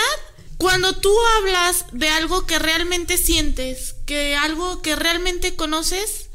cuando 0.58 0.96
tú 0.98 1.14
hablas 1.38 1.86
de 1.92 2.10
algo 2.10 2.46
que 2.46 2.60
realmente 2.60 3.18
sientes, 3.18 3.96
que 4.06 4.36
algo 4.36 4.82
que 4.82 4.96
realmente 4.96 5.56
conoces, 5.56 6.30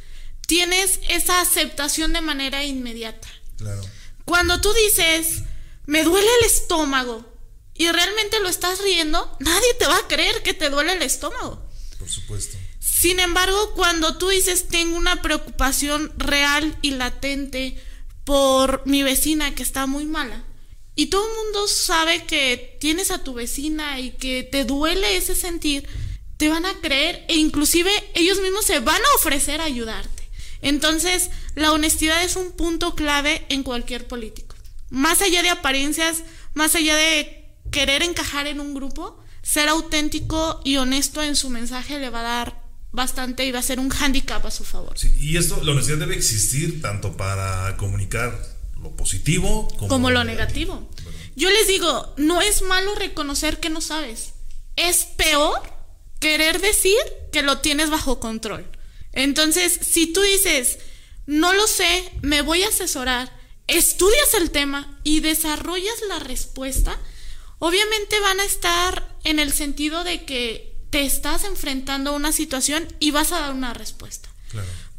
tienes 0.47 1.01
esa 1.09 1.41
aceptación 1.41 2.13
de 2.13 2.21
manera 2.21 2.65
inmediata. 2.65 3.29
Claro. 3.57 3.83
Cuando 4.25 4.61
tú 4.61 4.73
dices, 4.73 5.43
me 5.87 6.05
duele 6.05 6.29
el 6.41 6.47
estómago, 6.47 7.35
y 7.75 7.91
realmente 7.91 8.39
lo 8.41 8.49
estás 8.49 8.81
riendo, 8.83 9.37
nadie 9.41 9.75
te 9.79 9.87
va 9.87 9.99
a 9.99 10.09
creer 10.09 10.43
que 10.43 10.55
te 10.55 10.71
duele 10.71 10.93
el 10.93 11.03
estómago. 11.03 11.61
Por 11.99 12.09
supuesto. 12.09 12.57
Sin 13.05 13.21
embargo, 13.21 13.75
cuando 13.75 14.17
tú 14.17 14.31
dices 14.31 14.67
tengo 14.67 14.97
una 14.97 15.21
preocupación 15.21 16.11
real 16.17 16.75
y 16.81 16.93
latente 16.93 17.77
por 18.25 18.81
mi 18.87 19.03
vecina 19.03 19.55
que 19.55 19.63
está 19.63 19.85
muy 19.85 20.07
mala, 20.07 20.43
y 20.95 21.09
todo 21.09 21.23
el 21.29 21.37
mundo 21.45 21.69
sabe 21.69 22.25
que 22.25 22.79
tienes 22.81 23.11
a 23.11 23.23
tu 23.23 23.35
vecina 23.35 24.01
y 24.01 24.13
que 24.13 24.43
te 24.43 24.65
duele 24.65 25.19
ese 25.19 25.35
sentir, 25.35 25.87
te 26.39 26.49
van 26.49 26.65
a 26.65 26.81
creer 26.81 27.27
e 27.29 27.37
inclusive 27.37 27.91
ellos 28.15 28.41
mismos 28.41 28.65
se 28.65 28.81
van 28.81 29.03
a 29.03 29.17
ofrecer 29.17 29.61
a 29.61 29.65
ayudarte. 29.65 30.27
Entonces, 30.63 31.29
la 31.57 31.73
honestidad 31.73 32.25
es 32.25 32.37
un 32.37 32.53
punto 32.53 32.95
clave 32.95 33.45
en 33.51 33.65
cualquier 33.65 34.09
político. 34.09 34.57
Más 34.89 35.21
allá 35.21 35.43
de 35.43 35.51
apariencias, 35.51 36.23
más 36.55 36.75
allá 36.75 36.97
de 36.97 37.51
querer 37.71 38.03
encajar 38.03 38.47
en 38.47 38.61
un 38.61 38.73
grupo, 38.73 39.23
ser 39.43 39.69
auténtico 39.69 40.63
y 40.65 40.79
honesto 40.79 41.23
en 41.23 41.37
su 41.37 41.51
mensaje 41.51 41.99
le 41.99 42.09
va 42.09 42.21
a 42.21 42.23
dar 42.23 42.64
bastante 42.95 43.45
y 43.45 43.51
va 43.51 43.59
a 43.59 43.63
ser 43.63 43.81
un 43.81 43.91
hándicap 43.91 44.47
a 44.47 44.51
su 44.51 44.65
favor. 44.65 44.97
y 45.21 45.37
esto, 45.37 45.63
la 45.63 45.73
honestidad 45.73 45.99
debe 45.99 46.15
existir 46.15 46.81
tanto 46.81 47.17
para 47.17 47.77
comunicar 47.77 48.41
lo 48.81 48.91
positivo 48.93 49.69
como, 49.89 50.11
lo 50.11 50.25
negativo. 50.25 50.89
Yo 51.35 51.51
les 51.51 51.67
digo, 51.67 52.15
no 52.17 52.41
es 52.41 52.63
malo 52.63 52.95
reconocer 52.95 53.59
que 53.59 53.71
no 53.71 53.81
sabes. 53.81 54.35
Es 54.77 55.05
peor 55.17 55.61
querer 56.21 56.61
decir 56.61 56.97
que 57.33 57.43
lo 57.43 57.59
tienes 57.59 57.91
bajo 57.91 58.21
control. 58.21 58.65
Entonces, 59.13 59.79
si 59.83 60.13
tú 60.13 60.21
dices, 60.23 60.79
no 61.27 61.53
lo 61.53 61.67
sé, 61.67 62.11
me 62.23 62.43
voy 62.43 62.63
a 62.63 62.69
asesorar, 62.69 63.33
estudias 63.67 64.35
el 64.35 64.51
tema 64.51 65.01
y 65.03 65.21
desarrollas 65.21 65.95
la 66.09 66.21
respuesta, 66.21 66.99
obviamente 67.59 68.21
van 68.21 68.39
a 68.39 68.45
estar 68.45 69.17
en 69.25 69.39
el 69.39 69.53
sentido 69.53 70.05
de 70.05 70.25
que 70.25 70.74
te 70.95 71.05
estás 71.05 71.43
enfrentando 71.43 72.11
a 72.11 72.13
una 72.13 72.31
situación 72.31 72.87
y 73.01 73.11
vas 73.11 73.33
a 73.33 73.41
dar 73.41 73.53
una 73.53 73.75
respuesta. 73.75 74.29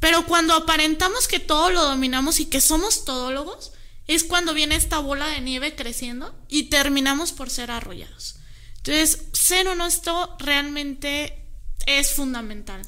Pero 0.02 0.26
cuando 0.26 0.54
aparentamos 0.54 1.30
que 1.30 1.40
todo 1.40 1.70
lo 1.70 1.84
dominamos 1.84 2.42
y 2.42 2.48
que 2.48 2.60
somos 2.60 3.06
todólogos, 3.06 3.72
es 4.06 4.26
cuando 4.26 4.54
viene 4.54 4.76
esta 4.76 5.00
bola 5.00 5.28
de 5.28 5.40
nieve 5.40 5.74
creciendo 5.74 6.38
y 6.50 6.64
terminamos 6.64 7.32
por 7.32 7.50
ser 7.50 7.72
arrollados. 7.72 8.36
Entonces, 8.76 9.22
ser 9.32 9.70
honesto 9.70 10.36
realmente 10.38 11.48
es 11.86 12.12
fundamental. 12.12 12.82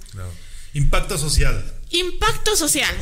Impacto 0.73 1.17
social. 1.17 1.63
Impacto 1.91 2.57
social. 2.57 2.93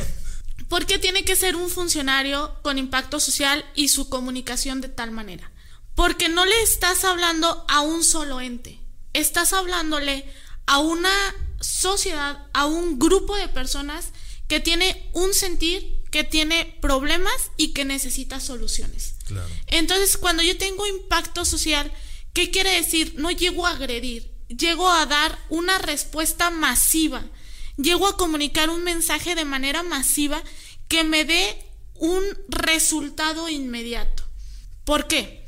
¿Por 0.68 0.86
qué 0.86 1.00
tiene 1.00 1.24
que 1.24 1.34
ser 1.34 1.56
un 1.56 1.68
funcionario 1.68 2.54
con 2.62 2.78
impacto 2.78 3.18
social 3.18 3.64
y 3.74 3.88
su 3.88 4.08
comunicación 4.08 4.80
de 4.80 4.88
tal 4.88 5.10
manera? 5.10 5.50
Porque 5.96 6.28
no 6.28 6.44
le 6.46 6.62
estás 6.62 7.04
hablando 7.04 7.64
a 7.66 7.80
un 7.80 8.04
solo 8.04 8.40
ente, 8.40 8.85
estás 9.18 9.52
hablándole 9.52 10.24
a 10.66 10.78
una 10.78 11.34
sociedad, 11.60 12.46
a 12.52 12.66
un 12.66 12.98
grupo 12.98 13.36
de 13.36 13.48
personas 13.48 14.10
que 14.48 14.60
tiene 14.60 15.10
un 15.12 15.34
sentir, 15.34 16.02
que 16.10 16.24
tiene 16.24 16.78
problemas 16.80 17.50
y 17.56 17.72
que 17.72 17.84
necesita 17.84 18.40
soluciones. 18.40 19.14
Entonces, 19.66 20.16
cuando 20.16 20.42
yo 20.42 20.56
tengo 20.56 20.86
impacto 20.86 21.44
social, 21.44 21.90
¿qué 22.32 22.50
quiere 22.50 22.70
decir? 22.70 23.14
No 23.16 23.30
llego 23.30 23.66
a 23.66 23.70
agredir, 23.70 24.32
llego 24.48 24.88
a 24.88 25.06
dar 25.06 25.36
una 25.48 25.78
respuesta 25.78 26.50
masiva, 26.50 27.24
llego 27.76 28.06
a 28.06 28.16
comunicar 28.16 28.70
un 28.70 28.84
mensaje 28.84 29.34
de 29.34 29.44
manera 29.44 29.82
masiva 29.82 30.42
que 30.88 31.02
me 31.02 31.24
dé 31.24 31.56
un 31.94 32.22
resultado 32.48 33.48
inmediato. 33.48 34.22
¿Por 34.84 35.08
qué? 35.08 35.45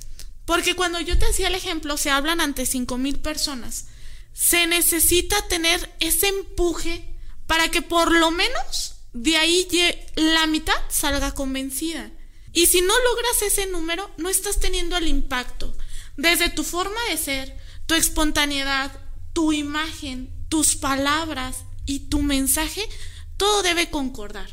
Porque 0.49 0.75
cuando 0.75 0.99
yo 0.99 1.19
te 1.19 1.27
hacía 1.27 1.49
el 1.49 1.55
ejemplo, 1.55 1.99
se 1.99 2.09
hablan 2.09 2.41
ante 2.41 2.65
cinco 2.65 2.97
mil 2.97 3.19
personas. 3.19 3.89
Se 4.33 4.67
necesita 4.67 5.47
tener 5.47 5.95
ese 6.01 6.29
empuje 6.29 7.05
para 7.47 7.71
que 7.71 7.83
por 7.83 8.11
lo 8.11 8.31
menos 8.31 8.95
de 9.13 9.37
ahí 9.37 9.69
la 10.15 10.47
mitad 10.47 10.79
salga 10.89 11.35
convencida. 11.35 12.11
Y 12.55 12.65
si 12.65 12.81
no 12.81 12.95
logras 12.99 13.43
ese 13.43 13.67
número, 13.67 14.11
no 14.17 14.31
estás 14.31 14.59
teniendo 14.59 14.97
el 14.97 15.07
impacto. 15.07 15.77
Desde 16.17 16.49
tu 16.49 16.65
forma 16.65 16.99
de 17.11 17.19
ser, 17.19 17.55
tu 17.85 17.95
espontaneidad, 17.95 18.91
tu 19.35 19.53
imagen, 19.53 20.33
tus 20.49 20.77
palabras 20.77 21.65
y 21.85 22.09
tu 22.09 22.23
mensaje, 22.23 22.89
todo 23.37 23.63
debe 23.63 23.91
concordar. 23.91 24.49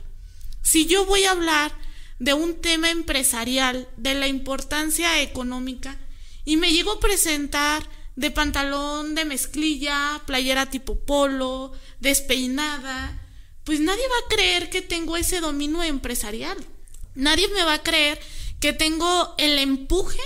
Si 0.62 0.88
yo 0.88 1.06
voy 1.06 1.24
a 1.24 1.32
hablar 1.32 1.85
de 2.20 2.34
un 2.34 2.61
tema 2.61 2.89
empresarial, 2.89 3.88
de 3.97 4.13
la 4.13 4.28
importancia 4.28 5.22
económica, 5.22 5.97
y 6.45 6.57
me 6.57 6.72
llego 6.72 6.93
a 6.93 6.99
presentar 6.99 7.88
de 8.16 8.32
pantalón 8.32 9.16
de 9.16 9.26
mezclilla, 9.26 10.22
playera 10.26 10.70
tipo 10.70 10.99
polo, 10.99 11.74
despeinada, 11.99 13.22
pues 13.63 13.80
nadie 13.80 14.03
va 14.07 14.26
a 14.26 14.30
creer 14.30 14.70
que 14.70 14.82
tengo 14.82 15.18
ese 15.18 15.41
dominio 15.41 15.84
empresarial. 15.84 16.57
Nadie 17.16 17.47
me 17.49 17.63
va 17.63 17.74
a 17.74 17.84
creer 17.84 18.20
que 18.59 18.74
tengo 18.74 19.34
el 19.38 19.57
empuje 19.57 20.22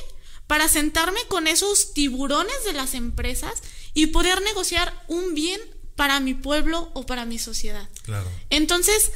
para 0.46 0.68
sentarme 0.68 1.20
con 1.28 1.48
esos 1.48 1.94
tiburones 1.94 2.64
de 2.66 2.74
las 2.74 2.96
empresas 2.96 3.64
y 3.94 4.08
poder 4.08 4.42
negociar 4.42 4.94
un 5.08 5.34
bien 5.36 5.60
para 5.96 6.20
mi 6.20 6.34
pueblo 6.34 6.92
o 6.94 7.06
para 7.06 7.26
mi 7.26 7.40
sociedad. 7.40 7.88
Claro. 8.04 8.30
Entonces, 8.50 9.12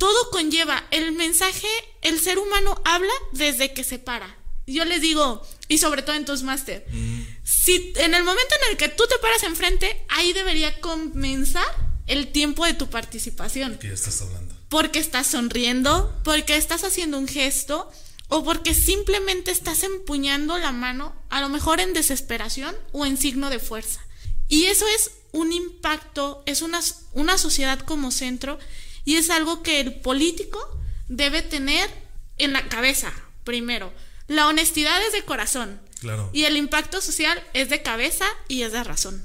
todo 0.00 0.30
conlleva 0.30 0.82
el 0.90 1.12
mensaje, 1.12 1.68
el 2.00 2.18
ser 2.18 2.38
humano 2.38 2.80
habla 2.86 3.12
desde 3.32 3.74
que 3.74 3.84
se 3.84 3.98
para. 3.98 4.34
Yo 4.66 4.86
les 4.86 5.02
digo, 5.02 5.46
y 5.68 5.76
sobre 5.76 6.00
todo 6.00 6.16
en 6.16 6.24
tus 6.24 6.42
máster, 6.42 6.86
mm. 6.90 7.20
si 7.44 7.92
en 7.96 8.14
el 8.14 8.24
momento 8.24 8.54
en 8.62 8.70
el 8.70 8.76
que 8.78 8.88
tú 8.88 9.04
te 9.06 9.18
paras 9.18 9.42
enfrente, 9.42 10.02
ahí 10.08 10.32
debería 10.32 10.80
comenzar 10.80 11.66
el 12.06 12.32
tiempo 12.32 12.64
de 12.64 12.72
tu 12.72 12.88
participación. 12.88 13.76
¿Qué 13.76 13.92
estás 13.92 14.22
hablando? 14.22 14.56
Porque 14.70 15.00
estás 15.00 15.26
sonriendo, 15.26 16.18
porque 16.24 16.56
estás 16.56 16.82
haciendo 16.82 17.18
un 17.18 17.28
gesto 17.28 17.90
o 18.28 18.42
porque 18.42 18.72
simplemente 18.72 19.50
estás 19.50 19.82
empuñando 19.82 20.56
la 20.56 20.72
mano, 20.72 21.14
a 21.28 21.42
lo 21.42 21.50
mejor 21.50 21.78
en 21.78 21.92
desesperación 21.92 22.74
o 22.92 23.04
en 23.04 23.18
signo 23.18 23.50
de 23.50 23.58
fuerza. 23.58 24.00
Y 24.48 24.64
eso 24.64 24.86
es 24.88 25.10
un 25.32 25.52
impacto, 25.52 26.42
es 26.46 26.62
una, 26.62 26.80
una 27.12 27.36
sociedad 27.36 27.80
como 27.80 28.10
centro 28.10 28.58
y 29.04 29.16
es 29.16 29.30
algo 29.30 29.62
que 29.62 29.80
el 29.80 30.00
político 30.00 30.58
debe 31.08 31.42
tener 31.42 31.90
en 32.38 32.52
la 32.52 32.68
cabeza, 32.68 33.12
primero. 33.44 33.92
La 34.28 34.46
honestidad 34.46 35.04
es 35.06 35.12
de 35.12 35.22
corazón. 35.22 35.80
Claro. 36.00 36.30
Y 36.32 36.44
el 36.44 36.56
impacto 36.56 37.00
social 37.00 37.42
es 37.52 37.68
de 37.68 37.82
cabeza 37.82 38.24
y 38.48 38.62
es 38.62 38.72
de 38.72 38.82
razón. 38.84 39.22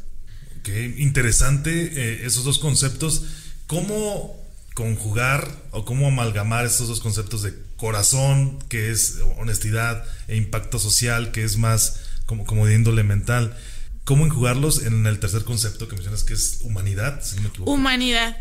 Qué 0.63 0.95
interesante 0.97 1.71
eh, 1.71 2.25
esos 2.25 2.43
dos 2.43 2.59
conceptos. 2.59 3.23
¿Cómo 3.67 4.35
conjugar 4.73 5.49
o 5.71 5.85
cómo 5.85 6.07
amalgamar 6.07 6.65
estos 6.65 6.87
dos 6.87 6.99
conceptos 6.99 7.43
de 7.43 7.53
corazón, 7.77 8.59
que 8.67 8.91
es 8.91 9.19
honestidad, 9.37 10.03
e 10.27 10.35
impacto 10.35 10.79
social, 10.79 11.31
que 11.31 11.43
es 11.43 11.57
más 11.57 12.01
como, 12.25 12.45
como 12.45 12.65
de 12.65 12.75
índole 12.75 13.03
mental? 13.03 13.55
¿Cómo 14.03 14.25
enjugarlos 14.25 14.83
en 14.83 15.05
el 15.07 15.19
tercer 15.19 15.43
concepto 15.45 15.87
que 15.87 15.95
mencionas, 15.95 16.23
que 16.23 16.33
es 16.33 16.59
humanidad? 16.61 17.23
Si 17.23 17.37
no 17.37 17.43
me 17.43 17.47
equivoco. 17.49 17.71
Humanidad. 17.71 18.37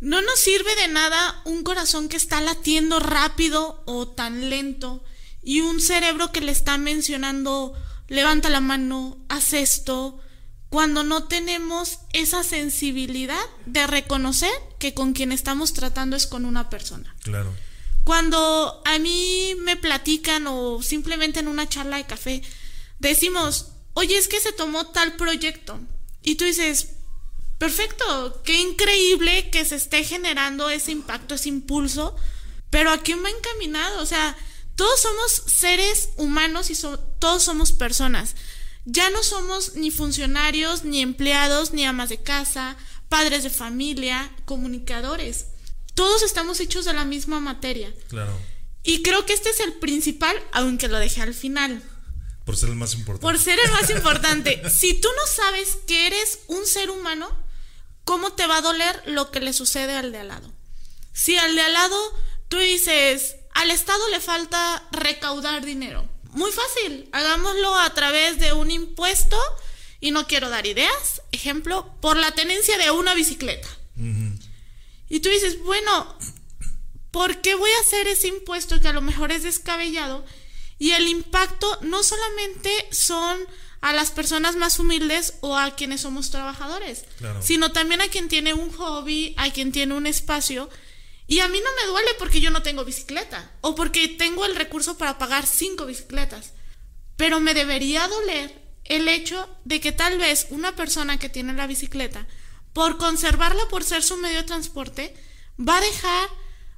No 0.00 0.22
nos 0.22 0.40
sirve 0.40 0.74
de 0.76 0.88
nada 0.88 1.42
un 1.44 1.62
corazón 1.62 2.08
que 2.08 2.16
está 2.16 2.40
latiendo 2.40 3.00
rápido 3.00 3.82
o 3.86 4.08
tan 4.08 4.48
lento 4.48 5.04
y 5.42 5.60
un 5.60 5.80
cerebro 5.80 6.32
que 6.32 6.40
le 6.40 6.52
está 6.52 6.78
mencionando, 6.78 7.74
levanta 8.08 8.48
la 8.48 8.60
mano, 8.60 9.18
haz 9.28 9.52
esto, 9.52 10.18
cuando 10.70 11.02
no 11.02 11.24
tenemos 11.24 11.98
esa 12.12 12.44
sensibilidad 12.44 13.44
de 13.66 13.86
reconocer 13.86 14.52
que 14.78 14.94
con 14.94 15.12
quien 15.12 15.32
estamos 15.32 15.72
tratando 15.72 16.16
es 16.16 16.26
con 16.26 16.44
una 16.44 16.70
persona. 16.70 17.14
Claro. 17.22 17.52
Cuando 18.04 18.80
a 18.84 18.98
mí 18.98 19.54
me 19.58 19.76
platican 19.76 20.46
o 20.46 20.82
simplemente 20.82 21.40
en 21.40 21.48
una 21.48 21.68
charla 21.68 21.96
de 21.96 22.06
café 22.06 22.42
decimos, 22.98 23.72
oye, 23.94 24.16
es 24.16 24.28
que 24.28 24.40
se 24.40 24.52
tomó 24.52 24.86
tal 24.86 25.16
proyecto. 25.16 25.80
Y 26.22 26.36
tú 26.36 26.44
dices, 26.44 26.88
perfecto, 27.60 28.40
qué 28.42 28.58
increíble 28.58 29.50
que 29.50 29.66
se 29.66 29.76
esté 29.76 30.02
generando 30.02 30.70
ese 30.70 30.92
impacto, 30.92 31.34
ese 31.34 31.50
impulso, 31.50 32.16
pero 32.70 32.90
¿a 32.90 33.02
quién 33.02 33.22
va 33.22 33.28
encaminado? 33.28 34.00
O 34.00 34.06
sea, 34.06 34.34
todos 34.76 34.98
somos 34.98 35.42
seres 35.46 36.08
humanos 36.16 36.70
y 36.70 36.74
todos 37.18 37.42
somos 37.42 37.72
personas. 37.72 38.34
Ya 38.86 39.10
no 39.10 39.22
somos 39.22 39.74
ni 39.74 39.90
funcionarios, 39.90 40.84
ni 40.84 41.02
empleados, 41.02 41.74
ni 41.74 41.84
amas 41.84 42.08
de 42.08 42.22
casa, 42.22 42.78
padres 43.10 43.42
de 43.42 43.50
familia, 43.50 44.34
comunicadores. 44.46 45.48
Todos 45.94 46.22
estamos 46.22 46.60
hechos 46.60 46.86
de 46.86 46.94
la 46.94 47.04
misma 47.04 47.40
materia. 47.40 47.92
Claro. 48.08 48.32
Y 48.82 49.02
creo 49.02 49.26
que 49.26 49.34
este 49.34 49.50
es 49.50 49.60
el 49.60 49.74
principal, 49.74 50.34
aunque 50.52 50.88
lo 50.88 50.98
dejé 50.98 51.20
al 51.20 51.34
final. 51.34 51.82
Por 52.46 52.56
ser 52.56 52.70
el 52.70 52.76
más 52.76 52.94
importante. 52.94 53.22
Por 53.22 53.38
ser 53.38 53.58
el 53.62 53.70
más 53.70 53.90
importante. 53.96 54.62
si 54.70 54.94
tú 54.94 55.08
no 55.14 55.26
sabes 55.30 55.76
que 55.86 56.06
eres 56.06 56.38
un 56.48 56.64
ser 56.64 56.88
humano, 56.88 57.28
¿cómo 58.10 58.32
te 58.32 58.48
va 58.48 58.56
a 58.56 58.60
doler 58.60 59.00
lo 59.06 59.30
que 59.30 59.38
le 59.38 59.52
sucede 59.52 59.94
al 59.94 60.10
de 60.10 60.18
al 60.18 60.26
lado? 60.26 60.52
Si 61.12 61.36
al 61.36 61.54
de 61.54 61.60
al 61.60 61.72
lado 61.72 61.96
tú 62.48 62.58
dices, 62.58 63.36
al 63.54 63.70
Estado 63.70 64.08
le 64.08 64.18
falta 64.18 64.84
recaudar 64.90 65.64
dinero 65.64 66.08
muy 66.32 66.50
fácil, 66.50 67.08
hagámoslo 67.12 67.76
a 67.76 67.94
través 67.94 68.40
de 68.40 68.52
un 68.52 68.72
impuesto 68.72 69.36
y 70.00 70.10
no 70.10 70.26
quiero 70.26 70.50
dar 70.50 70.66
ideas, 70.66 71.22
ejemplo, 71.30 71.94
por 72.00 72.16
la 72.16 72.32
tenencia 72.32 72.76
de 72.78 72.90
una 72.90 73.14
bicicleta. 73.14 73.68
Y 75.08 75.20
tú 75.20 75.28
dices, 75.28 75.62
bueno, 75.62 76.18
¿por 77.12 77.40
qué 77.40 77.54
voy 77.54 77.70
a 77.70 77.80
hacer 77.80 78.08
ese 78.08 78.26
impuesto 78.26 78.80
que 78.80 78.88
a 78.88 78.92
lo 78.92 79.02
mejor 79.02 79.30
es 79.30 79.44
descabellado? 79.44 80.24
Y 80.80 80.92
el 80.92 81.06
impacto 81.06 81.78
no 81.82 82.02
solamente 82.02 82.70
son 82.90 83.38
a 83.80 83.92
las 83.92 84.10
personas 84.10 84.56
más 84.56 84.78
humildes 84.78 85.34
o 85.40 85.56
a 85.56 85.74
quienes 85.74 86.02
somos 86.02 86.30
trabajadores, 86.30 87.04
sino 87.40 87.72
también 87.72 88.00
a 88.00 88.08
quien 88.08 88.28
tiene 88.28 88.54
un 88.54 88.72
hobby, 88.72 89.34
a 89.38 89.50
quien 89.50 89.72
tiene 89.72 89.94
un 89.94 90.06
espacio 90.06 90.68
y 91.30 91.38
a 91.38 91.48
mí 91.48 91.58
no 91.62 91.70
me 91.76 91.92
duele 91.92 92.10
porque 92.18 92.40
yo 92.40 92.50
no 92.50 92.62
tengo 92.62 92.84
bicicleta 92.84 93.52
o 93.60 93.76
porque 93.76 94.08
tengo 94.08 94.44
el 94.44 94.56
recurso 94.56 94.98
para 94.98 95.16
pagar 95.16 95.46
cinco 95.46 95.86
bicicletas. 95.86 96.54
Pero 97.16 97.38
me 97.38 97.54
debería 97.54 98.08
doler 98.08 98.60
el 98.84 99.06
hecho 99.06 99.48
de 99.64 99.78
que 99.80 99.92
tal 99.92 100.18
vez 100.18 100.48
una 100.50 100.74
persona 100.74 101.18
que 101.18 101.28
tiene 101.28 101.52
la 101.52 101.68
bicicleta, 101.68 102.26
por 102.72 102.98
conservarla 102.98 103.62
por 103.68 103.84
ser 103.84 104.02
su 104.02 104.16
medio 104.16 104.38
de 104.38 104.48
transporte, 104.48 105.14
va 105.56 105.78
a 105.78 105.80
dejar 105.80 106.28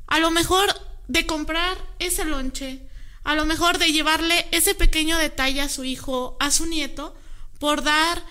a 0.07 0.18
lo 0.18 0.30
mejor 0.30 0.68
de 1.09 1.24
comprar 1.24 1.78
ese 1.98 2.26
lonche, 2.26 2.86
a 3.25 3.35
lo 3.35 3.45
mejor 3.47 3.79
de 3.79 3.93
llevarle 3.93 4.47
ese 4.51 4.75
pequeño 4.75 5.16
detalle 5.18 5.61
a 5.61 5.68
su 5.68 5.85
hijo, 5.85 6.37
a 6.41 6.51
su 6.51 6.66
nieto, 6.66 7.14
por 7.59 7.83
dar 7.83 8.23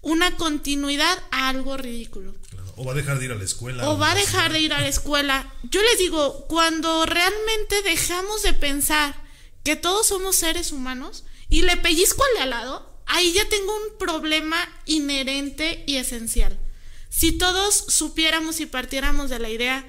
una 0.00 0.36
continuidad 0.36 1.18
a 1.30 1.48
algo 1.48 1.76
ridículo. 1.76 2.34
O 2.76 2.84
va 2.84 2.92
a 2.92 2.96
dejar 2.96 3.18
de 3.18 3.26
ir 3.26 3.32
a 3.32 3.36
la 3.36 3.44
escuela. 3.44 3.88
O 3.88 3.98
va 3.98 4.12
a 4.12 4.14
dejar 4.14 4.52
de 4.52 4.60
ir 4.60 4.72
a 4.72 4.80
la 4.80 4.88
escuela. 4.88 5.52
Yo 5.62 5.80
les 5.82 5.98
digo, 5.98 6.46
cuando 6.48 7.06
realmente 7.06 7.82
dejamos 7.82 8.42
de 8.42 8.54
pensar 8.54 9.14
que 9.62 9.76
todos 9.76 10.08
somos 10.08 10.36
seres 10.36 10.72
humanos 10.72 11.24
y 11.48 11.62
le 11.62 11.76
pellizco 11.76 12.24
al 12.24 12.34
de 12.34 12.40
al 12.40 12.50
lado, 12.50 13.00
ahí 13.06 13.32
ya 13.32 13.48
tengo 13.48 13.76
un 13.76 13.98
problema 13.98 14.56
inherente 14.86 15.84
y 15.86 15.96
esencial. 15.96 16.58
Si 17.10 17.32
todos 17.32 17.84
supiéramos 17.88 18.60
y 18.60 18.66
partiéramos 18.66 19.28
de 19.30 19.38
la 19.38 19.50
idea 19.50 19.86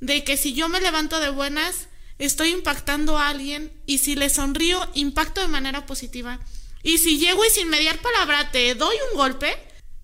de 0.00 0.24
que 0.24 0.36
si 0.36 0.52
yo 0.52 0.68
me 0.68 0.80
levanto 0.80 1.18
de 1.18 1.30
buenas, 1.30 1.88
estoy 2.18 2.50
impactando 2.50 3.18
a 3.18 3.28
alguien 3.28 3.72
y 3.86 3.98
si 3.98 4.14
le 4.14 4.30
sonrío, 4.30 4.88
impacto 4.94 5.40
de 5.40 5.48
manera 5.48 5.86
positiva. 5.86 6.40
Y 6.82 6.98
si 6.98 7.18
llego 7.18 7.44
y 7.44 7.50
sin 7.50 7.68
mediar 7.68 8.00
palabra 8.00 8.50
te 8.50 8.74
doy 8.74 8.96
un 9.10 9.18
golpe, 9.18 9.54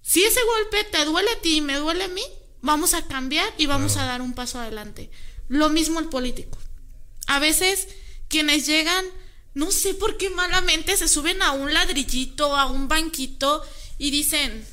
si 0.02 0.24
ese 0.24 0.40
golpe 0.42 0.84
te 0.84 1.04
duele 1.04 1.30
a 1.30 1.40
ti 1.40 1.58
y 1.58 1.60
me 1.60 1.76
duele 1.76 2.04
a 2.04 2.08
mí, 2.08 2.22
vamos 2.60 2.94
a 2.94 3.06
cambiar 3.06 3.52
y 3.56 3.66
vamos 3.66 3.96
a 3.96 4.04
dar 4.04 4.20
un 4.20 4.34
paso 4.34 4.58
adelante. 4.58 5.10
Lo 5.48 5.68
mismo 5.68 6.00
el 6.00 6.08
político. 6.08 6.58
A 7.26 7.38
veces 7.38 7.88
quienes 8.28 8.66
llegan, 8.66 9.04
no 9.54 9.70
sé 9.70 9.94
por 9.94 10.16
qué 10.16 10.30
malamente 10.30 10.96
se 10.96 11.08
suben 11.08 11.42
a 11.42 11.52
un 11.52 11.72
ladrillito, 11.72 12.56
a 12.56 12.66
un 12.66 12.88
banquito 12.88 13.62
y 13.98 14.10
dicen, 14.10 14.66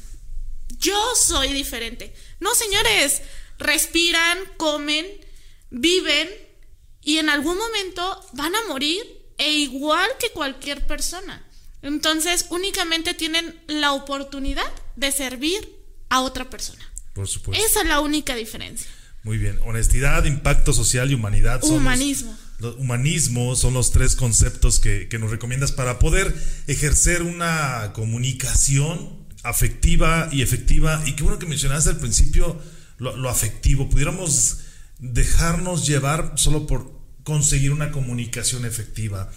yo 0.80 1.00
soy 1.16 1.54
diferente. 1.54 2.14
No, 2.40 2.56
señores, 2.56 3.22
respiran, 3.58 4.40
comen, 4.58 5.06
viven 5.70 6.30
y 7.10 7.18
en 7.18 7.28
algún 7.28 7.57
momento 7.57 8.24
van 8.34 8.53
a 8.55 8.68
morir 8.68 9.01
e 9.39 9.51
igual 9.51 10.07
que 10.20 10.30
cualquier 10.30 10.86
persona. 10.86 11.43
Entonces 11.82 12.45
únicamente 12.51 13.16
tienen 13.16 13.60
la 13.66 13.93
oportunidad 13.93 14.72
de 14.95 15.12
servir 15.12 15.57
a 16.10 16.22
otra 16.22 16.51
persona. 16.51 16.88
Por 17.16 17.28
supuesto. 17.28 17.66
Esa 17.66 17.82
es 17.82 17.88
la 17.88 17.99
única 18.01 18.36
diferencia. 18.36 18.88
Muy 19.24 19.39
bien. 19.39 19.57
Honestidad, 19.66 20.26
impacto 20.26 20.72
social 20.72 21.10
y 21.10 21.16
humanidad. 21.16 21.64
Humanismo. 21.64 22.38
humanismo 22.78 23.55
son 23.55 23.74
los 23.74 23.89
tres 23.89 24.16
conceptos 24.16 24.80
que, 24.80 25.10
nos 25.20 25.32
recomiendas 25.32 25.72
para 25.72 25.97
poder 25.97 26.32
ejercer 26.68 27.24
una 27.24 27.91
comunicación 27.93 29.26
afectiva 29.41 30.30
y 30.32 30.43
efectiva. 30.43 31.01
Y 31.07 31.16
qué 31.16 31.24
bueno 31.24 31.39
que 31.39 31.47
mencionaste 31.47 31.89
al 31.89 31.97
principio 31.97 32.62
lo, 32.99 33.18
lo 33.18 33.32
afectivo. 33.32 33.89
Pudiéramos 33.89 34.60
dejarnos 34.99 35.88
llevar 35.88 36.34
solo 36.36 36.68
por 36.68 36.99
conseguir 37.30 37.72
una 37.72 37.92
comunicación 37.92 38.66
efectiva. 38.66 39.30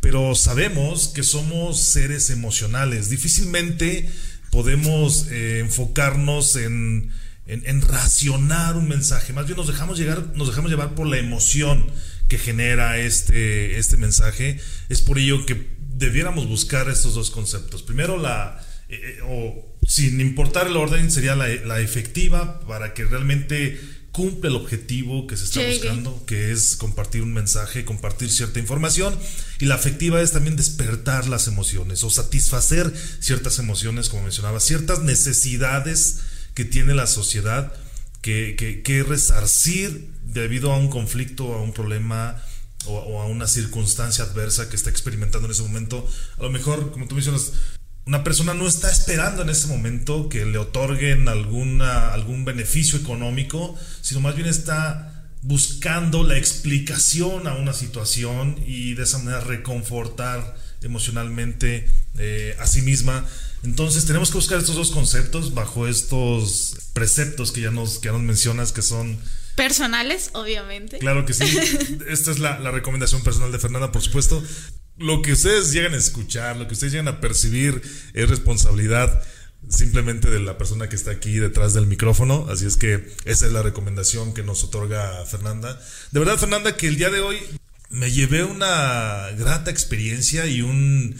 Pero 0.00 0.34
sabemos 0.34 1.08
que 1.08 1.22
somos 1.22 1.78
seres 1.78 2.30
emocionales. 2.30 3.10
Difícilmente 3.10 4.08
podemos 4.50 5.26
eh, 5.30 5.58
enfocarnos 5.58 6.56
en, 6.56 7.12
en, 7.46 7.82
racionar 7.82 8.76
un 8.76 8.88
mensaje. 8.88 9.34
Más 9.34 9.44
bien 9.44 9.58
nos 9.58 9.66
dejamos, 9.66 9.98
llegar, 9.98 10.26
nos 10.34 10.48
dejamos 10.48 10.70
llevar 10.70 10.94
por 10.94 11.06
la 11.06 11.18
emoción 11.18 11.86
que 12.28 12.38
genera 12.38 12.96
este, 12.96 13.78
este 13.78 13.98
mensaje. 13.98 14.58
Es 14.88 15.02
por 15.02 15.18
ello 15.18 15.44
que 15.44 15.68
debiéramos 15.80 16.48
buscar 16.48 16.88
estos 16.88 17.14
dos 17.14 17.30
conceptos. 17.30 17.82
Primero, 17.82 18.16
la, 18.16 18.58
eh, 18.88 19.18
eh, 19.18 19.18
o 19.28 19.76
sin 19.86 20.18
importar 20.22 20.66
el 20.66 20.78
orden, 20.78 21.10
sería 21.10 21.36
la, 21.36 21.48
la 21.48 21.80
efectiva 21.80 22.60
para 22.60 22.94
que 22.94 23.04
realmente 23.04 23.78
cumple 24.14 24.48
el 24.48 24.54
objetivo 24.54 25.26
que 25.26 25.36
se 25.36 25.44
está 25.44 25.60
buscando, 25.66 26.24
que 26.24 26.52
es 26.52 26.76
compartir 26.76 27.22
un 27.22 27.34
mensaje, 27.34 27.84
compartir 27.84 28.30
cierta 28.30 28.60
información. 28.60 29.18
Y 29.58 29.64
la 29.64 29.74
afectiva 29.74 30.22
es 30.22 30.30
también 30.30 30.54
despertar 30.54 31.26
las 31.26 31.48
emociones 31.48 32.04
o 32.04 32.10
satisfacer 32.10 32.94
ciertas 33.18 33.58
emociones, 33.58 34.08
como 34.08 34.22
mencionaba, 34.22 34.60
ciertas 34.60 35.00
necesidades 35.02 36.20
que 36.54 36.64
tiene 36.64 36.94
la 36.94 37.08
sociedad 37.08 37.72
que, 38.22 38.54
que, 38.84 39.02
resarcir 39.02 40.12
debido 40.22 40.72
a 40.72 40.78
un 40.78 40.88
conflicto, 40.88 41.52
a 41.52 41.60
un 41.60 41.72
problema 41.72 42.40
o, 42.86 42.96
o, 42.96 43.20
a 43.20 43.26
una 43.26 43.48
circunstancia 43.48 44.22
adversa 44.22 44.70
que 44.70 44.76
está 44.76 44.90
experimentando 44.90 45.46
en 45.46 45.52
ese 45.52 45.62
momento. 45.62 46.08
A 46.38 46.44
lo 46.44 46.50
mejor, 46.50 46.92
como 46.92 47.08
tú 47.08 47.16
mencionas, 47.16 47.52
una 48.06 48.22
persona 48.22 48.52
no 48.52 48.66
está 48.66 48.90
esperando 48.90 49.42
en 49.42 49.48
ese 49.48 49.66
momento 49.66 50.28
que 50.28 50.44
le 50.44 50.58
otorguen 50.58 51.28
alguna, 51.28 52.12
algún 52.12 52.44
beneficio 52.44 52.98
económico, 52.98 53.76
sino 54.02 54.20
más 54.20 54.34
bien 54.36 54.46
está 54.46 55.10
buscando 55.40 56.22
la 56.22 56.36
explicación 56.36 57.46
a 57.46 57.54
una 57.54 57.72
situación 57.72 58.62
y 58.66 58.94
de 58.94 59.04
esa 59.04 59.18
manera 59.18 59.40
reconfortar 59.40 60.56
emocionalmente 60.82 61.88
eh, 62.18 62.56
a 62.60 62.66
sí 62.66 62.82
misma. 62.82 63.26
Entonces 63.62 64.04
tenemos 64.04 64.30
que 64.30 64.36
buscar 64.36 64.58
estos 64.58 64.76
dos 64.76 64.90
conceptos 64.90 65.54
bajo 65.54 65.88
estos 65.88 66.76
preceptos 66.92 67.52
que 67.52 67.62
ya 67.62 67.70
nos, 67.70 67.98
que 67.98 68.08
nos 68.08 68.20
mencionas 68.20 68.72
que 68.72 68.82
son... 68.82 69.18
Personales, 69.56 70.30
obviamente. 70.34 70.98
Claro 70.98 71.24
que 71.24 71.32
sí. 71.32 71.44
Esta 72.08 72.30
es 72.30 72.38
la, 72.38 72.58
la 72.58 72.70
recomendación 72.70 73.22
personal 73.22 73.52
de 73.52 73.58
Fernanda, 73.58 73.92
por 73.92 74.02
supuesto 74.02 74.42
lo 74.96 75.22
que 75.22 75.32
ustedes 75.32 75.72
llegan 75.72 75.94
a 75.94 75.98
escuchar, 75.98 76.56
lo 76.56 76.66
que 76.66 76.74
ustedes 76.74 76.92
llegan 76.92 77.08
a 77.08 77.20
percibir 77.20 77.82
es 78.12 78.28
responsabilidad 78.28 79.22
simplemente 79.68 80.30
de 80.30 80.40
la 80.40 80.58
persona 80.58 80.88
que 80.88 80.96
está 80.96 81.10
aquí 81.10 81.38
detrás 81.38 81.74
del 81.74 81.86
micrófono. 81.86 82.46
Así 82.50 82.66
es 82.66 82.76
que 82.76 83.12
esa 83.24 83.46
es 83.46 83.52
la 83.52 83.62
recomendación 83.62 84.34
que 84.34 84.42
nos 84.42 84.62
otorga 84.64 85.24
Fernanda. 85.26 85.80
De 86.12 86.20
verdad, 86.20 86.38
Fernanda, 86.38 86.76
que 86.76 86.88
el 86.88 86.96
día 86.96 87.10
de 87.10 87.20
hoy 87.20 87.38
me 87.90 88.10
llevé 88.10 88.44
una 88.44 89.30
grata 89.38 89.70
experiencia 89.70 90.46
y 90.46 90.62
un 90.62 91.16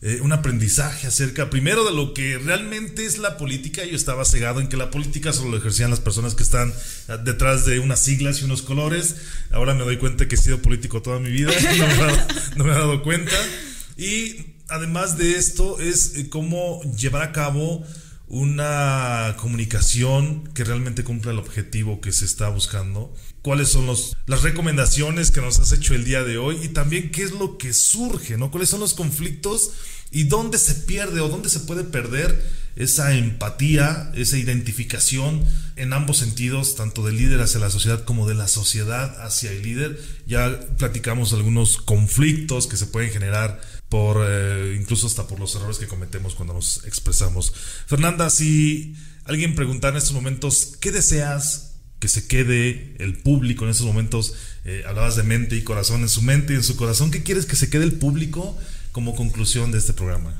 eh, 0.00 0.20
un 0.20 0.30
aprendizaje 0.32 1.08
acerca 1.08 1.50
primero 1.50 1.84
de 1.84 1.92
lo 1.92 2.14
que 2.14 2.38
realmente 2.38 3.04
es 3.04 3.18
la 3.18 3.36
política. 3.36 3.84
Yo 3.84 3.96
estaba 3.96 4.24
cegado 4.24 4.60
en 4.60 4.68
que 4.68 4.76
la 4.76 4.92
política 4.92 5.32
solo 5.32 5.50
lo 5.50 5.56
ejercían 5.56 5.90
las 5.90 5.98
personas 5.98 6.36
que 6.36 6.44
están 6.44 6.72
eh, 7.08 7.16
detrás 7.24 7.66
de 7.66 7.80
unas 7.80 7.98
siglas 7.98 8.40
y 8.40 8.44
unos 8.44 8.62
colores. 8.62 9.16
Ahora 9.50 9.74
me 9.74 9.82
doy 9.82 9.96
cuenta 9.96 10.28
que 10.28 10.36
he 10.36 10.38
sido 10.38 10.62
político 10.62 11.02
toda 11.02 11.18
mi 11.18 11.30
vida, 11.30 11.50
no 12.56 12.64
me, 12.64 12.70
he 12.70 12.74
dado 12.74 13.02
cuenta. 13.02 13.34
Y 13.96 14.54
además 14.68 15.18
de 15.18 15.36
esto 15.36 15.80
es 15.80 16.14
eh, 16.14 16.28
cómo 16.28 16.80
llevar 16.96 17.22
a 17.22 17.32
cabo 17.32 17.84
una 18.28 19.34
comunicación 19.38 20.46
que 20.54 20.62
realmente 20.62 21.02
cumpla 21.02 21.32
el 21.32 21.38
objetivo 21.38 22.00
que 22.00 22.12
se 22.12 22.24
está 22.24 22.48
buscando. 22.50 23.12
¿Cuáles 23.42 23.68
son 23.68 23.86
los, 23.86 24.16
las 24.26 24.42
recomendaciones 24.42 25.30
que 25.30 25.40
nos 25.40 25.60
has 25.60 25.72
hecho 25.72 25.94
el 25.94 26.04
día 26.04 26.24
de 26.24 26.38
hoy? 26.38 26.58
Y 26.62 26.68
también 26.68 27.10
qué 27.10 27.22
es 27.22 27.32
lo 27.32 27.56
que 27.56 27.72
surge, 27.72 28.36
¿no? 28.36 28.50
¿Cuáles 28.50 28.68
son 28.68 28.80
los 28.80 28.94
conflictos 28.94 29.70
y 30.10 30.24
dónde 30.24 30.58
se 30.58 30.74
pierde 30.74 31.20
o 31.20 31.28
dónde 31.28 31.48
se 31.48 31.60
puede 31.60 31.84
perder 31.84 32.44
esa 32.74 33.14
empatía, 33.14 34.10
esa 34.14 34.38
identificación 34.38 35.44
en 35.76 35.92
ambos 35.92 36.18
sentidos, 36.18 36.74
tanto 36.74 37.04
del 37.04 37.16
líder 37.16 37.40
hacia 37.40 37.60
la 37.60 37.70
sociedad 37.70 38.04
como 38.04 38.28
de 38.28 38.34
la 38.34 38.48
sociedad 38.48 39.24
hacia 39.24 39.52
el 39.52 39.62
líder? 39.62 40.00
Ya 40.26 40.60
platicamos 40.76 41.32
algunos 41.32 41.76
conflictos 41.78 42.66
que 42.66 42.76
se 42.76 42.86
pueden 42.86 43.10
generar 43.10 43.60
por 43.88 44.26
eh, 44.28 44.76
incluso 44.78 45.06
hasta 45.06 45.26
por 45.26 45.38
los 45.38 45.54
errores 45.54 45.78
que 45.78 45.86
cometemos 45.86 46.34
cuando 46.34 46.54
nos 46.54 46.84
expresamos. 46.84 47.52
Fernanda, 47.86 48.30
si 48.30 48.96
alguien 49.24 49.54
preguntara 49.54 49.92
en 49.92 49.98
estos 49.98 50.14
momentos, 50.14 50.76
¿qué 50.80 50.90
deseas 50.90 51.67
que 51.98 52.08
se 52.08 52.26
quede 52.26 52.94
el 52.98 53.18
público 53.18 53.64
en 53.64 53.70
estos 53.70 53.86
momentos? 53.86 54.34
Eh, 54.64 54.84
hablabas 54.86 55.16
de 55.16 55.22
mente 55.22 55.56
y 55.56 55.62
corazón, 55.62 56.02
en 56.02 56.08
su 56.08 56.22
mente 56.22 56.52
y 56.52 56.56
en 56.56 56.64
su 56.64 56.76
corazón, 56.76 57.10
¿qué 57.10 57.22
quieres 57.22 57.46
que 57.46 57.56
se 57.56 57.70
quede 57.70 57.84
el 57.84 57.94
público 57.94 58.56
como 58.92 59.14
conclusión 59.14 59.72
de 59.72 59.78
este 59.78 59.92
programa? 59.92 60.34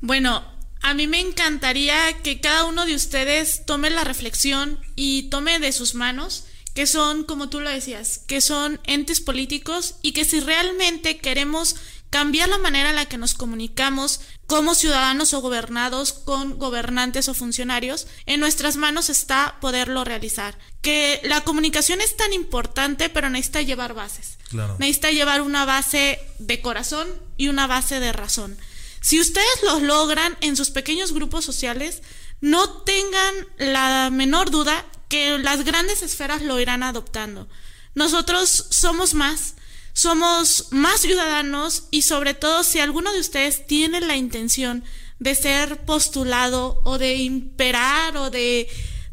Bueno, 0.00 0.44
a 0.82 0.94
mí 0.94 1.06
me 1.06 1.20
encantaría 1.20 1.96
que 2.22 2.40
cada 2.40 2.64
uno 2.64 2.86
de 2.86 2.94
ustedes 2.94 3.64
tome 3.66 3.90
la 3.90 4.04
reflexión 4.04 4.78
y 4.96 5.24
tome 5.30 5.60
de 5.60 5.72
sus 5.72 5.94
manos 5.94 6.44
que 6.74 6.86
son, 6.86 7.24
como 7.24 7.50
tú 7.50 7.60
lo 7.60 7.70
decías, 7.70 8.18
que 8.26 8.40
son 8.40 8.80
entes 8.84 9.20
políticos 9.20 9.96
y 10.02 10.12
que 10.12 10.24
si 10.24 10.40
realmente 10.40 11.18
queremos 11.18 11.76
cambiar 12.12 12.50
la 12.50 12.58
manera 12.58 12.90
en 12.90 12.96
la 12.96 13.06
que 13.06 13.16
nos 13.16 13.32
comunicamos 13.32 14.20
como 14.46 14.74
ciudadanos 14.74 15.32
o 15.32 15.40
gobernados 15.40 16.12
con 16.12 16.58
gobernantes 16.58 17.26
o 17.30 17.34
funcionarios, 17.34 18.06
en 18.26 18.38
nuestras 18.38 18.76
manos 18.76 19.08
está 19.08 19.56
poderlo 19.62 20.04
realizar. 20.04 20.58
Que 20.82 21.22
la 21.24 21.40
comunicación 21.40 22.02
es 22.02 22.14
tan 22.14 22.34
importante, 22.34 23.08
pero 23.08 23.30
necesita 23.30 23.62
llevar 23.62 23.94
bases. 23.94 24.36
Necesita 24.78 25.10
llevar 25.10 25.40
una 25.40 25.64
base 25.64 26.20
de 26.38 26.60
corazón 26.60 27.08
y 27.38 27.48
una 27.48 27.66
base 27.66 27.98
de 27.98 28.12
razón. 28.12 28.58
Si 29.00 29.18
ustedes 29.18 29.62
lo 29.62 29.80
logran 29.80 30.36
en 30.42 30.54
sus 30.54 30.68
pequeños 30.68 31.14
grupos 31.14 31.46
sociales, 31.46 32.02
no 32.42 32.82
tengan 32.82 33.34
la 33.56 34.10
menor 34.12 34.50
duda 34.50 34.84
que 35.08 35.38
las 35.38 35.64
grandes 35.64 36.02
esferas 36.02 36.42
lo 36.42 36.60
irán 36.60 36.82
adoptando. 36.82 37.48
Nosotros 37.94 38.66
somos 38.68 39.14
más, 39.14 39.54
somos 39.92 40.68
más 40.70 41.00
ciudadanos 41.00 41.84
y 41.90 42.02
sobre 42.02 42.34
todo 42.34 42.64
si 42.64 42.80
alguno 42.80 43.12
de 43.12 43.20
ustedes 43.20 43.66
tiene 43.66 44.00
la 44.00 44.16
intención 44.16 44.84
de 45.18 45.34
ser 45.34 45.84
postulado 45.84 46.80
o 46.84 46.98
de 46.98 47.16
imperar 47.16 48.16
o 48.16 48.30
de 48.30 48.68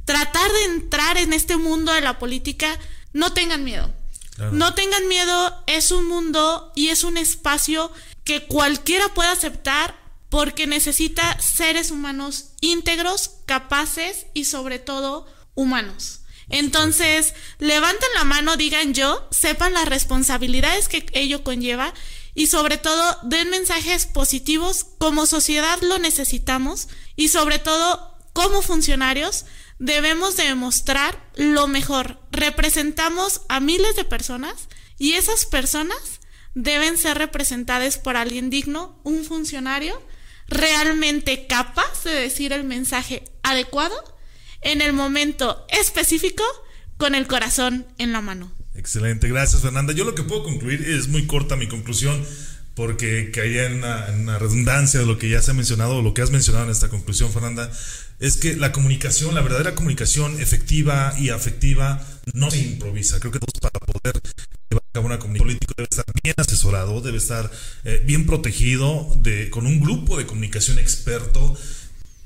tratar 0.06 0.52
de 0.52 0.64
entrar 0.66 1.18
en 1.18 1.34
este 1.34 1.58
mundo 1.58 1.94
de 1.94 2.02
la 2.02 2.18
política, 2.18 2.80
no 3.14 3.34
tengan 3.34 3.64
miedo. 3.64 3.94
No 4.52 4.74
tengan 4.74 5.06
miedo, 5.10 5.64
es 5.68 5.92
un 5.92 6.08
mundo 6.08 6.72
y 6.74 6.88
es 6.88 7.04
un 7.04 7.18
espacio 7.18 7.92
que 8.24 8.46
cualquiera 8.46 9.14
puede 9.14 9.30
aceptar 9.30 10.00
porque 10.30 10.66
necesita 10.66 11.40
seres 11.42 11.92
humanos 11.92 12.52
íntegros, 12.62 13.32
capaces 13.46 14.28
y 14.34 14.46
sobre 14.46 14.80
todo 14.80 15.28
humanos. 15.56 16.19
Entonces, 16.50 17.34
levanten 17.60 18.10
la 18.16 18.24
mano, 18.24 18.58
digan 18.58 18.94
yo, 18.94 19.28
sepan 19.32 19.74
las 19.74 19.88
responsabilidades 19.88 20.88
que 20.88 21.06
ello 21.14 21.44
conlleva 21.44 21.94
y 22.34 22.48
sobre 22.48 22.78
todo 22.78 23.18
den 23.24 23.50
mensajes 23.50 24.06
positivos. 24.06 24.86
Como 24.98 25.26
sociedad 25.26 25.80
lo 25.82 26.00
necesitamos 26.00 26.88
y 27.16 27.30
sobre 27.30 27.60
todo 27.60 28.18
como 28.34 28.62
funcionarios 28.62 29.46
debemos 29.78 30.38
demostrar 30.38 31.30
lo 31.36 31.68
mejor. 31.68 32.20
Representamos 32.32 33.42
a 33.48 33.60
miles 33.60 33.96
de 33.96 34.04
personas 34.04 34.68
y 34.98 35.14
esas 35.14 35.46
personas 35.46 36.20
deben 36.56 36.98
ser 36.98 37.18
representadas 37.18 37.98
por 37.98 38.18
alguien 38.18 38.50
digno, 38.50 39.00
un 39.04 39.24
funcionario 39.24 40.02
realmente 40.48 41.46
capaz 41.48 42.04
de 42.04 42.12
decir 42.12 42.54
el 42.54 42.64
mensaje 42.64 43.24
adecuado 43.44 43.96
en 44.62 44.82
el 44.82 44.94
momento 44.94 45.66
específico 45.70 46.44
con 46.98 47.16
el 47.16 47.28
corazón 47.28 47.86
en 47.98 48.12
la 48.12 48.22
mano. 48.22 48.52
Excelente, 48.76 49.28
gracias 49.28 49.62
Fernanda. 49.62 49.94
Yo 49.94 50.06
lo 50.06 50.16
que 50.16 50.24
puedo 50.24 50.44
concluir 50.44 50.82
es 50.82 51.08
muy 51.08 51.28
corta 51.28 51.56
mi 51.56 51.68
conclusión 51.68 52.26
porque 52.80 53.30
caía 53.32 53.66
en 53.66 53.74
una, 53.74 54.40
redundancia 54.40 55.02
de 55.02 55.06
lo 55.06 55.18
que 55.18 55.28
ya 55.28 55.42
se 55.42 55.52
ha 55.52 55.54
mencionado 55.54 55.98
o 55.98 56.02
lo 56.02 56.14
que 56.14 56.22
has 56.22 56.32
mencionado 56.32 56.64
en 56.64 56.72
esta 56.72 56.88
conclusión, 56.88 57.30
Fernanda, 57.30 57.70
es 58.20 58.38
que 58.38 58.56
la 58.56 58.72
comunicación, 58.72 59.36
la 59.36 59.42
verdadera 59.42 59.76
comunicación 59.76 60.40
efectiva 60.40 61.14
y 61.20 61.28
afectiva 61.28 62.02
no 62.34 62.50
se 62.50 62.60
improvisa. 62.60 63.20
Creo 63.20 63.34
que 63.34 63.40
todos 63.40 63.60
para 63.60 63.86
poder 63.86 64.22
llevar 64.70 64.84
a 64.88 64.94
cabo 64.94 65.08
una 65.08 65.20
comunicación 65.20 65.58
política 65.58 65.74
debe 65.76 65.90
estar 65.92 66.06
bien 66.24 66.36
asesorado, 66.38 67.02
debe 67.02 67.18
estar 67.18 67.52
eh, 67.84 68.02
bien 68.06 68.26
protegido 68.26 69.12
de, 69.18 69.50
con 69.50 69.66
un 69.66 69.82
grupo 69.82 70.18
de 70.18 70.26
comunicación 70.26 70.80
experto 70.80 71.58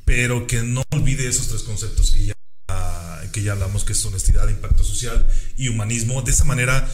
pero 0.05 0.47
que 0.47 0.61
no 0.63 0.83
olvide 0.91 1.27
esos 1.27 1.47
tres 1.47 1.63
conceptos 1.63 2.11
que 2.11 2.25
ya, 2.25 2.33
que 3.31 3.43
ya 3.43 3.53
hablamos, 3.53 3.83
que 3.83 3.93
es 3.93 4.05
honestidad, 4.05 4.49
impacto 4.49 4.83
social 4.83 5.27
y 5.57 5.69
humanismo. 5.69 6.21
De 6.21 6.31
esa 6.31 6.43
manera 6.43 6.89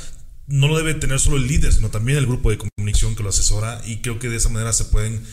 no 0.47 0.67
lo 0.67 0.77
debe 0.77 0.95
tener 0.95 1.19
solo 1.19 1.37
el 1.37 1.47
líder, 1.47 1.71
sino 1.73 1.89
también 1.89 2.17
el 2.17 2.25
grupo 2.25 2.49
de 2.49 2.57
comunicación 2.57 3.15
que 3.15 3.23
lo 3.23 3.29
asesora 3.29 3.81
y 3.85 3.97
creo 3.97 4.19
que 4.19 4.29
de 4.29 4.37
esa 4.37 4.49
manera 4.49 4.73
se 4.73 4.85
pueden 4.85 5.23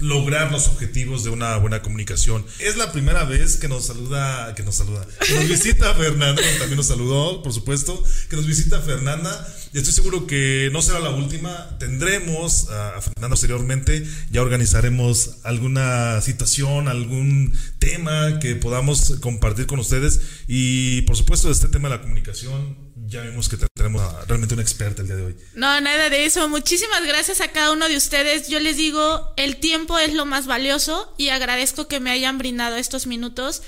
lograr 0.00 0.50
los 0.50 0.68
objetivos 0.68 1.24
de 1.24 1.30
una 1.30 1.56
buena 1.56 1.82
comunicación. 1.82 2.44
Es 2.58 2.76
la 2.76 2.92
primera 2.92 3.24
vez 3.24 3.56
que 3.56 3.68
nos 3.68 3.86
saluda, 3.86 4.54
que 4.54 4.62
nos 4.62 4.74
saluda, 4.74 5.06
que 5.26 5.34
nos 5.34 5.48
visita 5.48 5.94
Fernanda, 5.94 6.42
también 6.58 6.76
nos 6.76 6.86
saludó, 6.86 7.42
por 7.42 7.52
supuesto, 7.52 8.02
que 8.28 8.36
nos 8.36 8.46
visita 8.46 8.80
Fernanda 8.80 9.46
y 9.72 9.78
estoy 9.78 9.92
seguro 9.92 10.26
que 10.26 10.70
no 10.72 10.82
será 10.82 11.00
la 11.00 11.10
última. 11.10 11.76
Tendremos 11.78 12.68
a 12.70 13.00
Fernanda 13.00 13.30
posteriormente, 13.30 14.06
ya 14.30 14.42
organizaremos 14.42 15.38
alguna 15.42 16.20
situación, 16.20 16.88
algún 16.88 17.58
tema 17.78 18.38
que 18.38 18.54
podamos 18.54 19.16
compartir 19.20 19.66
con 19.66 19.78
ustedes 19.80 20.20
y 20.46 21.02
por 21.02 21.16
supuesto 21.16 21.50
este 21.50 21.68
tema 21.68 21.88
de 21.88 21.96
la 21.96 22.02
comunicación 22.02 22.94
ya 23.06 23.22
vemos 23.22 23.48
que 23.48 23.56
tenemos 23.74 24.02
realmente 24.26 24.54
una 24.54 24.62
experta 24.62 25.02
el 25.02 25.08
día 25.08 25.16
de 25.16 25.22
hoy. 25.22 25.36
No, 25.54 25.80
nada 25.80 26.10
de 26.10 26.24
eso. 26.24 26.48
Muchísimas 26.48 27.04
gracias 27.06 27.40
a 27.40 27.48
cada 27.48 27.72
uno 27.72 27.88
de 27.88 27.96
ustedes. 27.96 28.48
Yo 28.48 28.60
les 28.60 28.76
digo, 28.76 29.34
el 29.36 29.56
tiempo 29.56 29.73
es 30.00 30.14
lo 30.14 30.24
más 30.24 30.46
valioso 30.46 31.12
y 31.16 31.28
agradezco 31.28 31.88
que 31.88 32.00
me 32.00 32.10
hayan 32.10 32.38
brindado 32.38 32.76
estos 32.76 33.06
minutos 33.06 33.62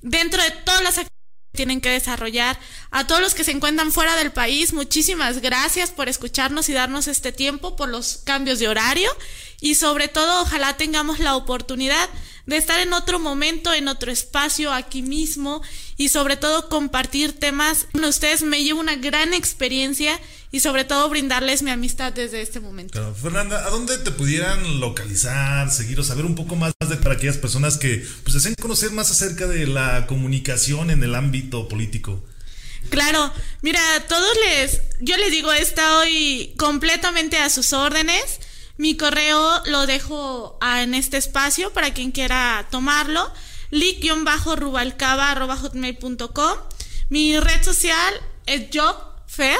dentro 0.00 0.42
de 0.42 0.50
todas 0.50 0.82
las 0.82 0.98
actividades 0.98 1.12
que 1.52 1.56
tienen 1.56 1.80
que 1.80 1.90
desarrollar. 1.90 2.58
A 2.90 3.06
todos 3.06 3.20
los 3.20 3.34
que 3.34 3.44
se 3.44 3.52
encuentran 3.52 3.92
fuera 3.92 4.16
del 4.16 4.32
país, 4.32 4.72
muchísimas 4.72 5.40
gracias 5.40 5.90
por 5.90 6.08
escucharnos 6.08 6.68
y 6.68 6.72
darnos 6.72 7.06
este 7.08 7.32
tiempo, 7.32 7.76
por 7.76 7.88
los 7.88 8.18
cambios 8.24 8.58
de 8.58 8.68
horario 8.68 9.10
y 9.60 9.76
sobre 9.76 10.08
todo 10.08 10.42
ojalá 10.42 10.76
tengamos 10.76 11.18
la 11.18 11.36
oportunidad 11.36 12.08
de 12.46 12.56
estar 12.56 12.80
en 12.80 12.92
otro 12.92 13.20
momento, 13.20 13.72
en 13.72 13.86
otro 13.86 14.10
espacio, 14.10 14.72
aquí 14.72 15.02
mismo 15.02 15.62
y 16.02 16.08
sobre 16.08 16.36
todo 16.36 16.68
compartir 16.68 17.38
temas. 17.38 17.86
Con 17.92 18.04
ustedes 18.04 18.42
me 18.42 18.64
llevo 18.64 18.80
una 18.80 18.96
gran 18.96 19.32
experiencia 19.34 20.18
y 20.50 20.58
sobre 20.58 20.84
todo 20.84 21.08
brindarles 21.08 21.62
mi 21.62 21.70
amistad 21.70 22.12
desde 22.12 22.42
este 22.42 22.58
momento. 22.58 22.94
Claro. 22.98 23.14
Fernanda, 23.14 23.64
¿a 23.64 23.70
dónde 23.70 23.96
te 23.98 24.10
pudieran 24.10 24.80
localizar, 24.80 25.70
seguir 25.70 26.00
o 26.00 26.02
saber 26.02 26.24
un 26.24 26.34
poco 26.34 26.56
más 26.56 26.72
de 26.80 26.96
para 26.96 27.14
aquellas 27.14 27.36
personas 27.36 27.78
que 27.78 28.04
pues 28.24 28.34
deseen 28.34 28.56
conocer 28.60 28.90
más 28.90 29.12
acerca 29.12 29.46
de 29.46 29.68
la 29.68 30.08
comunicación 30.08 30.90
en 30.90 31.04
el 31.04 31.14
ámbito 31.14 31.68
político? 31.68 32.20
Claro, 32.90 33.32
mira, 33.60 33.80
todos 34.08 34.36
les, 34.44 34.80
yo 34.98 35.16
les 35.16 35.30
digo, 35.30 35.52
estoy 35.52 36.52
completamente 36.58 37.38
a 37.38 37.48
sus 37.48 37.72
órdenes. 37.72 38.40
Mi 38.76 38.96
correo 38.96 39.62
lo 39.66 39.86
dejo 39.86 40.58
en 40.80 40.94
este 40.94 41.16
espacio 41.16 41.72
para 41.72 41.94
quien 41.94 42.10
quiera 42.10 42.66
tomarlo 42.72 43.32
lic-rubalcaba.hotmail.com. 43.72 46.58
Mi 47.08 47.40
red 47.40 47.64
social 47.64 48.14
es 48.46 48.70
JobFair. 48.70 49.58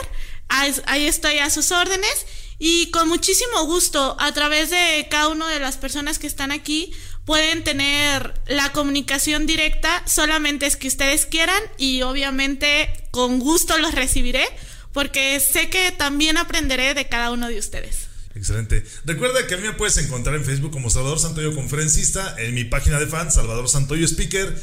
Ahí 0.48 1.06
estoy 1.06 1.38
a 1.38 1.50
sus 1.50 1.72
órdenes. 1.72 2.26
Y 2.60 2.92
con 2.92 3.08
muchísimo 3.08 3.64
gusto, 3.64 4.14
a 4.20 4.30
través 4.30 4.70
de 4.70 5.08
cada 5.10 5.26
una 5.28 5.48
de 5.48 5.58
las 5.58 5.78
personas 5.78 6.20
que 6.20 6.28
están 6.28 6.52
aquí, 6.52 6.92
pueden 7.24 7.64
tener 7.64 8.40
la 8.46 8.70
comunicación 8.70 9.46
directa. 9.46 10.04
Solamente 10.06 10.66
es 10.66 10.76
que 10.76 10.86
ustedes 10.86 11.26
quieran 11.26 11.60
y 11.76 12.02
obviamente 12.02 13.08
con 13.10 13.40
gusto 13.40 13.76
los 13.78 13.96
recibiré 13.96 14.46
porque 14.92 15.40
sé 15.40 15.70
que 15.70 15.90
también 15.90 16.36
aprenderé 16.36 16.94
de 16.94 17.08
cada 17.08 17.32
uno 17.32 17.48
de 17.48 17.58
ustedes. 17.58 18.11
Excelente. 18.34 18.84
Recuerda 19.04 19.46
que 19.46 19.54
a 19.54 19.56
mí 19.58 19.64
me 19.64 19.74
puedes 19.74 19.98
encontrar 19.98 20.36
en 20.36 20.44
Facebook 20.44 20.70
como 20.70 20.90
Salvador 20.90 21.18
Santoyo 21.18 21.54
Conferencista, 21.54 22.34
en 22.38 22.54
mi 22.54 22.64
página 22.64 22.98
de 22.98 23.06
fans, 23.06 23.34
Salvador 23.34 23.68
Santoyo 23.68 24.06
Speaker. 24.06 24.54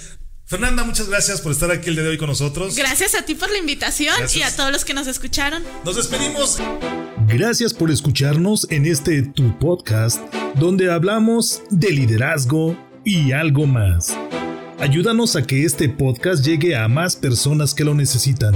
Fernanda, 0.45 0.83
muchas 0.83 1.07
gracias 1.07 1.41
por 1.41 1.51
estar 1.51 1.69
aquí 1.69 1.89
el 1.89 1.95
día 1.95 2.03
de 2.03 2.09
hoy 2.09 2.17
con 2.17 2.27
nosotros. 2.27 2.75
Gracias 2.75 3.13
a 3.13 3.23
ti 3.23 3.35
por 3.35 3.51
la 3.51 3.59
invitación 3.59 4.15
y 4.33 4.41
a 4.41 4.55
todos 4.55 4.71
los 4.71 4.83
que 4.83 4.95
nos 4.95 5.05
escucharon. 5.05 5.61
Nos 5.85 5.95
despedimos. 5.95 6.57
Gracias 7.27 7.71
por 7.71 7.91
escucharnos 7.91 8.65
en 8.71 8.87
este 8.87 9.21
tu 9.21 9.59
podcast 9.59 10.19
donde 10.55 10.91
hablamos 10.91 11.61
de 11.69 11.91
liderazgo 11.91 12.75
y 13.05 13.31
algo 13.31 13.67
más. 13.67 14.17
Ayúdanos 14.79 15.35
a 15.35 15.43
que 15.43 15.65
este 15.65 15.87
podcast 15.89 16.43
llegue 16.43 16.75
a 16.75 16.87
más 16.87 17.15
personas 17.15 17.75
que 17.75 17.83
lo 17.83 17.93
necesitan 17.93 18.55